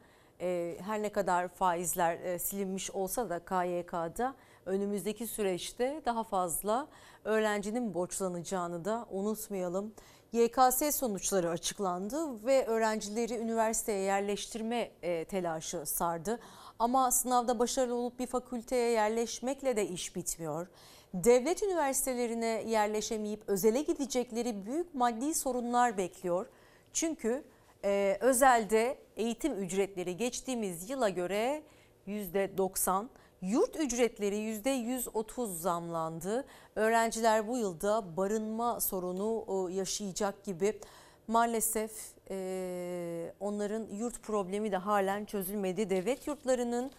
[0.79, 4.35] Her ne kadar faizler silinmiş olsa da KYK'da
[4.67, 6.89] önümüzdeki süreçte daha fazla
[7.25, 9.95] öğrencinin borçlanacağını da unutmayalım.
[10.33, 16.41] YKS sonuçları açıklandı ve öğrencileri üniversiteye yerleştirme e, telaşı sardı.
[16.79, 20.67] Ama sınavda başarılı olup bir fakülteye yerleşmekle de iş bitmiyor.
[21.15, 26.47] Devlet üniversitelerine yerleşemeyip özele gidecekleri büyük maddi sorunlar bekliyor.
[26.93, 27.45] Çünkü
[27.85, 31.63] e, özelde eğitim ücretleri geçtiğimiz yıla göre
[32.07, 33.07] %90,
[33.43, 36.45] yurt ücretleri %130 zamlandı.
[36.77, 40.81] Öğrenciler bu yılda barınma sorunu e, yaşayacak gibi.
[41.29, 41.93] Maalesef
[42.31, 45.91] e, onların yurt problemi de halen çözülmedi.
[45.91, 46.91] Devlet yurtlarının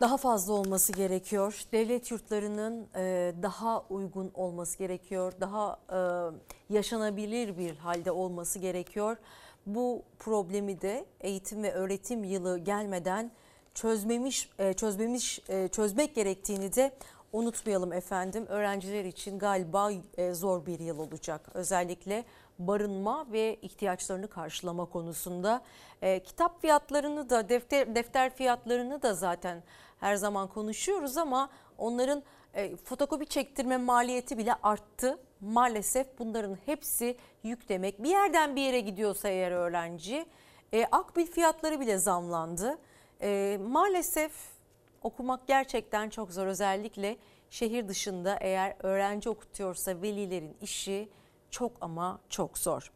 [0.00, 1.64] daha fazla olması gerekiyor.
[1.72, 5.32] Devlet yurtlarının e, daha uygun olması gerekiyor.
[5.40, 5.78] Daha
[6.70, 9.16] yaşanabilir bir halde olması gerekiyor.
[9.66, 13.30] Bu problemi de eğitim ve öğretim yılı gelmeden
[13.74, 16.92] çözmemiş e, çözmemiş e, çözmek gerektiğini de
[17.32, 18.46] unutmayalım efendim.
[18.48, 21.48] Öğrenciler için galiba e, zor bir yıl olacak.
[21.54, 22.24] Özellikle
[22.58, 25.62] barınma ve ihtiyaçlarını karşılama konusunda
[26.24, 29.62] kitap fiyatlarını da defter defter fiyatlarını da zaten
[30.00, 32.22] her zaman konuşuyoruz ama onların
[32.84, 35.18] fotokopi çektirme maliyeti bile arttı.
[35.40, 38.02] Maalesef bunların hepsi yük demek.
[38.02, 40.26] Bir yerden bir yere gidiyorsa eğer öğrenci
[40.72, 42.78] e, akbil fiyatları bile zamlandı.
[43.22, 44.32] E, maalesef
[45.02, 46.46] okumak gerçekten çok zor.
[46.46, 47.16] Özellikle
[47.50, 51.08] şehir dışında eğer öğrenci okutuyorsa velilerin işi
[51.50, 52.92] çok ama çok zor.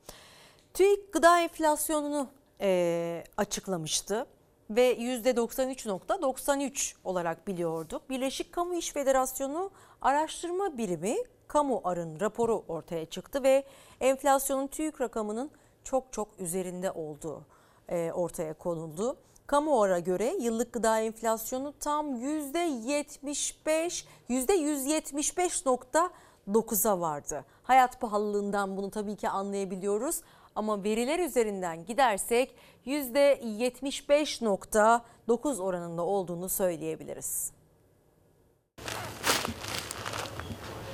[0.74, 2.28] TÜİK gıda enflasyonunu
[2.60, 4.26] e, açıklamıştı
[4.70, 8.10] ve %93.93 olarak biliyorduk.
[8.10, 9.70] Birleşik Kamu İş Federasyonu
[10.02, 11.16] Araştırma Birimi
[11.48, 13.64] Kamu Arın raporu ortaya çıktı ve
[14.00, 15.50] enflasyonun TÜİK rakamının
[15.84, 17.46] çok çok üzerinde olduğu
[17.88, 19.16] e, ortaya konuldu.
[19.46, 27.44] Kamuoy'a göre yıllık gıda enflasyonu tam %75, %175.9'a vardı.
[27.62, 30.20] Hayat pahalılığından bunu tabii ki anlayabiliyoruz
[30.54, 32.54] ama veriler üzerinden gidersek
[32.86, 37.52] %75.9 oranında olduğunu söyleyebiliriz.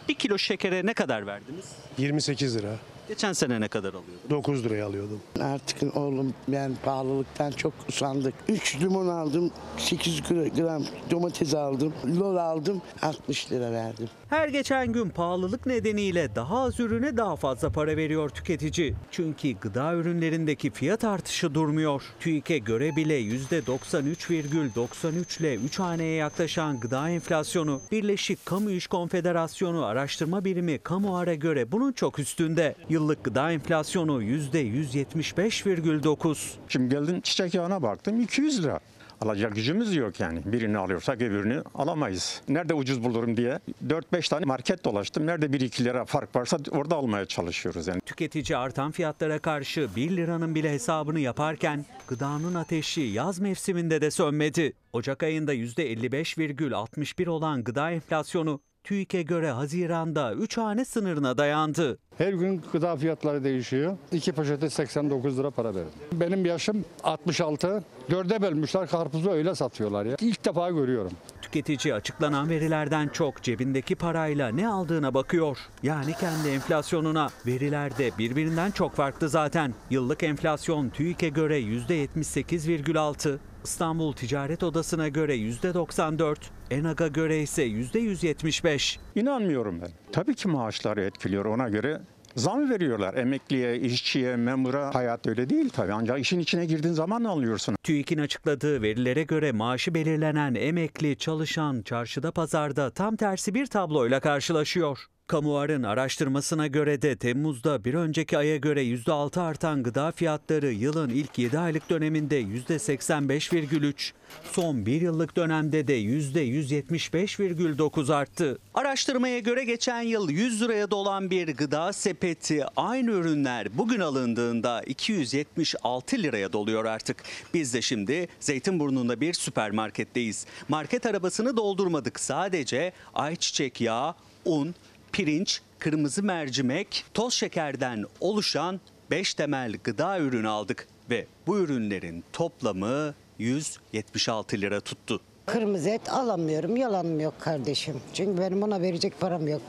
[0.08, 1.72] Bir kilo şekere ne kadar verdiniz?
[1.98, 2.78] 28 lira.
[3.12, 4.30] Geçen sene ne kadar alıyordunuz?
[4.30, 5.20] 9 liraya alıyordum.
[5.40, 8.34] Artık oğlum ben pahalılıktan çok usandık.
[8.48, 10.22] 3 limon aldım, 8
[10.56, 14.08] gram domates aldım, lor aldım, 60 lira verdim.
[14.28, 18.94] Her geçen gün pahalılık nedeniyle daha az ürüne daha fazla para veriyor tüketici.
[19.10, 22.02] Çünkü gıda ürünlerindeki fiyat artışı durmuyor.
[22.20, 30.44] TÜİK'e göre bile %93,93 ile 3 haneye yaklaşan gıda enflasyonu Birleşik Kamu İş Konfederasyonu Araştırma
[30.44, 32.74] Birimi Kamuar'a göre bunun çok üstünde.
[33.02, 36.54] Yıllık gıda enflasyonu %175,9.
[36.68, 38.80] Şimdi geldim çiçek yağına baktım 200 lira.
[39.20, 40.40] Alacak gücümüz yok yani.
[40.44, 42.42] Birini alıyorsak öbürünü alamayız.
[42.48, 45.26] Nerede ucuz bulurum diye 4-5 tane market dolaştım.
[45.26, 48.00] Nerede 1-2 lira fark varsa orada almaya çalışıyoruz yani.
[48.00, 54.72] Tüketici artan fiyatlara karşı 1 liranın bile hesabını yaparken gıdanın ateşi yaz mevsiminde de sönmedi.
[54.92, 61.98] Ocak ayında %55,61 olan gıda enflasyonu TÜİK'e göre Haziran'da 3 hane sınırına dayandı.
[62.18, 63.96] Her gün gıda fiyatları değişiyor.
[64.12, 65.92] İki poşete 89 lira para verdim.
[66.12, 67.84] Benim yaşım 66.
[68.10, 70.16] Dörde bölmüşler karpuzu öyle satıyorlar ya.
[70.20, 71.12] İlk defa görüyorum.
[71.52, 75.58] Tüketici açıklanan verilerden çok cebindeki parayla ne aldığına bakıyor.
[75.82, 77.28] Yani kendi enflasyonuna.
[77.46, 79.74] Veriler de birbirinden çok farklı zaten.
[79.90, 86.36] Yıllık enflasyon TÜİK'e göre %78,6, İstanbul Ticaret Odası'na göre %94,
[86.70, 88.98] ENAG'a göre ise %175.
[89.14, 89.90] İnanmıyorum ben.
[90.12, 92.00] Tabii ki maaşları etkiliyor ona göre.
[92.36, 94.94] Zam veriyorlar emekliye, işçiye, memura.
[94.94, 95.92] Hayat öyle değil tabii.
[95.92, 97.76] Ancak işin içine girdiğin zaman anlıyorsun.
[97.82, 105.06] TÜİK'in açıkladığı verilere göre maaşı belirlenen emekli, çalışan, çarşıda pazarda tam tersi bir tabloyla karşılaşıyor.
[105.32, 111.38] Kamuar'ın araştırmasına göre de Temmuz'da bir önceki aya göre %6 artan gıda fiyatları yılın ilk
[111.38, 114.12] 7 aylık döneminde %85,3,
[114.52, 118.58] son bir yıllık dönemde de %175,9 arttı.
[118.74, 126.16] Araştırmaya göre geçen yıl 100 liraya dolan bir gıda sepeti aynı ürünler bugün alındığında 276
[126.16, 127.22] liraya doluyor artık.
[127.54, 130.46] Biz de şimdi Zeytinburnu'nda bir süpermarketteyiz.
[130.68, 134.14] Market arabasını doldurmadık sadece ayçiçek yağı,
[134.44, 134.74] un,
[135.12, 138.80] pirinç, kırmızı mercimek, toz şekerden oluşan
[139.10, 145.20] 5 temel gıda ürünü aldık ve bu ürünlerin toplamı 176 lira tuttu.
[145.46, 146.76] Kırmızı et alamıyorum.
[146.76, 148.00] Yalanım yok kardeşim.
[148.14, 149.62] Çünkü benim ona verecek param yok.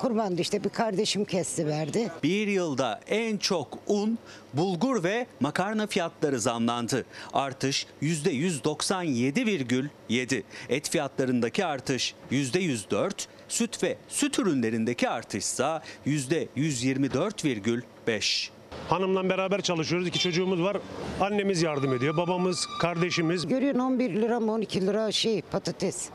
[0.00, 2.10] Kurbandı işte bir kardeşim kesti verdi.
[2.22, 4.18] Bir yılda en çok un,
[4.54, 7.04] bulgur ve makarna fiyatları zamlandı.
[7.32, 10.42] Artış %197,7.
[10.68, 13.10] Et fiyatlarındaki artış %104,
[13.52, 18.48] süt ve süt ürünlerindeki artışsa %124,5.
[18.88, 20.08] Hanımla beraber çalışıyoruz.
[20.08, 20.76] İki çocuğumuz var.
[21.20, 22.16] Annemiz yardım ediyor.
[22.16, 23.46] Babamız, kardeşimiz.
[23.46, 26.08] Görüyorsun 11 lira mı 12 lira şey patates.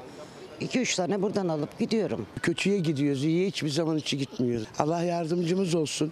[0.61, 2.25] 2-3 tane buradan alıp gidiyorum.
[2.41, 4.67] Kötüye gidiyoruz, iyiye hiçbir zaman içi gitmiyoruz.
[4.79, 6.11] Allah yardımcımız olsun.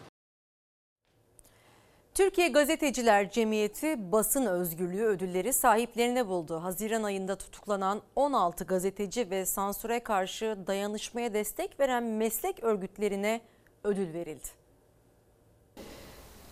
[2.13, 6.63] Türkiye Gazeteciler Cemiyeti basın özgürlüğü ödülleri sahiplerine buldu.
[6.63, 13.41] Haziran ayında tutuklanan 16 gazeteci ve sansüre karşı dayanışmaya destek veren meslek örgütlerine
[13.83, 14.47] ödül verildi.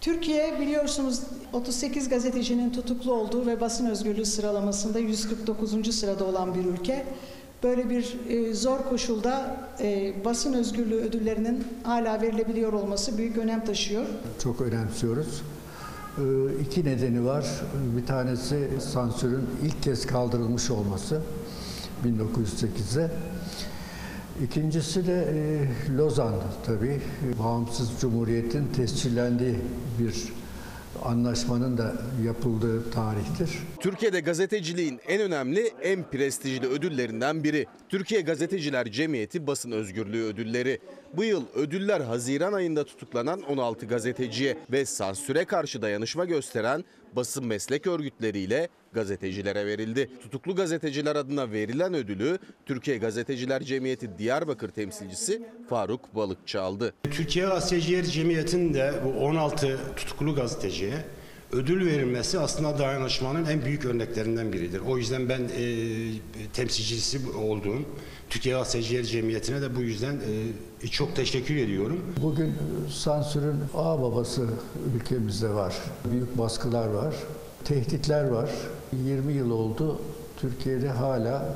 [0.01, 1.21] Türkiye biliyorsunuz
[1.53, 5.95] 38 gazetecinin tutuklu olduğu ve basın özgürlüğü sıralamasında 149.
[5.95, 7.05] sırada olan bir ülke.
[7.63, 14.05] Böyle bir e, zor koşulda e, basın özgürlüğü ödüllerinin hala verilebiliyor olması büyük önem taşıyor.
[14.43, 15.41] Çok önemsiyoruz.
[16.17, 16.21] Ee,
[16.61, 17.45] iki nedeni var.
[17.97, 21.21] Bir tanesi sansürün ilk kez kaldırılmış olması
[22.05, 23.11] 1908'de.
[24.43, 26.33] İkincisi de e, Lozan
[26.65, 27.01] tabii.
[27.39, 29.55] Bağımsız Cumhuriyet'in tescillendiği
[29.99, 30.33] bir
[31.03, 31.93] anlaşmanın da
[32.25, 33.49] yapıldığı tarihtir.
[33.79, 37.65] Türkiye'de gazeteciliğin en önemli, en prestijli ödüllerinden biri.
[37.89, 40.79] Türkiye Gazeteciler Cemiyeti Basın Özgürlüğü Ödülleri.
[41.13, 46.85] Bu yıl ödüller Haziran ayında tutuklanan 16 gazeteciye ve sansüre karşı dayanışma gösteren
[47.15, 50.09] basın meslek örgütleriyle gazetecilere verildi.
[50.23, 56.93] Tutuklu gazeteciler adına verilen ödülü Türkiye Gazeteciler Cemiyeti Diyarbakır temsilcisi Faruk Balıkçı aldı.
[57.11, 60.93] Türkiye Gazeteciler Cemiyeti'nin de bu 16 tutuklu gazeteciye
[61.51, 64.79] ödül verilmesi aslında dayanışmanın en büyük örneklerinden biridir.
[64.79, 65.73] O yüzden ben e,
[66.53, 67.81] temsilcisi olduğum
[68.29, 70.19] Türkiye Gazeteciler Cemiyeti'ne de bu yüzden
[70.83, 71.99] e, çok teşekkür ediyorum.
[72.21, 72.53] Bugün
[72.89, 74.47] sansürün ağ babası
[74.95, 75.75] ülkemizde var.
[76.11, 77.15] Büyük baskılar var,
[77.65, 78.49] tehditler var.
[79.05, 80.01] 20 yıl oldu
[80.37, 81.55] Türkiye'de hala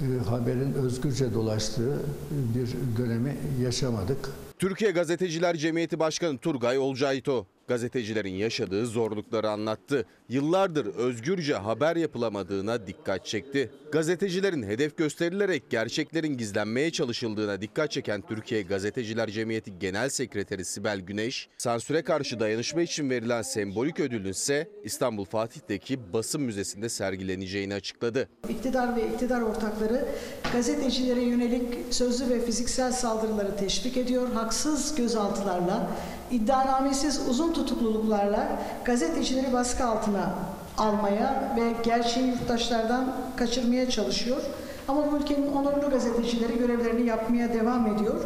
[0.00, 1.98] e, haberin özgürce dolaştığı
[2.30, 4.30] bir dönemi yaşamadık.
[4.58, 10.06] Türkiye Gazeteciler Cemiyeti Başkanı Turgay Olcayto gazetecilerin yaşadığı zorlukları anlattı.
[10.28, 13.70] Yıllardır özgürce haber yapılamadığına dikkat çekti.
[13.92, 21.48] Gazetecilerin hedef gösterilerek gerçeklerin gizlenmeye çalışıldığına dikkat çeken Türkiye Gazeteciler Cemiyeti Genel Sekreteri Sibel Güneş,
[21.58, 28.28] sansüre karşı dayanışma için verilen sembolik ödülün ise İstanbul Fatih'teki basın müzesinde sergileneceğini açıkladı.
[28.48, 30.08] İktidar ve iktidar ortakları
[30.52, 34.32] gazetecilere yönelik sözlü ve fiziksel saldırıları teşvik ediyor.
[34.32, 35.90] Haksız gözaltılarla,
[36.34, 40.34] iddianamesiz uzun tutukluluklarla gazetecileri baskı altına
[40.78, 44.42] almaya ve gerçeği yurttaşlardan kaçırmaya çalışıyor.
[44.88, 48.24] Ama bu ülkenin onurlu gazetecileri görevlerini yapmaya devam ediyor.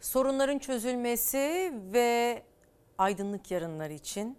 [0.00, 2.42] Sorunların çözülmesi ve
[2.98, 4.36] aydınlık yarınlar için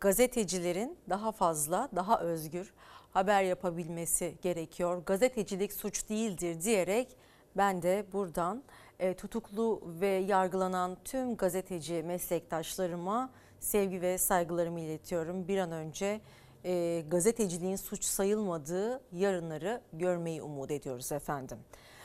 [0.00, 2.72] gazetecilerin daha fazla, daha özgür,
[3.12, 5.02] haber yapabilmesi gerekiyor.
[5.06, 7.16] Gazetecilik suç değildir diyerek
[7.56, 8.62] ben de buradan
[9.00, 15.48] e, tutuklu ve yargılanan tüm gazeteci meslektaşlarıma sevgi ve saygılarımı iletiyorum.
[15.48, 16.20] Bir an önce
[16.64, 21.58] e, gazeteciliğin suç sayılmadığı yarınları görmeyi umut ediyoruz efendim.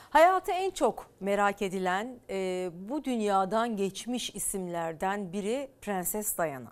[0.10, 6.72] Hayatı en çok merak edilen e, bu dünyadan geçmiş isimlerden biri Prenses Diana.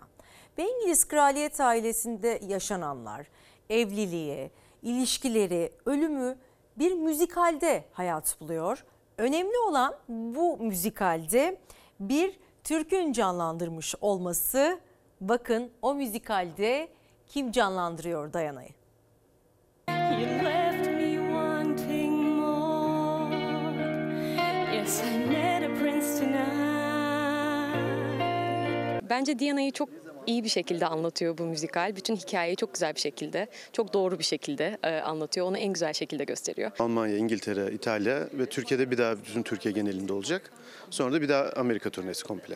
[0.58, 3.26] Ve İngiliz kraliyet ailesinde yaşananlar,
[3.70, 4.50] evliliği,
[4.82, 6.38] ilişkileri, ölümü
[6.78, 8.84] bir müzikalde hayat buluyor.
[9.18, 11.58] Önemli olan bu müzikalde
[12.00, 14.80] bir türkün canlandırmış olması.
[15.20, 16.88] Bakın o müzikalde
[17.26, 18.68] kim canlandırıyor Dayana'yı?
[19.88, 23.34] You left me wanting more.
[24.76, 26.44] Yes, I met a prince tonight.
[29.10, 29.88] Bence Diana'yı çok
[30.26, 31.96] iyi bir şekilde anlatıyor bu müzikal.
[31.96, 35.46] Bütün hikayeyi çok güzel bir şekilde, çok doğru bir şekilde e, anlatıyor.
[35.46, 36.70] Onu en güzel şekilde gösteriyor.
[36.78, 40.52] Almanya, İngiltere, İtalya ve Türkiye'de bir daha bütün Türkiye genelinde olacak.
[40.90, 42.54] Sonra da bir daha Amerika turnesi komple.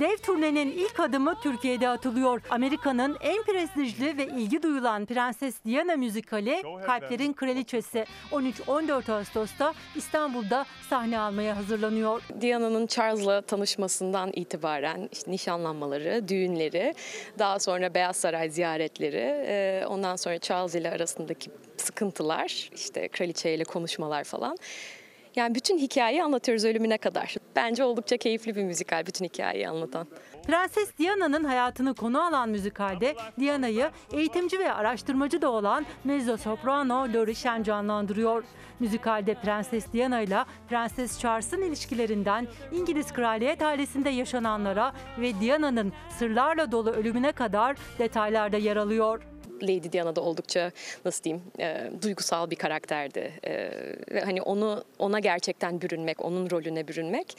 [0.00, 2.42] Dev turnenin ilk adımı Türkiye'de atılıyor.
[2.50, 11.18] Amerika'nın en prestijli ve ilgi duyulan Prenses Diana müzikali Kalplerin Kraliçesi 13-14 Ağustos'ta İstanbul'da sahne
[11.18, 12.22] almaya hazırlanıyor.
[12.40, 16.94] Diana'nın Charles'la tanışmasından itibaren işte nişanlanmaları, düğünleri,
[17.38, 24.24] daha sonra Beyaz Saray ziyaretleri, e, ondan sonra Charles ile arasındaki sıkıntılar, işte kraliçeyle konuşmalar
[24.24, 24.56] falan.
[25.36, 27.34] Yani bütün hikayeyi anlatıyoruz ölümüne kadar.
[27.56, 30.06] Bence oldukça keyifli bir müzikal bütün hikayeyi anlatan.
[30.46, 37.34] Prenses Diana'nın hayatını konu alan müzikalde Diana'yı eğitimci ve araştırmacı da olan mezzo soprano Lori
[37.34, 38.44] Shen canlandırıyor.
[38.80, 46.90] Müzikalde Prenses Diana ile Prenses Charles'ın ilişkilerinden İngiliz kraliyet ailesinde yaşananlara ve Diana'nın sırlarla dolu
[46.90, 49.22] ölümüne kadar detaylarda yer alıyor.
[49.62, 50.72] Lady Diana da oldukça
[51.04, 53.70] nasıl diyeyim e, duygusal bir karakterdi E,
[54.24, 57.36] hani onu ona gerçekten bürünmek, onun rolüne bürünmek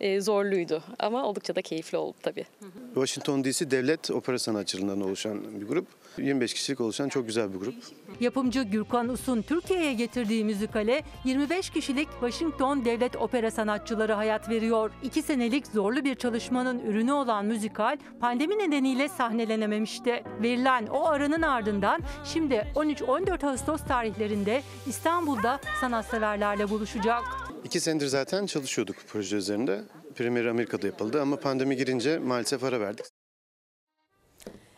[0.00, 2.46] e, zorluydu ama oldukça da keyifli oldu tabii.
[2.94, 5.86] Washington DC Devlet Opera Sanatçılarından oluşan bir grup.
[6.18, 7.74] 25 kişilik oluşan çok güzel bir grup.
[8.20, 14.90] Yapımcı Gürkan Us'un Türkiye'ye getirdiği müzikale 25 kişilik Washington Devlet Opera sanatçıları hayat veriyor.
[15.02, 20.22] İki senelik zorlu bir çalışmanın ürünü olan müzikal pandemi nedeniyle sahnelenememişti.
[20.42, 27.22] Verilen o aranın ardından şimdi 13-14 Ağustos tarihlerinde İstanbul'da sanatseverlerle buluşacak.
[27.64, 29.82] İki senedir zaten çalışıyorduk proje üzerinde.
[30.14, 33.06] Premier Amerika'da yapıldı ama pandemi girince maalesef ara verdik.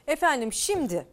[0.06, 1.06] Efendim şimdi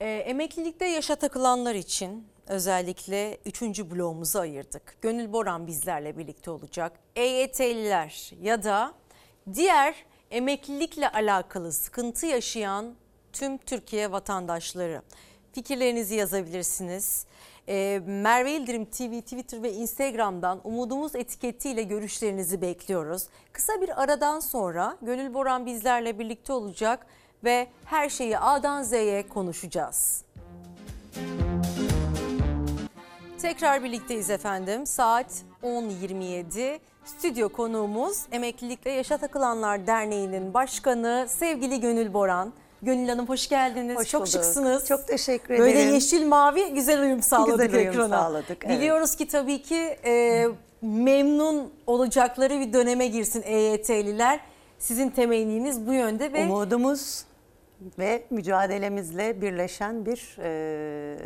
[0.00, 3.62] e, emeklilikte yaşa takılanlar için özellikle 3.
[3.62, 4.96] bloğumuzu ayırdık.
[5.02, 6.92] Gönül Boran bizlerle birlikte olacak.
[7.16, 8.92] EYT'liler ya da
[9.54, 9.94] diğer
[10.30, 12.94] emeklilikle alakalı sıkıntı yaşayan
[13.32, 15.02] tüm Türkiye vatandaşları.
[15.52, 17.26] Fikirlerinizi yazabilirsiniz.
[17.68, 23.28] E, Merve İldirim TV, Twitter ve Instagram'dan umudumuz etiketiyle görüşlerinizi bekliyoruz.
[23.52, 27.06] Kısa bir aradan sonra Gönül Boran bizlerle birlikte olacak
[27.44, 30.22] ve her şeyi A'dan Z'ye konuşacağız.
[33.42, 34.86] Tekrar birlikteyiz efendim.
[34.86, 35.26] Saat
[35.62, 36.78] 10.27.
[37.04, 42.52] Stüdyo konuğumuz Emeklilikle Yaşa Takılanlar Derneği'nin başkanı sevgili Gönül Boran.
[42.82, 43.96] Gönül Hanım hoş geldiniz.
[43.98, 44.32] Hoş Çok bulduk.
[44.32, 44.86] şıksınız.
[44.88, 45.94] Çok teşekkür Böyle ederim.
[45.94, 48.08] yeşil mavi güzel uyum sağladık Güzel uyum ekrana.
[48.08, 48.78] sağladık, evet.
[48.78, 50.46] Biliyoruz ki tabii ki e,
[50.82, 54.40] memnun olacakları bir döneme girsin EYT'liler.
[54.78, 57.24] Sizin temenniniz bu yönde ve Umudumuz
[57.98, 61.16] ve mücadelemizle birleşen bir e,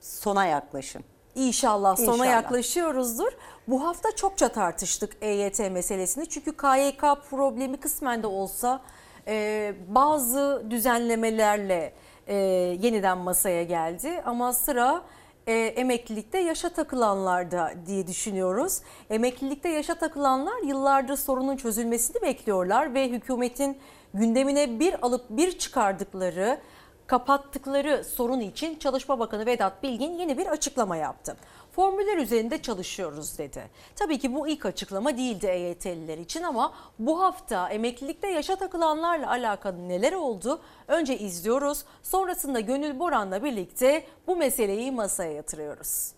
[0.00, 1.02] sona yaklaşım.
[1.34, 2.26] İnşallah sona İnşallah.
[2.30, 3.32] yaklaşıyoruzdur.
[3.68, 6.28] Bu hafta çokça tartıştık EYT meselesini.
[6.28, 7.00] Çünkü KYK
[7.30, 8.80] problemi kısmen de olsa
[9.26, 11.92] e, bazı düzenlemelerle
[12.26, 12.34] e,
[12.80, 14.22] yeniden masaya geldi.
[14.24, 15.02] Ama sıra
[15.46, 18.80] e, emeklilikte yaşa takılanlarda diye düşünüyoruz.
[19.10, 23.78] Emeklilikte yaşa takılanlar yıllardır sorunun çözülmesini bekliyorlar ve hükümetin
[24.14, 26.60] gündemine bir alıp bir çıkardıkları
[27.06, 31.36] kapattıkları sorun için Çalışma Bakanı Vedat Bilgin yeni bir açıklama yaptı.
[31.72, 33.70] Formüller üzerinde çalışıyoruz dedi.
[33.96, 39.88] Tabii ki bu ilk açıklama değildi EYT'liler için ama bu hafta emeklilikte yaşa takılanlarla alakalı
[39.88, 40.60] neler oldu?
[40.88, 41.84] Önce izliyoruz.
[42.02, 46.12] Sonrasında Gönül Boran'la birlikte bu meseleyi masaya yatırıyoruz.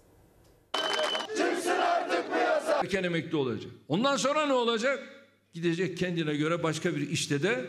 [2.83, 3.73] Erken emekli olacak.
[3.89, 5.16] Ondan sonra ne olacak?
[5.57, 7.65] Gidecek kendine göre başka bir işte de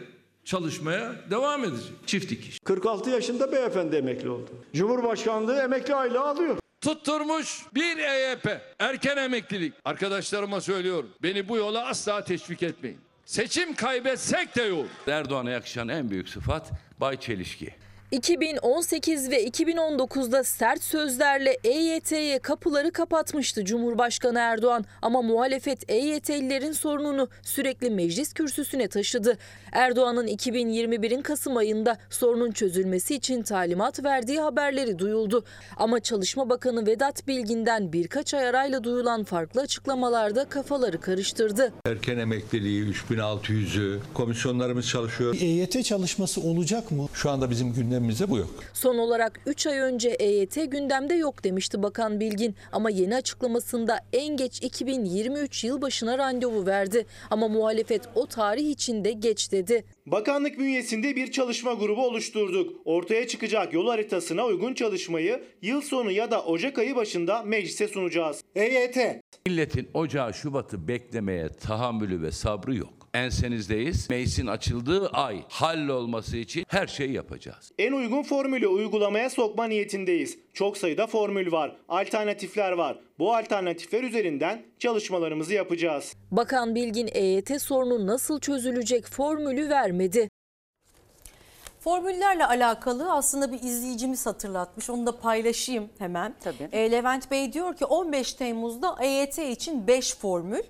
[0.45, 1.91] çalışmaya devam edecek.
[2.05, 2.59] Çift dikiş.
[2.59, 4.49] 46 yaşında beyefendi emekli oldu.
[4.73, 6.57] Cumhurbaşkanlığı emekli aylığı alıyor.
[6.81, 8.61] Tutturmuş bir EYP.
[8.79, 9.73] Erken emeklilik.
[9.85, 11.09] Arkadaşlarıma söylüyorum.
[11.23, 12.97] Beni bu yola asla teşvik etmeyin.
[13.25, 14.85] Seçim kaybetsek de yol.
[15.07, 17.73] Erdoğan'a yakışan en büyük sıfat Bay Çelişki.
[18.11, 27.89] 2018 ve 2019'da sert sözlerle EYT'ye kapıları kapatmıştı Cumhurbaşkanı Erdoğan ama muhalefet EYT'lilerin sorununu sürekli
[27.89, 29.37] meclis kürsüsüne taşıdı.
[29.71, 35.43] Erdoğan'ın 2021'in Kasım ayında sorunun çözülmesi için talimat verdiği haberleri duyuldu.
[35.77, 41.73] Ama Çalışma Bakanı Vedat Bilgin'den birkaç ay arayla duyulan farklı açıklamalarda kafaları karıştırdı.
[41.85, 45.35] Erken emekliliği 3600'ü komisyonlarımız çalışıyor.
[45.41, 47.07] EYT çalışması olacak mı?
[47.13, 48.49] Şu anda bizim gündemimizde bu yok.
[48.73, 54.37] Son olarak 3 ay önce EYT gündemde yok demişti Bakan Bilgin ama yeni açıklamasında en
[54.37, 57.05] geç 2023 yılbaşına randevu verdi.
[57.29, 59.83] Ama muhalefet o tarih içinde geç dedi.
[60.05, 62.75] Bakanlık bünyesinde bir çalışma grubu oluşturduk.
[62.85, 68.43] Ortaya çıkacak yol haritasına uygun çalışmayı yıl sonu ya da Ocak ayı başında meclise sunacağız.
[68.55, 68.97] EYT.
[69.47, 72.96] Milletin Ocağı Şubat'ı beklemeye tahammülü ve sabrı yok.
[73.17, 74.09] Ensenizdeyiz.
[74.09, 77.71] Meclisin açıldığı ay hallolması için her şeyi yapacağız.
[77.79, 80.37] En uygun formülü uygulamaya sokma niyetindeyiz.
[80.53, 82.99] Çok sayıda formül var, alternatifler var.
[83.19, 86.13] Bu alternatifler üzerinden çalışmalarımızı yapacağız.
[86.31, 90.29] Bakan Bilgin EYT sorunu nasıl çözülecek formülü vermedi.
[91.79, 94.89] Formüllerle alakalı aslında bir izleyicimiz hatırlatmış.
[94.89, 96.35] Onu da paylaşayım hemen.
[96.43, 96.69] Tabii.
[96.71, 100.63] E, Levent Bey diyor ki 15 Temmuz'da EYT için 5 formül,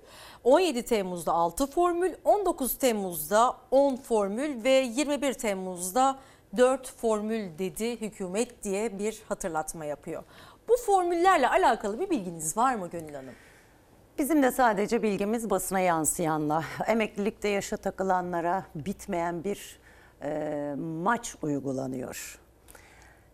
[0.44, 6.18] 17 Temmuz'da 6 formül, 19 Temmuz'da 10 formül ve 21 Temmuz'da
[6.56, 10.22] 4 formül dedi hükümet diye bir hatırlatma yapıyor.
[10.68, 13.34] Bu formüllerle alakalı bir bilginiz var mı Gönül Hanım?
[14.18, 19.77] Bizim de sadece bilgimiz basına yansıyanla, emeklilikte yaşa takılanlara bitmeyen bir
[20.22, 22.38] e, maç uygulanıyor.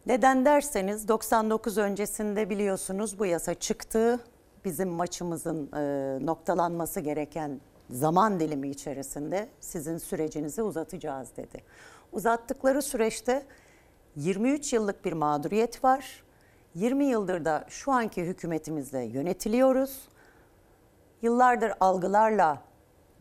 [0.06, 4.20] Neden derseniz 99 öncesinde biliyorsunuz bu yasa çıktı.
[4.65, 11.62] Bizim maçımızın e, noktalanması gereken zaman dilimi içerisinde sizin sürecinizi uzatacağız dedi.
[12.12, 13.47] Uzattıkları süreçte
[14.16, 16.24] 23 yıllık bir mağduriyet var.
[16.74, 20.09] 20 yıldır da şu anki hükümetimizle yönetiliyoruz.
[21.23, 22.62] Yıllardır algılarla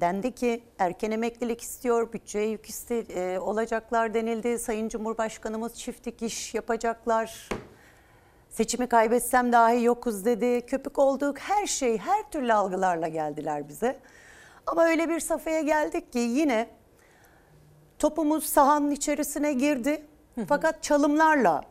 [0.01, 4.59] dendi ki erken emeklilik istiyor, bütçeye yük iste, e, olacaklar denildi.
[4.59, 7.49] Sayın Cumhurbaşkanımız çiftlik iş yapacaklar.
[8.49, 10.65] Seçimi kaybetsem dahi yokuz dedi.
[10.65, 13.99] Köpük olduk her şey, her türlü algılarla geldiler bize.
[14.67, 16.69] Ama öyle bir safhaya geldik ki yine
[17.99, 20.05] topumuz sahanın içerisine girdi.
[20.47, 21.61] Fakat çalımlarla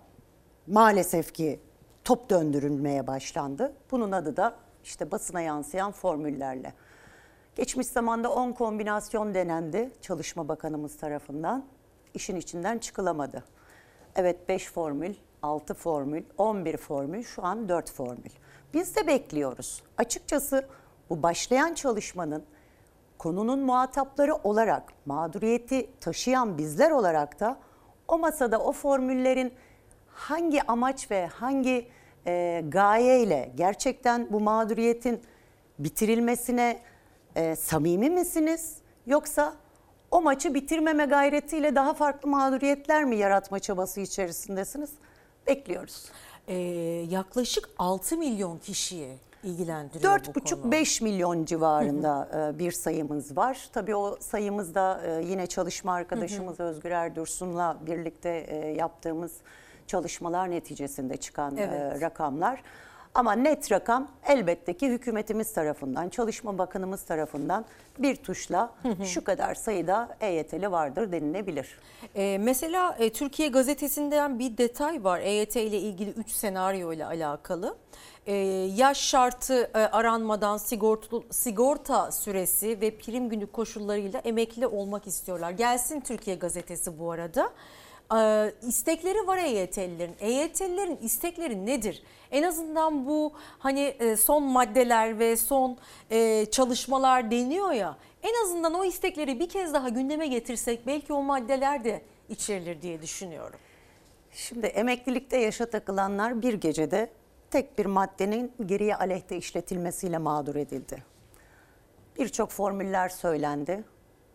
[0.67, 1.61] maalesef ki
[2.05, 3.73] top döndürülmeye başlandı.
[3.91, 4.55] Bunun adı da
[4.85, 6.75] işte basına yansıyan formüllerle.
[7.57, 11.65] Geçmiş zamanda 10 kombinasyon denendi Çalışma Bakanımız tarafından.
[12.15, 13.45] İşin içinden çıkılamadı.
[14.17, 18.31] Evet 5 formül, 6 formül, 11 formül, şu an 4 formül.
[18.75, 19.83] Biz de bekliyoruz.
[19.99, 20.67] Açıkçası
[21.11, 22.45] bu başlayan çalışmanın
[23.19, 27.59] konunun muhatapları olarak mağduriyeti taşıyan bizler olarak da
[28.09, 29.53] o masada o formüllerin
[30.09, 31.89] hangi amaç ve hangi
[32.27, 35.23] e, gayeyle gerçekten bu mağduriyetin
[35.79, 36.81] bitirilmesine
[37.37, 38.77] e, samimi misiniz?
[39.07, 39.55] Yoksa
[40.11, 44.91] o maçı bitirmeme gayretiyle daha farklı mağduriyetler mi yaratma çabası içerisindesiniz?
[45.47, 46.05] Bekliyoruz.
[46.49, 46.55] Ee,
[47.11, 50.45] yaklaşık 6 milyon kişiyi ilgilendiriyor bu konu.
[50.75, 53.69] 4,5-5 milyon civarında e, bir sayımız var.
[53.73, 59.33] Tabii o sayımız da e, yine çalışma arkadaşımız Özgür Erdursun'la birlikte e, yaptığımız
[59.87, 62.03] çalışmalar neticesinde çıkan Evet.
[62.03, 62.63] rakamlar.
[63.15, 67.65] Ama net rakam elbette ki hükümetimiz tarafından, Çalışma Bakanımız tarafından
[67.99, 68.75] bir tuşla
[69.05, 71.79] şu kadar sayıda EYT'li vardır denilebilir.
[72.17, 77.77] Ee, mesela e, Türkiye Gazetesi'nden bir detay var EYT ile ilgili 3 senaryo ile alakalı.
[78.27, 78.35] Ee,
[78.77, 85.51] yaş şartı e, aranmadan sigorta, sigorta süresi ve prim günlük koşullarıyla emekli olmak istiyorlar.
[85.51, 87.53] Gelsin Türkiye Gazetesi bu arada.
[88.17, 90.15] Ee, istekleri var EYT'lilerin.
[90.21, 92.03] EYT'lilerin istekleri nedir?
[92.33, 95.79] En azından bu hani e, son maddeler ve son
[96.11, 97.97] e, çalışmalar deniyor ya.
[98.23, 103.03] En azından o istekleri bir kez daha gündeme getirsek belki o maddeler de içerilir diye
[103.03, 103.59] düşünüyorum.
[104.33, 107.11] Şimdi emeklilikte yaşa takılanlar bir gecede
[107.51, 111.03] tek bir maddenin geriye aleyhte işletilmesiyle mağdur edildi.
[112.19, 113.85] Birçok formüller söylendi.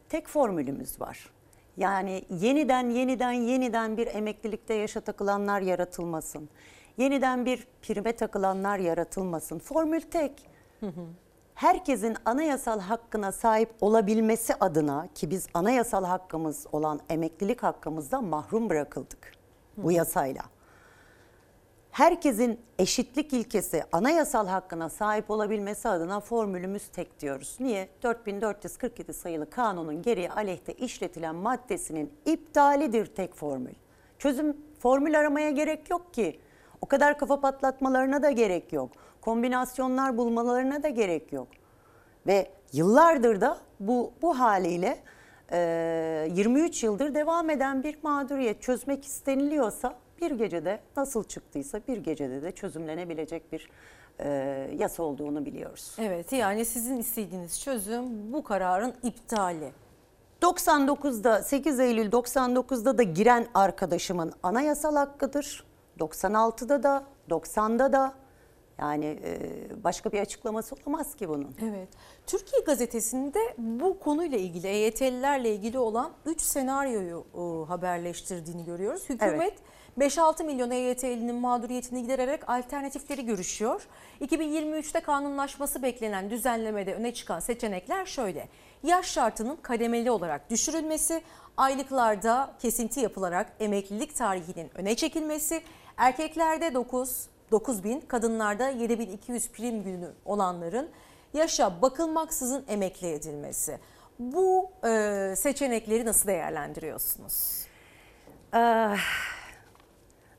[0.09, 1.29] Tek formülümüz var.
[1.77, 6.49] Yani yeniden yeniden yeniden bir emeklilikte yaşa takılanlar yaratılmasın.
[6.97, 9.59] Yeniden bir prime takılanlar yaratılmasın.
[9.59, 10.49] Formül tek.
[11.55, 19.31] Herkesin anayasal hakkına sahip olabilmesi adına ki biz anayasal hakkımız olan emeklilik hakkımızdan mahrum bırakıldık
[19.77, 20.41] bu yasayla.
[21.91, 27.57] Herkesin eşitlik ilkesi anayasal hakkına sahip olabilmesi adına formülümüz tek diyoruz.
[27.59, 27.89] Niye?
[28.03, 33.73] 4447 sayılı kanunun geriye aleyhte işletilen maddesinin iptalidir tek formül.
[34.19, 36.39] Çözüm formül aramaya gerek yok ki.
[36.81, 38.91] O kadar kafa patlatmalarına da gerek yok.
[39.21, 41.47] Kombinasyonlar bulmalarına da gerek yok.
[42.27, 44.97] Ve yıllardır da bu bu haliyle
[45.51, 52.41] e, 23 yıldır devam eden bir mağduriyet çözmek isteniliyorsa bir gecede nasıl çıktıysa bir gecede
[52.41, 53.69] de çözümlenebilecek bir
[54.19, 54.29] e,
[54.77, 55.95] yasa olduğunu biliyoruz.
[55.99, 59.71] Evet yani sizin istediğiniz çözüm bu kararın iptali.
[60.41, 65.66] 99'da 8 Eylül 99'da da giren arkadaşımın anayasal hakkıdır.
[65.99, 68.13] 96'da da 90'da da
[68.79, 69.39] yani e,
[69.83, 71.55] başka bir açıklaması olamaz ki bunun.
[71.61, 71.89] Evet.
[72.27, 79.09] Türkiye Gazetesi'nde bu konuyla ilgili EYT'lilerle ilgili olan 3 senaryoyu e, haberleştirdiğini görüyoruz.
[79.09, 79.53] Hükümet
[79.97, 83.87] 5-6 milyon EYT'linin mağduriyetini gidererek alternatifleri görüşüyor.
[84.21, 88.47] 2023'te kanunlaşması beklenen düzenlemede öne çıkan seçenekler şöyle.
[88.83, 91.21] Yaş şartının kademeli olarak düşürülmesi,
[91.57, 95.61] aylıklarda kesinti yapılarak emeklilik tarihinin öne çekilmesi,
[95.97, 100.89] erkeklerde 9, 9000, kadınlarda 7200 prim günü olanların
[101.33, 103.79] yaşa bakılmaksızın emekli edilmesi.
[104.19, 107.67] Bu e, seçenekleri nasıl değerlendiriyorsunuz?
[108.53, 108.95] Ee,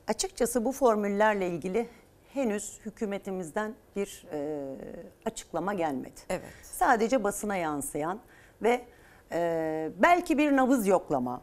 [0.08, 1.88] açıkçası bu formüllerle ilgili
[2.34, 4.68] henüz hükümetimizden bir e,
[5.24, 6.20] açıklama gelmedi.
[6.28, 6.52] Evet.
[6.62, 8.20] Sadece basına yansıyan
[8.62, 8.84] ve
[9.32, 11.42] e, belki bir nabız yoklama.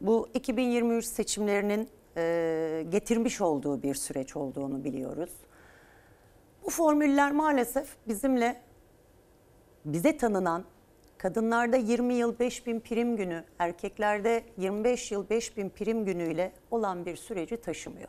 [0.00, 5.30] Bu 2023 seçimlerinin e, getirmiş olduğu bir süreç olduğunu biliyoruz.
[6.64, 8.60] Bu formüller maalesef bizimle
[9.84, 10.64] bize tanınan
[11.18, 17.56] kadınlarda 20 yıl 5000 prim günü, erkeklerde 25 yıl 5000 prim günüyle olan bir süreci
[17.56, 18.08] taşımıyor.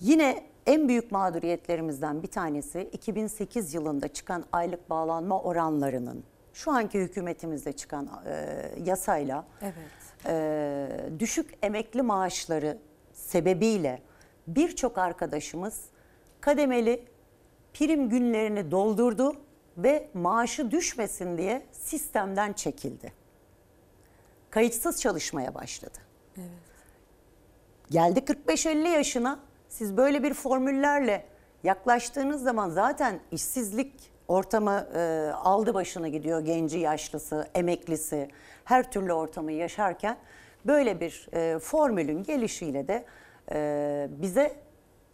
[0.00, 7.72] Yine en büyük mağduriyetlerimizden bir tanesi 2008 yılında çıkan aylık bağlanma oranlarının şu anki hükümetimizde
[7.72, 10.01] çıkan e, yasayla Evet.
[10.26, 10.88] E,
[11.18, 12.78] düşük emekli maaşları
[13.12, 14.02] sebebiyle
[14.46, 15.80] birçok arkadaşımız
[16.40, 17.04] kademeli
[17.74, 19.36] prim günlerini doldurdu
[19.76, 23.12] ve maaşı düşmesin diye sistemden çekildi.
[24.50, 25.98] Kayıtsız çalışmaya başladı.
[27.90, 31.26] Geldi 45-50 yaşına siz böyle bir formüllerle
[31.64, 38.28] yaklaştığınız zaman zaten işsizlik ortamı e, aldı başını gidiyor genci, yaşlısı, emeklisi
[38.64, 40.16] her türlü ortamı yaşarken
[40.66, 43.04] böyle bir e, formülün gelişiyle de
[43.52, 44.56] e, bize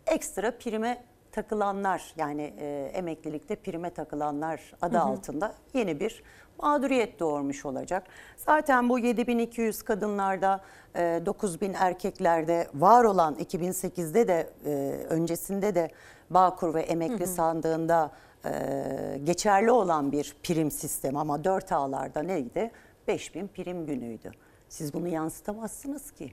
[0.07, 5.05] ekstra prime takılanlar yani e, emeklilikte prime takılanlar adı Hı hı.
[5.05, 6.23] altında yeni bir
[6.59, 8.03] mağduriyet doğurmuş olacak.
[8.37, 10.61] Zaten bu 7200 kadınlarda,
[10.97, 14.71] e, 9000 erkeklerde var olan 2008'de de e,
[15.09, 15.91] öncesinde de
[16.31, 17.27] Bağkur ve emekli Hı hı.
[17.27, 18.11] sandığında
[18.45, 22.71] e, geçerli olan bir prim sistemi ama 4 ağlarda neydi?
[23.09, 24.33] 5000 prim günüydü.
[24.69, 26.33] Siz bunu yansıtamazsınız ki.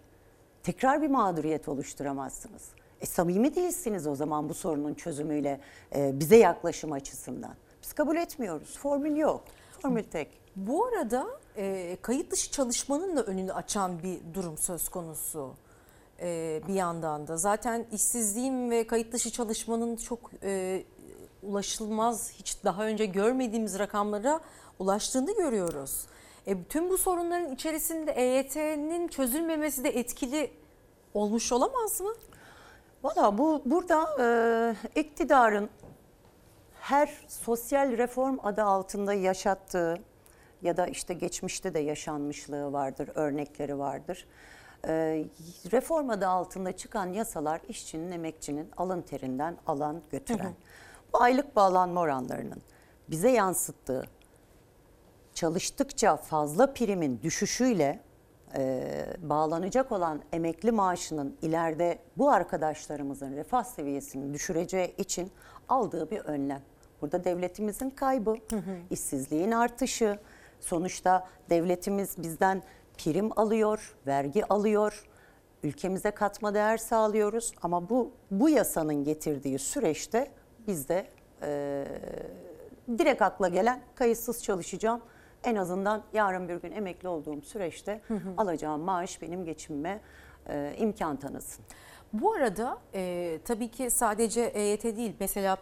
[0.64, 2.64] Tekrar bir mağduriyet oluşturamazsınız.
[3.02, 5.60] E, samimi değilsiniz o zaman bu sorunun çözümüyle
[5.96, 7.56] e, bize yaklaşım açısından.
[7.84, 8.78] Biz kabul etmiyoruz.
[8.78, 9.44] Formül yok.
[9.82, 10.28] Formül tek.
[10.56, 11.28] Bu arada
[11.58, 15.54] e, kayıt dışı çalışmanın da önünü açan bir durum söz konusu
[16.20, 17.38] e, bir yandan da.
[17.38, 20.84] Zaten işsizliğin ve kayıt dışı çalışmanın çok e,
[21.46, 24.40] ulaşılmaz, hiç daha önce görmediğimiz rakamlara
[24.80, 26.06] ulaştığını görüyoruz.
[26.48, 30.52] E, tüm bu sorunların içerisinde EYT'nin çözülmemesi de etkili
[31.14, 32.14] olmuş olamaz mı?
[33.04, 35.70] Valla bu burada e, iktidarın
[36.80, 39.98] her sosyal reform adı altında yaşattığı
[40.62, 44.28] ya da işte geçmişte de yaşanmışlığı vardır, örnekleri vardır.
[44.88, 45.26] E,
[45.72, 50.44] reform adı altında çıkan yasalar işçinin, emekçinin alın terinden alan götüren.
[50.44, 50.54] Hı hı.
[51.16, 52.62] Bu aylık bağlanma oranlarının
[53.10, 54.04] bize yansıttığı
[55.34, 58.00] çalıştıkça fazla primin düşüşüyle
[58.58, 65.32] e, bağlanacak olan emekli maaşının ileride bu arkadaşlarımızın refah seviyesini düşüreceği için
[65.70, 66.62] aldığı bir önlem.
[67.02, 68.36] Burada devletimizin kaybı,
[68.90, 70.20] işsizliğin artışı,
[70.60, 72.64] sonuçta devletimiz bizden
[72.98, 75.06] prim alıyor, vergi alıyor,
[75.64, 80.32] ülkemize katma değer sağlıyoruz ama bu bu yasanın getirdiği süreçte
[80.68, 81.08] bizde
[81.42, 81.86] e,
[82.98, 85.02] direkt akla gelen kayıtsız çalışacağım.
[85.44, 88.34] En azından yarın bir gün emekli olduğum süreçte Hı hı.
[88.38, 90.02] alacağım maaş benim geçimime
[90.50, 91.66] e, imkan tanısın.
[92.14, 95.58] Bu arada e, tabii ki sadece EYT değil mesela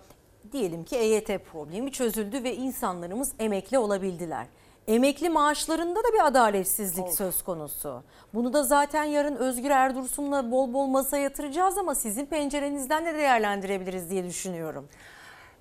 [0.52, 4.48] diyelim ki EYT problemi çözüldü ve insanlarımız emekli olabildiler.
[4.88, 8.04] Emekli maaşlarında da bir adaletsizlik söz konusu.
[8.34, 14.10] Bunu da zaten yarın Özgür Erdursun'la bol bol masaya yatıracağız ama sizin pencerenizden de değerlendirebiliriz
[14.10, 14.88] diye düşünüyorum.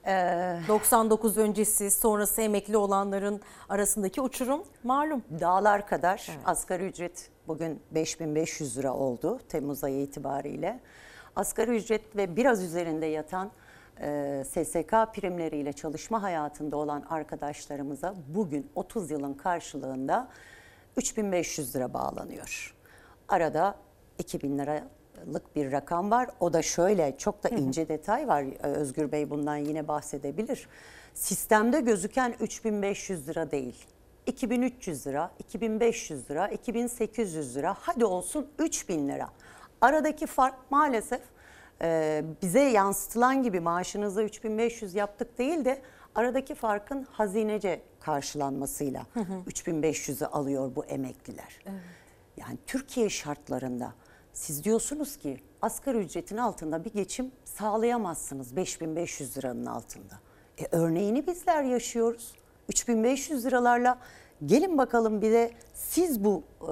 [0.07, 5.23] 99 öncesi sonrası emekli olanların arasındaki uçurum malum.
[5.41, 10.81] Dağlar kadar asgari ücret bugün 5500 lira oldu Temmuz ayı itibariyle.
[11.37, 13.51] Asgari ücret ve biraz üzerinde yatan
[14.03, 20.29] e, SSK primleriyle çalışma hayatında olan arkadaşlarımıza bugün 30 yılın karşılığında
[20.97, 22.75] 3500 lira bağlanıyor.
[23.29, 23.75] Arada
[24.19, 26.31] 2000 liralık bir rakam var.
[26.41, 28.43] O da şöyle çok da ince detay var.
[28.43, 30.69] Ee, Özgür Bey bundan yine bahsedebilir.
[31.15, 33.85] Sistemde gözüken 3500 lira değil.
[34.27, 39.29] 2300 lira, 2500 lira, 2800 lira, hadi olsun 3000 lira.
[39.81, 41.21] Aradaki fark maalesef
[41.83, 45.83] e, bize yansıtılan gibi maaşınızı 3500 yaptık değil de
[46.15, 49.07] aradaki farkın hazinece karşılanmasıyla
[49.47, 51.59] 3500'ü alıyor bu emekliler.
[52.37, 53.95] Yani Türkiye şartlarında
[54.33, 60.15] siz diyorsunuz ki asgari ücretin altında bir geçim sağlayamazsınız 5500 liranın altında.
[60.59, 62.35] E örneğini bizler yaşıyoruz.
[62.69, 63.99] 3500 liralarla
[64.47, 66.67] gelin bakalım bir de siz bu e,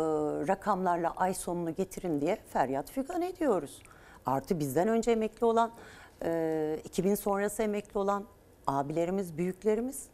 [0.48, 3.82] rakamlarla ay sonunu getirin diye feryat figan ediyoruz.
[4.30, 5.70] Artı bizden önce emekli olan,
[6.24, 8.24] e, 2000 sonrası emekli olan
[8.66, 10.06] abilerimiz, büyüklerimiz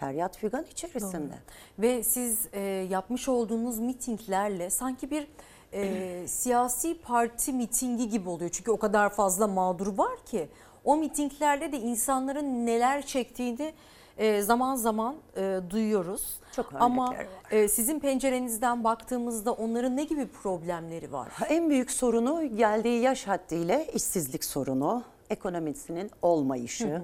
[0.00, 1.34] feryat figan içerisinde.
[1.78, 2.60] Ve siz e,
[2.90, 5.26] yapmış olduğunuz mitinglerle sanki bir
[5.72, 8.50] e, siyasi parti mitingi gibi oluyor.
[8.50, 10.48] Çünkü o kadar fazla mağdur var ki
[10.84, 13.72] o mitinglerle de insanların neler çektiğini
[14.20, 16.34] e, zaman zaman e, duyuyoruz.
[16.56, 17.14] Çok Ama
[17.50, 21.28] e, sizin pencerenizden baktığımızda onların ne gibi problemleri var?
[21.48, 27.02] En büyük sorunu geldiği yaş haddiyle işsizlik sorunu, ekonomisinin olmayışı, Hı hı.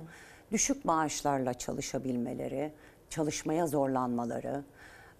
[0.52, 2.72] düşük maaşlarla çalışabilmeleri,
[3.10, 4.64] çalışmaya zorlanmaları.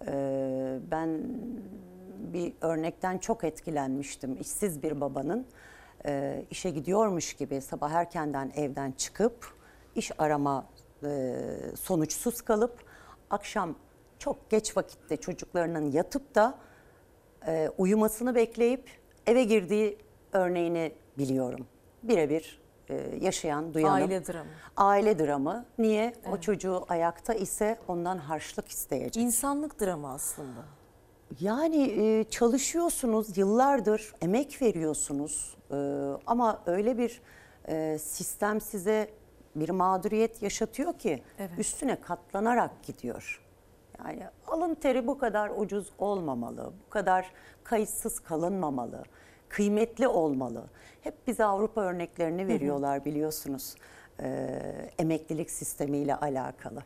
[0.07, 1.19] Ee, ben
[2.33, 4.37] bir örnekten çok etkilenmiştim.
[4.39, 5.45] İşsiz bir babanın
[6.05, 9.53] e, işe gidiyormuş gibi sabah erkenden evden çıkıp
[9.95, 10.65] iş arama
[11.03, 11.45] e,
[11.75, 12.83] sonuçsuz kalıp
[13.29, 13.75] akşam
[14.19, 16.57] çok geç vakitte çocuklarının yatıp da
[17.47, 18.89] e, uyumasını bekleyip
[19.27, 19.97] eve girdiği
[20.33, 21.67] örneğini biliyorum.
[22.03, 23.93] Birebir e, yaşayan, duyanım.
[23.93, 24.49] Aile dramı.
[24.77, 25.65] Aile dramı.
[25.77, 26.13] Niye?
[26.31, 29.23] O çocuğu ayakta ise ondan harçlık isteyecek.
[29.23, 30.65] İnsanlık dramı aslında.
[31.39, 35.75] Yani e, çalışıyorsunuz yıllardır, emek veriyorsunuz E,
[36.27, 37.21] ama öyle bir
[37.67, 39.09] e, sistem size
[39.59, 41.51] bir mağduriyet yaşatıyor ki Evet.
[41.57, 43.43] üstüne katlanarak gidiyor.
[44.05, 47.31] Yani alın teri bu kadar ucuz olmamalı, bu kadar
[47.63, 49.03] kayıtsız kalınmamalı,
[49.49, 50.63] kıymetli olmalı.
[51.01, 53.75] Hep bize Avrupa örneklerini veriyorlar biliyorsunuz
[54.19, 54.49] e,
[54.99, 56.83] emeklilik sistemiyle alakalı.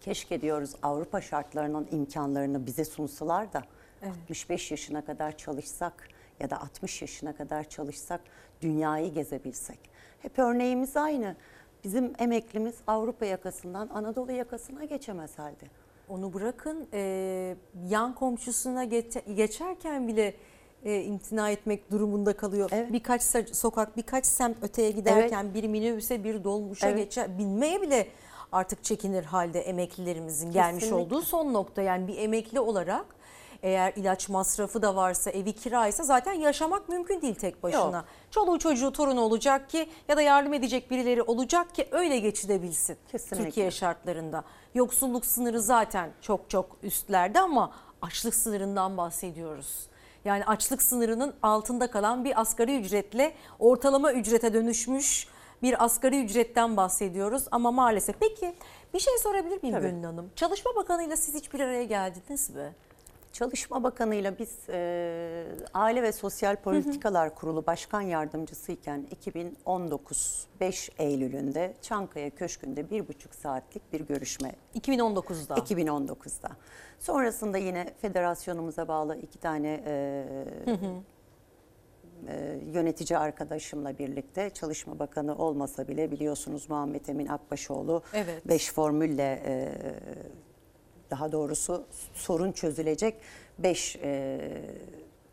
[0.00, 3.62] Keşke diyoruz Avrupa şartlarının imkanlarını bize sunsalar da
[4.06, 6.08] 65 yaşına kadar çalışsak
[6.40, 8.20] ya da 60 yaşına kadar çalışsak
[8.62, 9.78] dünyayı gezebilsek.
[10.22, 11.36] Hep örneğimiz aynı.
[11.84, 15.64] Bizim emeklimiz Avrupa yakasından Anadolu yakasına geçemez halde.
[16.08, 17.56] Onu bırakın e,
[17.88, 20.34] yan komşusuna geçe- geçerken bile
[20.84, 22.70] e, imtina etmek durumunda kalıyor.
[22.92, 26.98] Birkaç sa- sokak, birkaç semt öteye giderken bir minibüse, bir dolmuşa Evet.
[26.98, 28.06] geçer, binmeye bile
[28.52, 31.04] artık çekinir halde emeklilerimizin gelmiş Kesinlikle.
[31.06, 31.82] olduğu son nokta.
[31.82, 33.06] Yani bir emekli olarak
[33.62, 37.96] eğer ilaç masrafı da varsa, evi kiraysa zaten yaşamak mümkün değil tek başına.
[37.96, 38.04] Yok.
[38.30, 43.44] Çoluğu çocuğu torunu olacak ki ya da yardım edecek birileri olacak ki öyle geçinebilsin Kesinlikle.
[43.44, 44.44] Türkiye şartlarında.
[44.74, 47.72] Yoksulluk sınırı zaten çok çok üstlerde ama
[48.02, 49.90] açlık sınırından bahsediyoruz.
[50.24, 55.28] Yani açlık sınırının altında kalan bir asgari ücretle ortalama ücrete dönüşmüş
[55.62, 58.16] bir asgari ücretten bahsediyoruz ama maalesef.
[58.20, 58.54] Peki
[58.94, 59.80] bir şey sorabilir miyim.
[59.80, 60.30] Gönül Hanım?
[60.36, 62.74] Çalışma Bakanı'yla siz hiçbir araya geldiniz mi?
[63.32, 65.44] Çalışma Bakanı'yla biz e,
[65.74, 73.92] Aile ve Sosyal Politikalar Kurulu Başkan Yardımcısıyken 2019 5 Eylül'ünde Çankaya Köşkü'nde bir buçuk saatlik
[73.92, 75.54] bir görüşme 2019'da.
[75.54, 76.48] 2019'da.
[76.98, 80.24] Sonrasında yine federasyonumuza bağlı iki tane e,
[80.64, 80.92] Hı hı.
[82.28, 88.48] e, yönetici arkadaşımla birlikte Çalışma Bakanı olmasa bile biliyorsunuz Muhammed Emin Akbaşoğlu Evet.
[88.48, 89.68] 5 formülle e,
[91.10, 91.84] daha doğrusu
[92.14, 93.14] sorun çözülecek
[93.58, 93.96] 5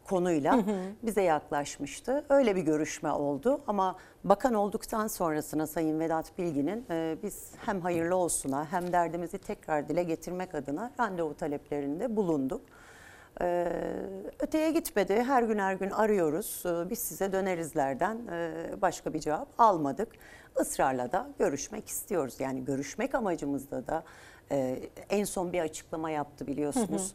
[0.07, 0.75] konuyla Hı hı.
[1.03, 2.25] bize yaklaşmıştı.
[2.29, 8.15] Öyle bir görüşme oldu ama bakan olduktan sonrasına Sayın Vedat Bilgin'in e, biz hem hayırlı
[8.15, 12.61] olsuna hem derdimizi tekrar dile getirmek adına randevu taleplerinde bulunduk.
[13.41, 13.67] Ee,
[14.39, 15.23] öteye gitmedi.
[15.23, 16.63] Her gün her gün arıyoruz.
[16.65, 18.51] Ee, biz size dönerizlerden e,
[18.81, 20.07] başka bir cevap almadık.
[20.61, 22.35] Israrla da görüşmek istiyoruz.
[22.39, 24.03] Yani görüşmek amacımızda da
[24.51, 24.79] e,
[25.09, 27.13] en son bir açıklama yaptı biliyorsunuz.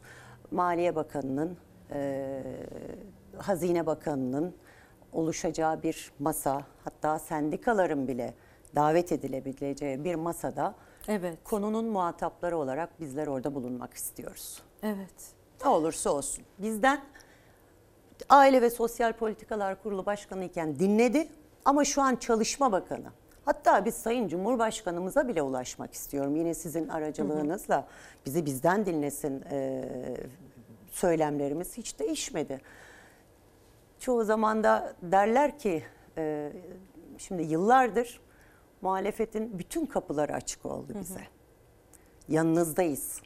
[0.51, 1.57] Maliye Bakanı'nın,
[1.91, 2.41] e,
[3.37, 4.55] Hazine Bakanı'nın
[5.13, 8.33] oluşacağı bir masa, hatta sendikaların bile
[8.75, 10.75] davet edilebileceği bir masada
[11.07, 11.37] Evet.
[11.43, 14.61] konunun muhatapları olarak bizler orada bulunmak istiyoruz.
[14.83, 15.33] Evet.
[15.63, 16.43] Ne olursa olsun.
[16.59, 17.01] Bizden
[18.29, 21.27] Aile ve Sosyal Politikalar Kurulu Başkanı iken dinledi
[21.65, 23.07] ama şu an Çalışma Bakanı.
[23.45, 26.35] Hatta biz Sayın Cumhurbaşkanımıza bile ulaşmak istiyorum.
[26.35, 27.87] Yine sizin aracılığınızla
[28.25, 29.83] bizi bizden dinlesin e,
[30.91, 32.61] söylemlerimiz hiç değişmedi.
[33.99, 35.83] Çoğu zaman da derler ki
[36.17, 36.51] e,
[37.17, 38.21] şimdi yıllardır
[38.81, 41.21] muhalefetin bütün kapıları açık oldu bize.
[42.27, 43.21] Yanınızdayız.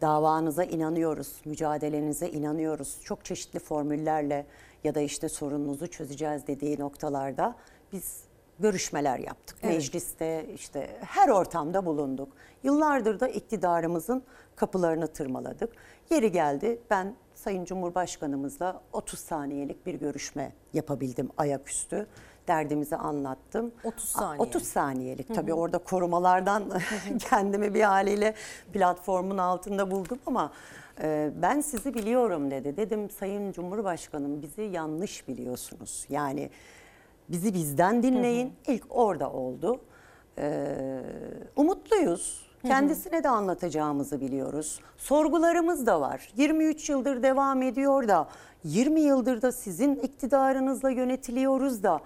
[0.00, 3.00] Davanıza inanıyoruz, mücadelenize inanıyoruz.
[3.04, 4.46] Çok çeşitli formüllerle
[4.84, 7.54] ya da işte sorununuzu çözeceğiz dediği noktalarda
[7.92, 8.29] biz
[8.60, 9.56] görüşmeler yaptık.
[9.62, 9.74] Evet.
[9.74, 12.28] Mecliste işte her ortamda bulunduk.
[12.62, 14.22] Yıllardır da iktidarımızın
[14.56, 15.72] kapılarını tırmaladık.
[16.10, 22.06] Yeri geldi ben Sayın Cumhurbaşkanımızla 30 saniyelik bir görüşme yapabildim ayaküstü.
[22.48, 23.72] Derdimizi anlattım.
[23.84, 24.48] 30 saniye.
[24.48, 25.54] 30 saniyelik Hı tabii hı.
[25.54, 26.64] orada korumalardan
[27.18, 28.34] kendimi bir haliyle
[28.72, 30.52] platformun altında buldum ama
[31.02, 32.76] e, ben sizi biliyorum dedi.
[32.76, 36.06] Dedim Sayın Cumhurbaşkanım bizi yanlış biliyorsunuz.
[36.08, 36.50] Yani
[37.32, 38.52] bizi bizden dinleyin.
[38.66, 39.80] İlk orada oldu.
[40.38, 40.76] E,
[41.56, 42.50] umutluyuz.
[42.62, 42.70] Hı hı.
[42.70, 44.80] Kendisine de anlatacağımızı biliyoruz.
[44.96, 46.32] Sorgularımız da var.
[46.36, 48.28] 23 yıldır devam ediyor da
[48.64, 52.00] 20 yıldır da sizin iktidarınızla yönetiliyoruz da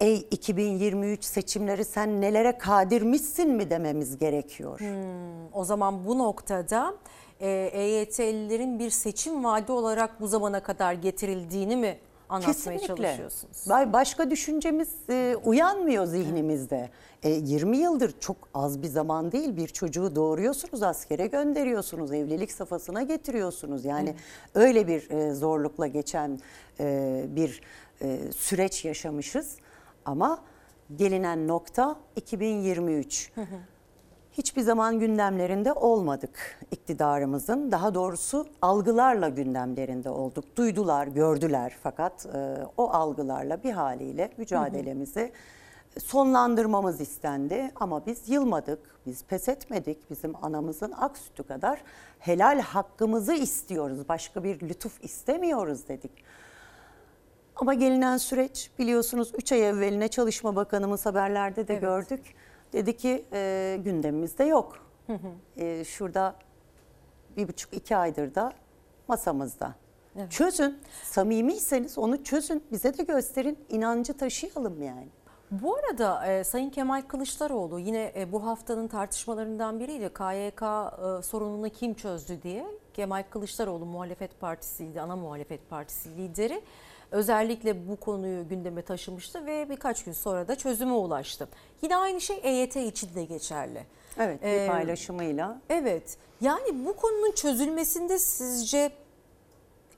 [0.00, 4.80] Ey 2023 seçimleri sen nelere kadirmişsin mi dememiz gerekiyor.
[4.80, 6.94] Hmm, o zaman bu noktada
[7.40, 11.98] e, EYT'lilerin bir seçim vaadi olarak bu zamana kadar getirildiğini mi
[12.32, 13.56] anlatmaya çalışıyorsunuz?
[13.68, 16.90] Ba- Başka düşüncemiz e, uyanmıyor zihnimizde.
[17.22, 19.56] E, 20 yıldır çok az bir zaman değil.
[19.56, 23.84] Bir çocuğu doğuruyorsunuz, askere gönderiyorsunuz, evlilik safhasına getiriyorsunuz.
[23.84, 24.14] Yani
[24.54, 26.40] öyle bir e, zorlukla geçen
[26.80, 27.60] e, bir
[28.02, 29.56] e, süreç yaşamışız.
[30.04, 30.38] Ama
[30.96, 33.32] gelinen nokta 2023.
[34.32, 37.72] Hiçbir zaman gündemlerinde olmadık iktidarımızın.
[37.72, 40.44] Daha doğrusu algılarla gündemlerinde olduk.
[40.56, 45.32] Duydular, gördüler fakat e, o algılarla bir haliyle mücadelemizi
[45.98, 47.70] sonlandırmamız istendi.
[47.74, 50.10] Ama biz yılmadık, biz pes etmedik.
[50.10, 51.82] Bizim anamızın ak sütü kadar
[52.18, 54.08] helal hakkımızı istiyoruz.
[54.08, 56.24] Başka bir lütuf istemiyoruz dedik.
[57.56, 62.34] Ama gelinen süreç biliyorsunuz 3 ay evveline Çalışma Bakanımız haberlerde de gördük.
[62.72, 64.86] Dedi ki e, gündemimizde yok.
[65.56, 66.34] E, şurada
[67.36, 68.52] bir buçuk iki aydır da
[69.08, 69.74] masamızda.
[70.16, 70.30] Evet.
[70.30, 70.78] Çözün.
[71.02, 72.64] Samimiyseniz onu çözün.
[72.72, 73.58] Bize de gösterin.
[73.68, 75.08] inancı taşıyalım yani.
[75.50, 80.10] Bu arada e, Sayın Kemal Kılıçdaroğlu yine e, bu haftanın tartışmalarından biriydi.
[80.14, 82.66] KYK e, sorununu kim çözdü diye.
[82.94, 86.62] Kemal Kılıçdaroğlu muhalefet partisiydi, ana muhalefet partisi lideri.
[87.12, 91.48] Özellikle bu konuyu gündeme taşımıştı ve birkaç gün sonra da çözüme ulaştı.
[91.82, 93.86] Yine aynı şey EYT için de geçerli.
[94.18, 95.60] Evet bir Ee, paylaşımıyla.
[95.70, 96.16] Evet.
[96.40, 98.92] Yani bu konunun çözülmesinde sizce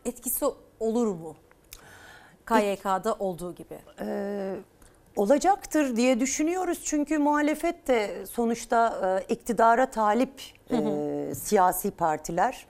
[0.04, 0.44] etkisi
[0.80, 1.36] olur mu?
[2.46, 3.78] KYK'da olduğu gibi.
[4.00, 4.54] Ee,
[5.16, 6.80] olacaktır diye düşünüyoruz.
[6.84, 10.88] Çünkü muhalefet de sonuçta e, iktidara talip Hı hı.
[11.30, 12.66] e, siyasi partiler.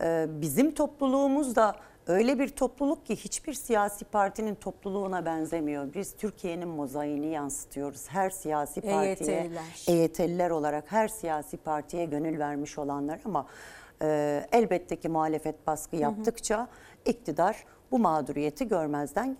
[0.00, 5.94] E, bizim topluluğumuz da öyle bir topluluk ki hiçbir siyasi partinin topluluğuna benzemiyor.
[5.94, 8.08] Biz Türkiye'nin mozaiğini yansıtıyoruz.
[8.08, 9.84] Her siyasi partiye, EYT'liler.
[9.88, 13.46] EYT'liler olarak her siyasi partiye gönül vermiş olanlar ama
[14.02, 16.00] e, elbette ki muhalefet baskı hı.
[16.00, 16.68] yaptıkça
[17.04, 19.36] iktidar bu mağduriyeti görmezden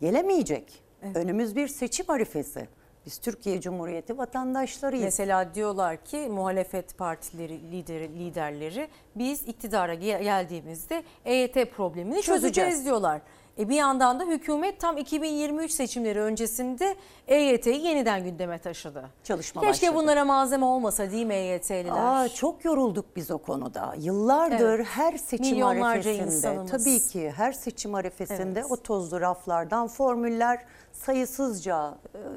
[0.00, 0.84] gelemeyecek.
[1.14, 2.68] Önümüz bir seçim arifesi.
[3.06, 5.04] Biz Türkiye Cumhuriyeti vatandaşlarıyız.
[5.04, 12.84] Mesela diyorlar ki muhalefet partileri lideri, liderleri biz iktidara gel- geldiğimizde EYT problemini çözeceğiz, Çözeceğiz.
[12.84, 13.20] diyorlar.
[13.58, 16.96] E bir yandan da hükümet tam 2023 seçimleri öncesinde
[17.28, 19.04] EYT'yi yeniden gündeme taşıdı.
[19.24, 20.02] Çalışma Keşke başladı.
[20.02, 21.92] bunlara malzeme olmasa değil mi EYT'liler?
[22.24, 23.94] Aa, çok yorulduk biz o konuda.
[23.98, 24.86] Yıllardır Evet.
[24.86, 26.70] her seçim Milyonlarca arifesinde insanımız.
[26.70, 28.70] tabii ki her seçim arifesinde Evet.
[28.70, 31.94] o tozlu raflardan formüller sayısızca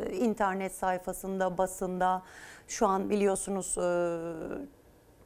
[0.07, 2.22] e, internet sayfasında, basında
[2.68, 3.81] şu an biliyorsunuz e,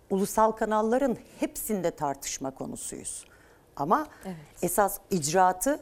[0.09, 3.25] ulusal kanalların hepsinde tartışma konusuyuz.
[3.81, 4.07] Ama
[4.61, 5.79] esas icraatı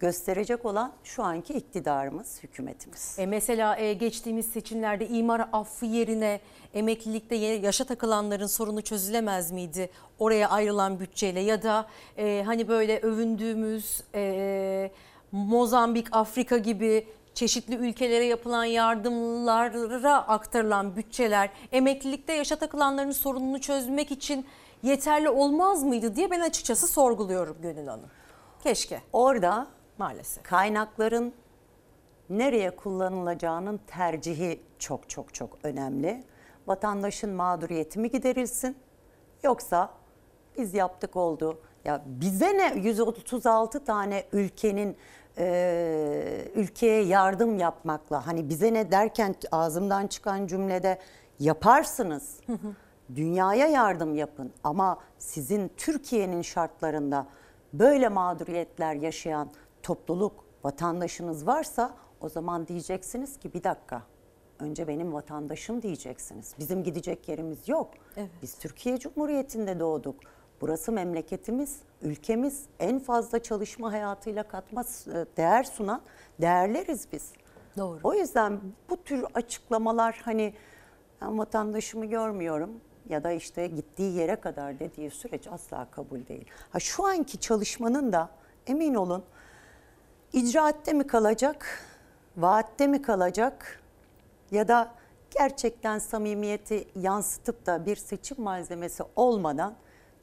[0.00, 3.16] gösterecek olan şu anki iktidarımız, hükümetimiz.
[3.18, 6.40] E mesela e, geçtiğimiz seçimlerde imar affı yerine
[6.74, 9.90] emeklilikte yaşa takılanların sorunu çözülemez miydi?
[10.18, 11.86] Oraya ayrılan bütçeyle ya da
[12.18, 14.90] e, hani böyle övündüğümüz e,
[15.32, 24.46] Mozambik, Afrika gibi çeşitli ülkelere yapılan yardımlara aktarılan bütçeler emeklilikte yaşa takılanların sorununu çözmek için
[24.82, 28.10] yeterli olmaz mıydı diye ben açıkçası sorguluyorum Gönül Hanım.
[28.62, 29.00] Keşke.
[29.12, 29.66] Orada
[29.98, 31.34] maalesef kaynakların
[32.30, 36.24] nereye kullanılacağının tercihi çok çok çok önemli.
[36.66, 38.76] Vatandaşın mağduriyeti mi giderilsin
[39.42, 39.90] yoksa
[40.58, 41.60] biz yaptık oldu.
[41.84, 44.96] Ya bize ne 136 tane ülkenin
[45.38, 50.98] e, ülkeye yardım yapmakla hani bize ne derken ağzımdan çıkan cümlede
[51.38, 52.40] yaparsınız.
[53.14, 57.26] Dünyaya yardım yapın ama sizin Türkiye'nin şartlarında
[57.72, 59.50] böyle mağduriyetler yaşayan
[59.82, 64.02] topluluk, vatandaşınız varsa o zaman diyeceksiniz ki bir dakika
[64.58, 66.54] önce benim vatandaşım diyeceksiniz.
[66.58, 67.90] Bizim gidecek yerimiz yok.
[68.16, 68.30] Evet.
[68.42, 70.16] Biz Türkiye Cumhuriyeti'nde doğduk.
[70.60, 74.86] Burası memleketimiz, ülkemiz en fazla çalışma hayatıyla katma e,
[75.36, 76.02] değer sunan
[76.40, 77.32] değerleriz biz.
[77.76, 77.98] Doğru.
[78.04, 78.60] O yüzden
[78.90, 80.54] bu tür açıklamalar hani
[81.20, 82.70] ben vatandaşımı görmüyorum
[83.12, 86.44] ya da işte gittiği yere kadar dediği süreç asla kabul değil.
[86.70, 88.30] Ha şu anki çalışmanın da
[88.66, 89.24] emin olun
[90.32, 91.78] icraatte mi kalacak,
[92.36, 93.80] vaatte mi kalacak
[94.50, 94.94] ya da
[95.38, 99.74] gerçekten samimiyeti yansıtıp da bir seçim malzemesi olmadan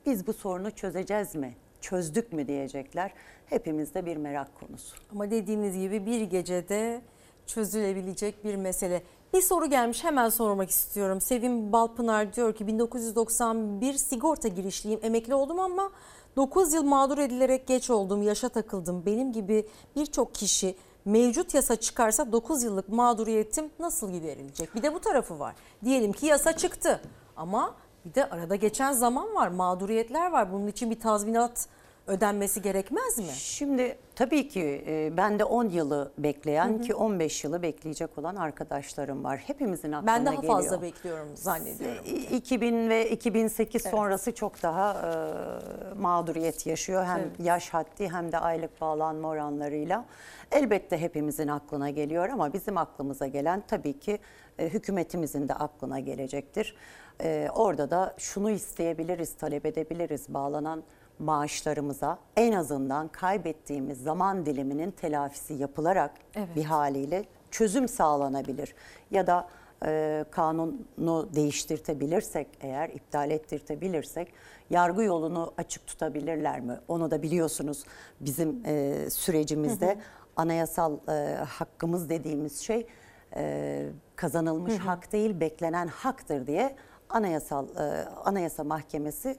[0.05, 3.13] biz bu sorunu çözeceğiz mi, çözdük mü diyecekler.
[3.45, 4.95] Hepimizde bir merak konusu.
[5.11, 7.01] Ama dediğiniz gibi bir gecede
[7.45, 9.03] çözülebilecek bir mesele.
[9.33, 11.21] Bir soru gelmiş hemen sormak istiyorum.
[11.21, 15.91] Sevim Balpınar diyor ki 1991 sigorta girişliyim emekli oldum ama
[16.35, 19.05] 9 yıl mağdur edilerek geç oldum yaşa takıldım.
[19.05, 20.75] Benim gibi birçok kişi
[21.05, 24.75] mevcut yasa çıkarsa 9 yıllık mağduriyetim nasıl giderilecek?
[24.75, 25.55] Bir de bu tarafı var.
[25.85, 27.01] Diyelim ki yasa çıktı
[27.37, 27.75] ama
[28.05, 30.53] bir de arada geçen zaman var mağduriyetler var.
[30.53, 31.67] Bunun için bir tazminat
[32.09, 33.25] ödenmesi gerekmez mi?
[33.33, 39.23] Şimdi tabii ki e, ben de 10 yılı bekleyen ki 15 yılı bekleyecek olan arkadaşlarım
[39.23, 39.37] var.
[39.37, 40.53] Hepimizin aklına Ben daha geliyor.
[40.53, 42.03] fazla bekliyorum zannediyorum.
[42.05, 47.05] E, 2000 ve 2008 sonrası çok daha e, mağduriyet yaşıyor.
[47.05, 47.31] Hem Evet.
[47.39, 50.05] yaş haddi hem de aylık bağlanma oranlarıyla.
[50.51, 54.19] Elbette hepimizin aklına geliyor ama bizim aklımıza gelen tabii ki
[54.59, 56.75] e, hükümetimizin de aklına gelecektir.
[57.23, 60.83] E, orada da şunu isteyebiliriz, talep edebiliriz bağlanan
[61.19, 66.55] maaşlarımıza en azından kaybettiğimiz zaman diliminin telafisi yapılarak Evet.
[66.55, 68.75] bir haliyle çözüm sağlanabilir.
[69.11, 69.47] Ya da
[69.85, 74.33] e, kanunu değiştirtebilirsek eğer iptal ettirtebilirsek
[74.69, 76.77] yargı yolunu açık tutabilirler mi?
[76.87, 77.83] Onu da biliyorsunuz
[78.19, 79.97] bizim e, sürecimizde Hı hı.
[80.35, 82.87] anayasal e, hakkımız dediğimiz şey
[83.35, 83.85] e,
[84.15, 84.81] kazanılmış Hı hı.
[84.83, 86.75] hak değil beklenen haktır diye
[87.09, 89.37] anayasal e, anayasa mahkemesi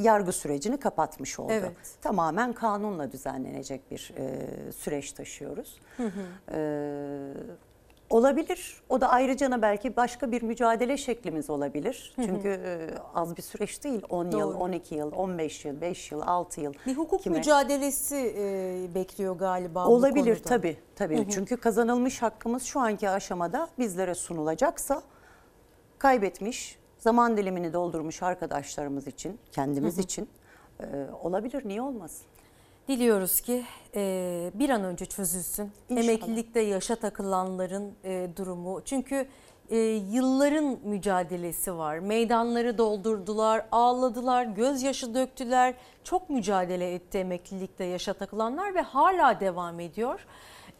[0.00, 1.52] yargı sürecini kapatmış oldu.
[1.52, 1.76] Evet.
[2.02, 5.80] Tamamen kanunla düzenlenecek bir e, süreç taşıyoruz.
[5.96, 6.10] Hı hı.
[6.52, 7.32] Ee,
[8.10, 8.82] olabilir.
[8.88, 12.12] O da ayrıca belki başka bir mücadele şeklimiz olabilir.
[12.16, 12.26] Hı hı.
[12.26, 14.02] Çünkü e, az bir süreç değil.
[14.08, 14.58] 10 yıl, Doğru.
[14.58, 16.74] 12 yıl, 15 yıl, 5 yıl, 6 yıl.
[16.86, 17.38] Bir hukuk Kime?
[17.38, 20.76] mücadelesi e, bekliyor galiba Olabilir tabii.
[20.96, 21.16] tabii.
[21.18, 21.30] Hı hı.
[21.30, 25.02] Çünkü kazanılmış hakkımız şu anki aşamada bizlere sunulacaksa
[25.98, 30.02] kaybetmiş, zaman dilimini doldurmuş arkadaşlarımız için, kendimiz Hı hı.
[30.02, 30.28] için
[30.80, 30.84] e,
[31.22, 31.62] olabilir.
[31.64, 32.26] Niye olmasın?
[32.88, 33.64] Diliyoruz ki
[33.94, 35.72] e, bir an önce çözülsün.
[35.88, 36.04] İnşallah.
[36.04, 38.80] Emeklilikte yaşa takılanların e, durumu.
[38.84, 39.26] Çünkü
[39.70, 39.76] e,
[40.12, 41.98] yılların mücadelesi var.
[41.98, 45.74] Meydanları doldurdular, ağladılar, gözyaşı döktüler.
[46.04, 50.26] Çok mücadele etti emeklilikte yaşa takılanlar ve hala devam ediyor.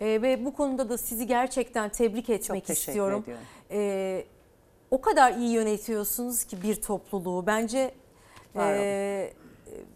[0.00, 3.22] E, ve bu konuda da sizi gerçekten tebrik etmek teşekkür istiyorum.
[3.22, 3.44] ediyorum.
[3.70, 4.24] E,
[4.94, 7.46] o kadar iyi yönetiyorsunuz ki bir topluluğu.
[7.46, 7.94] Bence
[8.56, 9.32] e,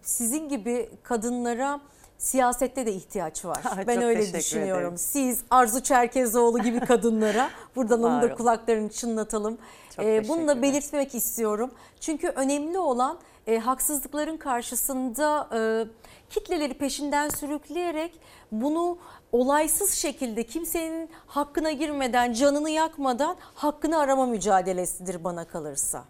[0.02, 1.80] sizin gibi kadınlara
[2.18, 3.62] siyasette de ihtiyaç var.
[3.86, 4.82] Ben öyle düşünüyorum.
[4.82, 4.98] ederim.
[4.98, 9.58] Siz Arzu Çerkezoğlu gibi kadınlara buradan Var da kulaklarını çınlatalım.
[9.96, 11.70] Çok Ee, bunu da belirtmek istiyorum.
[12.00, 15.60] Çünkü önemli olan e, haksızlıkların karşısında e,
[16.30, 18.20] kitleleri peşinden sürükleyerek
[18.52, 18.98] bunu
[19.32, 26.04] olaysız şekilde kimsenin hakkına girmeden, canını yakmadan hakkını arama mücadelesidir bana kalırsa.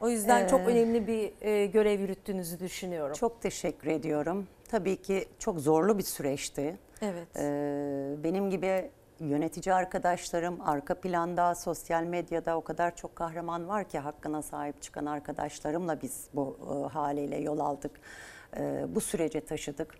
[0.00, 3.14] O yüzden çok Ee, önemli bir e, görev yürüttüğünüzü düşünüyorum.
[3.14, 4.46] Çok teşekkür ediyorum.
[4.68, 6.76] Tabii ki çok zorlu bir süreçti.
[7.02, 7.28] Evet.
[7.36, 8.90] Ee, benim gibi
[9.20, 15.06] yönetici arkadaşlarım arka planda, sosyal medyada o kadar çok kahraman var ki hakkına sahip çıkan
[15.06, 18.00] arkadaşlarımla biz bu e, haliyle yol aldık.
[18.56, 19.94] E, bu sürece taşıdık.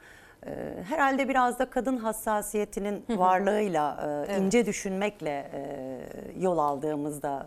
[0.46, 4.40] E, herhalde biraz da kadın hassasiyetinin varlığıyla, e, Evet.
[4.42, 6.00] ince düşünmekle e,
[6.40, 7.46] yol aldığımızda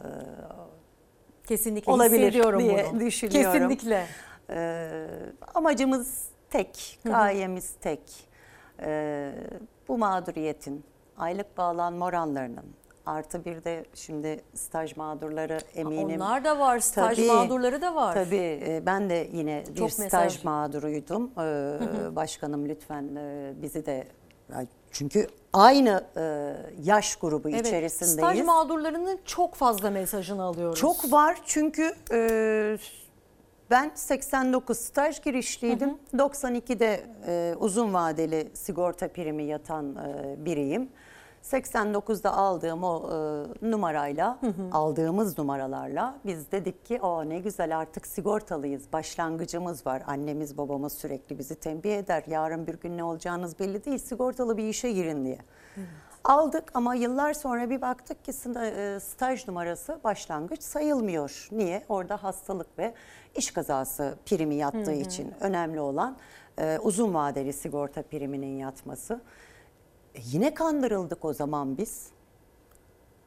[1.48, 3.00] Kesinlikle olabilir hissediyorum diye bunu.
[3.00, 3.52] düşünüyorum.
[3.54, 4.06] Kesinlikle.
[4.50, 5.08] Ee,
[5.56, 8.00] amacımız tek, gayemiz tek.
[8.82, 9.32] Ee,
[9.88, 10.84] bu mağduriyetin,
[11.18, 12.66] aylık bağlanma oranlarının
[13.08, 16.22] artı bir de şimdi staj mağdurları eminim.
[16.22, 18.14] Onlar da var, staj mağdurları da var.
[18.14, 20.44] Tabii e, ben de yine bir Çok staj mesaj.
[20.44, 21.32] mağduruydum.
[21.38, 22.16] Ee, hı.
[22.16, 24.08] Başkanım lütfen e, bizi de
[24.92, 26.54] Çünkü aynı e,
[26.84, 28.18] yaş grubu Evet, içerisindeyiz.
[28.18, 30.80] Staj mağdurlarının çok fazla mesajını alıyoruz.
[30.80, 32.78] Çok var çünkü e,
[33.70, 35.98] ben 89 staj girişliydim.
[36.14, 40.90] 92'de e, uzun vadeli sigorta primi yatan e, biriyim.
[41.52, 43.10] 89'da aldığım o
[43.62, 44.40] e, numarayla,
[44.72, 48.94] aldığımız numaralarla biz dedik ki o ne güzel artık sigortalıyız.
[48.94, 50.04] Başlangıcımız var.
[50.08, 52.24] Annemiz babamız sürekli bizi tembih eder.
[52.28, 53.98] Yarın bir gün ne olacağınız belli değil.
[53.98, 55.38] Sigortalı bir işe girin diye.
[56.24, 61.48] Aldık ama yıllar sonra bir baktık ki e, staj numarası başlangıç sayılmıyor.
[61.52, 61.84] Niye?
[61.90, 62.94] Orada hastalık ve
[63.36, 65.00] iş kazası primi yattığı Hı hı.
[65.00, 66.18] için önemli olan
[66.60, 69.22] e, uzun vadeli sigorta priminin yatması.
[70.18, 72.08] E, yine kandırıldık o zaman biz.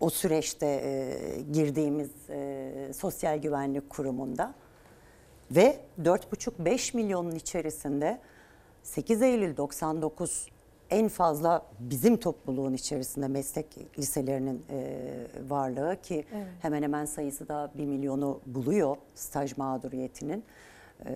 [0.00, 4.54] O süreçte e, girdiğimiz e, sosyal güvenlik kurumunda
[5.50, 8.18] ve 4,5-5 milyonun içerisinde
[8.82, 10.48] 8 Eylül 99
[10.90, 14.98] en fazla bizim topluluğun içerisinde meslek liselerinin e,
[15.48, 16.46] varlığı ki Evet.
[16.60, 20.44] hemen hemen sayısı da 1 milyonu buluyor staj mağduriyetinin.
[21.06, 21.12] E,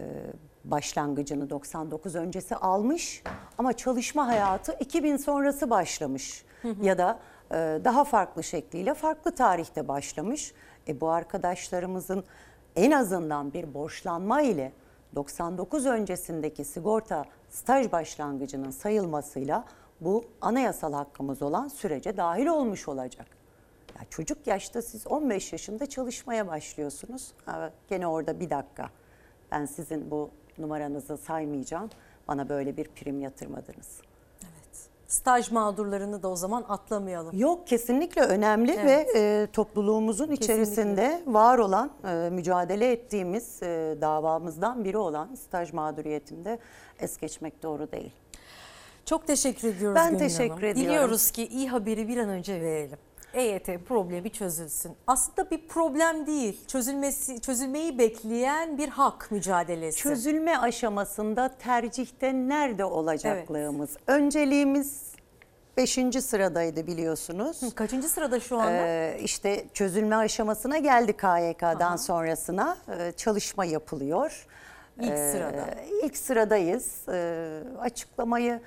[0.65, 3.23] başlangıcını 99 öncesi almış
[3.59, 6.45] ama çalışma hayatı 2000 sonrası başlamış
[6.83, 7.19] ya da
[7.51, 7.55] e,
[7.85, 10.53] daha farklı şekliyle farklı tarihte başlamış.
[10.89, 12.25] E, bu arkadaşlarımızın
[12.77, 14.73] en azından bir borçlanma ile
[15.15, 19.65] 99 öncesindeki sigorta staj başlangıcının sayılmasıyla
[20.01, 23.27] bu anayasal hakkımız olan sürece dahil olmuş olacak.
[24.01, 27.33] Ya çocuk yaşta siz 15 yaşında çalışmaya başlıyorsunuz.
[27.47, 28.91] Ha, gene orada bir dakika.
[29.53, 31.91] Ben sizin bu numaranızı saymayacağım.
[32.29, 33.89] Bana böyle bir prim yatırmadınız.
[35.07, 37.39] Staj mağdurlarını da o zaman atlamayalım.
[37.39, 38.85] Yok kesinlikle önemli Evet.
[39.15, 46.59] ve e, topluluğumuzun içerisinde var olan e, mücadele ettiğimiz e, davamızdan biri olan staj mağduriyetinde
[47.01, 48.13] es geçmek doğru değil.
[49.05, 50.65] Çok teşekkür ediyoruz Ben Gönül teşekkür Hanım.
[50.65, 50.81] ediyorum.
[50.83, 52.99] Diliyoruz ki iyi haberi bir an önce verelim.
[53.35, 54.93] EYT problemi çözülsün.
[55.07, 56.67] Aslında bir problem değil.
[56.67, 59.99] Çözülmesi çözülmeyi bekleyen bir hak mücadelesi.
[59.99, 63.97] Çözülme aşamasında tercihte nerede olacaklığımız.
[64.07, 65.03] Önceliğimiz
[65.77, 65.99] 5.
[66.21, 67.75] sıradaydı biliyorsunuz.
[67.75, 68.73] Kaçıncı sırada şu anda?
[68.87, 74.47] Ee, işte çözülme aşamasına geldik KYK'dan sonrasına Ee, çalışma yapılıyor.
[75.01, 75.67] İlk Ee, sırada.
[76.03, 77.09] İlk sıradayız.
[77.09, 78.61] Ee, açıklamayı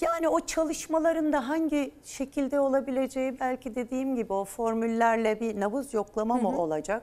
[0.00, 6.36] yani o çalışmaların da hangi şekilde olabileceği belki dediğim gibi o formüllerle bir nabız yoklama
[6.36, 7.02] mı olacak?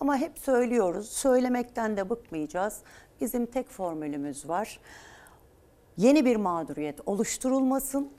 [0.00, 2.78] Ama hep söylüyoruz, söylemekten de bıkmayacağız.
[3.20, 4.80] Bizim tek formülümüz var.
[5.96, 8.12] Yeni bir mağduriyet oluşturulmasın.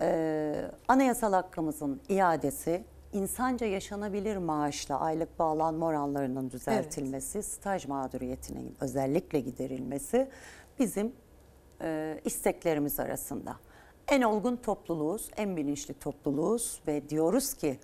[0.00, 10.28] Ee, anayasal hakkımızın iadesi, insanca yaşanabilir maaşla aylık bağlanma oranlarının düzeltilmesi, staj mağduriyetinin özellikle giderilmesi
[10.78, 11.12] bizim
[11.82, 13.56] e, isteklerimiz arasında.
[14.08, 17.78] En olgun topluluğuz, en bilinçli topluluğuz ve diyoruz ki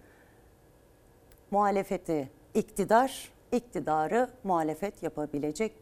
[1.50, 5.72] muhalefeti iktidar, iktidarı muhalefet yapabilecek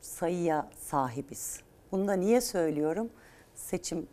[0.00, 1.60] sayıya sahibiz.
[1.92, 3.10] Bunu da niye söylüyorum?
[3.54, 4.08] Seçim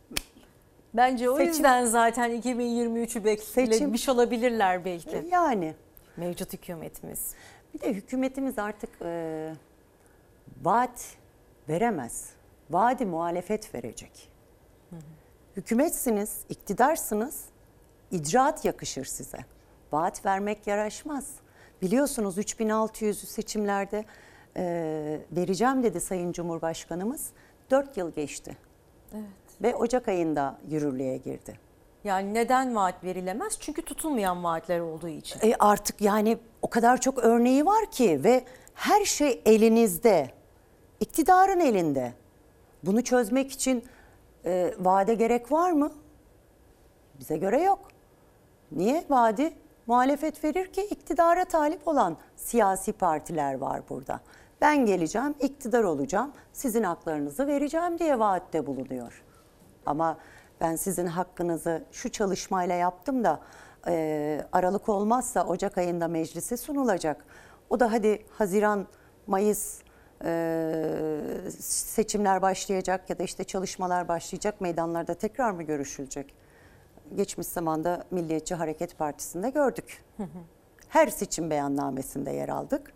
[0.94, 5.26] Bence o Seçim- yüzden zaten 2023'ü beklemiş olabilirler belki.
[5.32, 5.76] Yani.
[6.18, 7.34] Mevcut hükümetimiz.
[7.74, 9.54] Bir de hükümetimiz artık e,
[10.62, 11.16] vaat
[11.70, 12.30] veremez.
[12.70, 14.30] Vaadi muhalefet verecek.
[15.58, 17.46] Hükümetsiniz, iktidarsınız,
[18.12, 19.38] icraat yakışır size.
[19.92, 21.32] Vaat vermek yaraşmaz.
[21.82, 24.06] Biliyorsunuz 3600'ü seçimlerde
[24.58, 27.30] e, vereceğim dedi Sayın Cumhurbaşkanımız.
[27.72, 28.58] 4 yıl geçti
[29.14, 29.62] Evet.
[29.62, 31.60] ve Ocak ayında yürürlüğe girdi.
[32.04, 33.58] Yani neden vaat verilemez?
[33.60, 35.40] Çünkü tutulmayan vaatler olduğu için.
[35.44, 38.44] E artık yani o kadar çok örneği var ki ve
[38.74, 40.32] her şey elinizde.
[41.00, 42.14] İktidarın elinde.
[42.84, 43.86] Bunu çözmek için
[44.46, 45.92] e, vade gerek var mı?
[47.20, 47.80] Bize göre yok.
[48.72, 49.06] Niye?
[49.10, 49.54] Vadi
[49.88, 54.20] muhalefet verir ki iktidara talip olan siyasi partiler var burada.
[54.62, 59.24] Ben geleceğim, iktidar olacağım, sizin haklarınızı vereceğim diye vaatte bulunuyor.
[59.86, 60.18] Ama
[60.62, 63.40] ben sizin hakkınızı şu çalışmayla yaptım da
[63.88, 67.26] e, Aralık olmazsa Ocak ayında meclise sunulacak.
[67.70, 68.88] O da hadi Haziran,
[69.28, 69.80] Mayıs
[70.26, 76.34] e, seçimler başlayacak ya da işte çalışmalar başlayacak meydanlarda tekrar mı görüşülecek?
[77.16, 80.04] Geçmiş zamanda Milliyetçi Hareket Partisi'nde gördük.
[80.90, 82.94] Her seçim beyannamesinde yer aldık.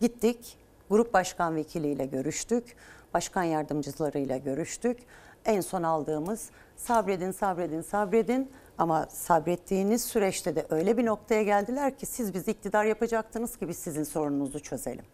[0.00, 0.58] Gittik,
[0.90, 2.76] grup başkan vekiliyle görüştük,
[3.14, 4.98] başkan yardımcılarıyla görüştük.
[5.44, 12.06] En son aldığımız sabredin, sabredin, sabredin ama sabrettiğiniz süreçte de öyle bir noktaya geldiler ki
[12.06, 15.04] siz bizi iktidar yapacaktınız ki biz sizin sorununuzu çözelim.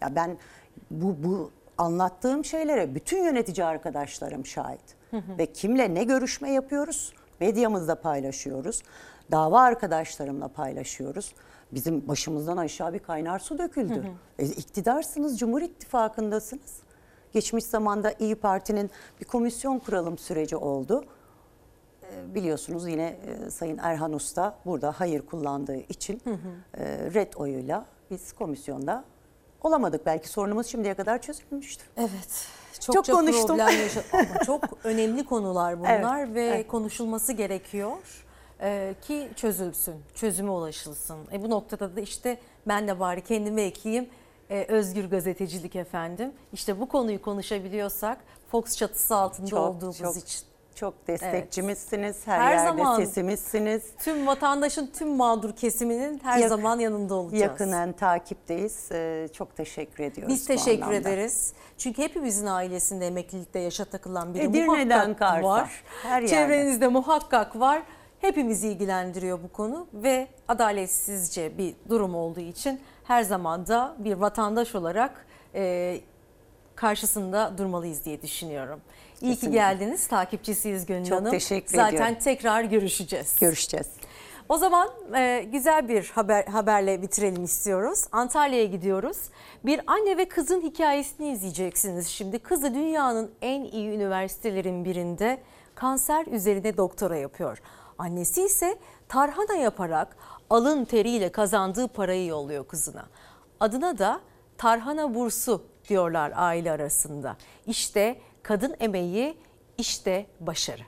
[0.00, 0.38] Ya ben
[0.90, 5.00] bu, bu anlattığım şeylere bütün yönetici arkadaşlarım şahit.
[5.38, 7.12] ve kimle ne görüşme yapıyoruz?
[7.40, 8.82] Medyamızda paylaşıyoruz.
[9.30, 11.34] Dava arkadaşlarımla paylaşıyoruz.
[11.72, 13.94] Bizim başımızdan aşağı bir kaynar su döküldü.
[13.94, 14.12] Hı hı.
[14.38, 16.82] E, iktidarsınız, Cumhur İttifakı'ndasınız.
[17.32, 18.90] Geçmiş zamanda İyi Parti'nin
[19.20, 21.04] bir komisyon kuralım süreci oldu.
[22.02, 23.16] E, biliyorsunuz yine
[23.46, 26.22] e, Sayın Erhan Usta burada hayır kullandığı için
[26.74, 26.84] e,
[27.14, 29.04] red oyuyla biz komisyonda
[29.64, 30.06] olamadık.
[30.06, 31.84] Belki sorunumuz şimdiye kadar çözülmüştü.
[31.96, 32.46] Evet.
[32.80, 33.46] Çok, Çok çok konuştum.
[33.46, 34.14] problem yaşadık.
[34.14, 36.68] Ama çok önemli konular bunlar Evet, ve evet.
[36.68, 37.96] konuşulması gerekiyor
[38.60, 41.18] e, ki çözülsün, çözüme ulaşılsın.
[41.32, 42.38] E, bu noktada da işte
[42.68, 44.08] ben de bari kendime ekleyeyim
[44.50, 46.32] e, özgür gazetecilik efendim.
[46.52, 48.18] İşte bu konuyu konuşabiliyorsak
[48.50, 50.49] Fox çatısı altında Çok, olduğumuz çok, için.
[50.80, 52.26] Çok destekçimizsiniz.
[52.26, 52.96] Her, Her yerde zaman.
[52.96, 53.82] sesimizsiniz.
[53.98, 57.42] Tüm vatandaşın tüm mağdur kesiminin her Yak- zaman yanında olacağız.
[57.42, 58.88] Yakından takipteyiz.
[58.92, 60.34] Ee, çok teşekkür ediyoruz.
[60.34, 61.08] Biz bu teşekkür anlamda.
[61.08, 61.52] ederiz.
[61.78, 65.82] Çünkü hepimizin ailesinde emeklilikte yaşa takılan biri Edirne'den muhakkak Kars'a, var.
[66.02, 66.28] her yerde.
[66.28, 67.82] Çevrenizde muhakkak var.
[68.20, 74.74] Hepimizi ilgilendiriyor bu konu ve adaletsizce bir durum olduğu için her zaman da bir vatandaş
[74.74, 76.00] olarak e,
[76.80, 78.80] karşısında durmalıyız diye düşünüyorum.
[79.20, 79.58] İyi ki Kesinlikle.
[79.58, 80.06] geldiniz.
[80.06, 81.30] Takipçisiyiz Gönül Çok Hanım.
[81.30, 82.14] teşekkür Zaten ediyorum.
[82.24, 83.36] tekrar görüşeceğiz.
[83.40, 83.86] Görüşeceğiz.
[84.48, 88.04] O zaman e, güzel bir haber haberle bitirelim istiyoruz.
[88.12, 89.16] Antalya'ya gidiyoruz.
[89.64, 92.38] Bir anne ve kızın hikayesini izleyeceksiniz şimdi.
[92.38, 95.40] Kızı dünyanın en iyi üniversitelerin birinde
[95.74, 97.58] kanser üzerine doktora yapıyor.
[97.98, 98.78] Annesi ise
[99.08, 100.16] tarhana yaparak
[100.50, 103.06] alın teriyle kazandığı parayı yolluyor kızına.
[103.60, 104.20] Adına da
[104.58, 107.36] tarhana bursu diyorlar aile arasında.
[107.66, 109.36] İşte kadın emeği,
[109.78, 110.82] işte başarı.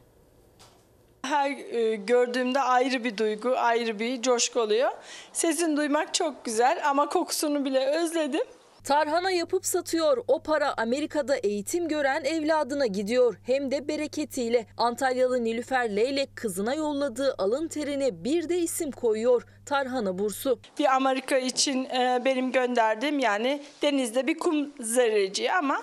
[1.22, 4.90] Her e, gördüğümde ayrı bir duygu, ayrı bir coşku oluyor.
[5.32, 8.46] Sesini duymak çok güzel ama kokusunu bile özledim.
[8.84, 10.24] Tarhana yapıp satıyor.
[10.28, 13.36] O para Amerika'da eğitim gören evladına gidiyor.
[13.42, 14.66] Hem de bereketiyle.
[14.76, 19.46] Antalyalı Nilüfer Leylek kızına yolladığı alın terine bir de isim koyuyor.
[19.66, 20.60] Tarhana bursu.
[20.78, 25.82] Bir Amerika için e, benim gönderdiğim yani denizde bir kum zerreciği ama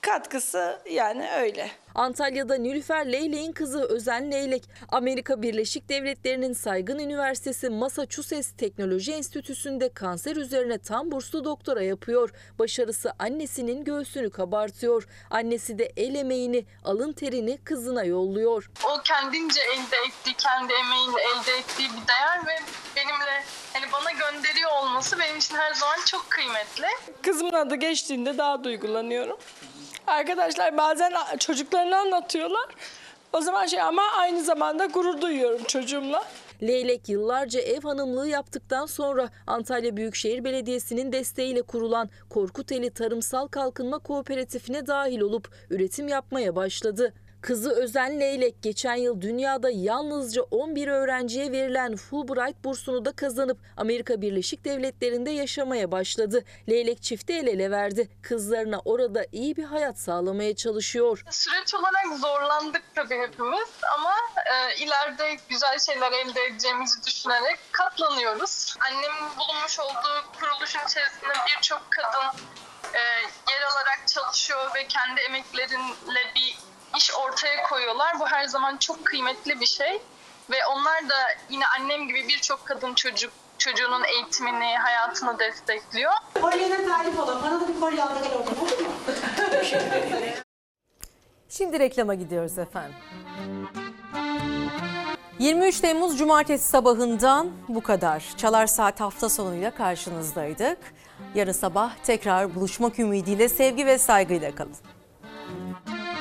[0.00, 1.70] katkısı yani öyle.
[1.96, 10.36] Antalya'da Nilüfer Leylek'in kızı Özen Leylek, Amerika Birleşik Devletleri'nin saygın üniversitesi Massachusetts Teknoloji Enstitüsü'nde kanser
[10.36, 12.30] üzerine tam burslu doktora yapıyor.
[12.58, 15.08] Başarısı annesinin göğsünü kabartıyor.
[15.30, 18.70] Annesi de el emeğini, alın terini kızına yolluyor.
[18.84, 22.60] o kendince elde ettiği, kendi emeğiyle elde ettiği bir değer ve
[22.96, 26.86] benimle hani bana gönderiyor olması benim için her zaman çok kıymetli.
[27.22, 29.38] Kızımın adı geçtiğinde daha duygulanıyorum.
[30.06, 32.66] Arkadaşlar bazen çocuklarını anlatıyorlar.
[33.32, 36.24] O zaman şey ama aynı zamanda gurur duyuyorum çocuğumla.
[36.62, 44.86] Leylek yıllarca ev hanımlığı yaptıktan sonra Antalya Büyükşehir Belediyesi'nin desteğiyle kurulan Korkuteli Tarımsal Kalkınma Kooperatifine
[44.86, 47.14] dahil olup üretim yapmaya başladı.
[47.40, 54.22] Kızı Özen Leylek geçen yıl dünyada yalnızca 11 öğrenciye verilen Fulbright bursunu da kazanıp Amerika
[54.22, 56.44] Birleşik Devletleri'nde yaşamaya başladı.
[56.68, 58.08] Leylek çifti el ele verdi.
[58.22, 61.24] Kızlarına orada iyi bir hayat sağlamaya çalışıyor.
[61.30, 64.12] Süreç olarak zorlandık tabii hepimiz ama
[64.46, 68.76] e, ileride güzel şeyler elde edeceğimizi düşünerek katlanıyoruz.
[68.80, 72.40] Annemin bulunmuş olduğu kuruluşun içerisinde birçok kadın
[72.94, 72.98] e,
[73.52, 76.56] yer alarak çalışıyor ve kendi emekleriyle bir
[76.96, 78.20] iş ortaya koyuyorlar.
[78.20, 80.02] Bu her zaman çok kıymetli bir şey
[80.50, 81.14] ve onlar da
[81.50, 86.12] yine annem gibi birçok kadın çocuk çocuğunun eğitimini, hayatını destekliyor.
[86.40, 87.42] Kolyene talip olun.
[87.42, 88.34] Bana da bir kolye aldı gel.
[88.34, 88.66] Olur mu?
[91.48, 92.96] Şimdi reklama gidiyoruz efendim.
[95.38, 98.24] 23 Temmuz Cumartesi sabahından bu kadar.
[98.36, 100.78] Çalar Saat hafta sonuyla karşınızdaydık.
[101.34, 104.76] Yarın sabah tekrar buluşmak ümidiyle sevgi ve saygıyla kalın.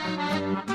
[0.06, 0.75] Thank you.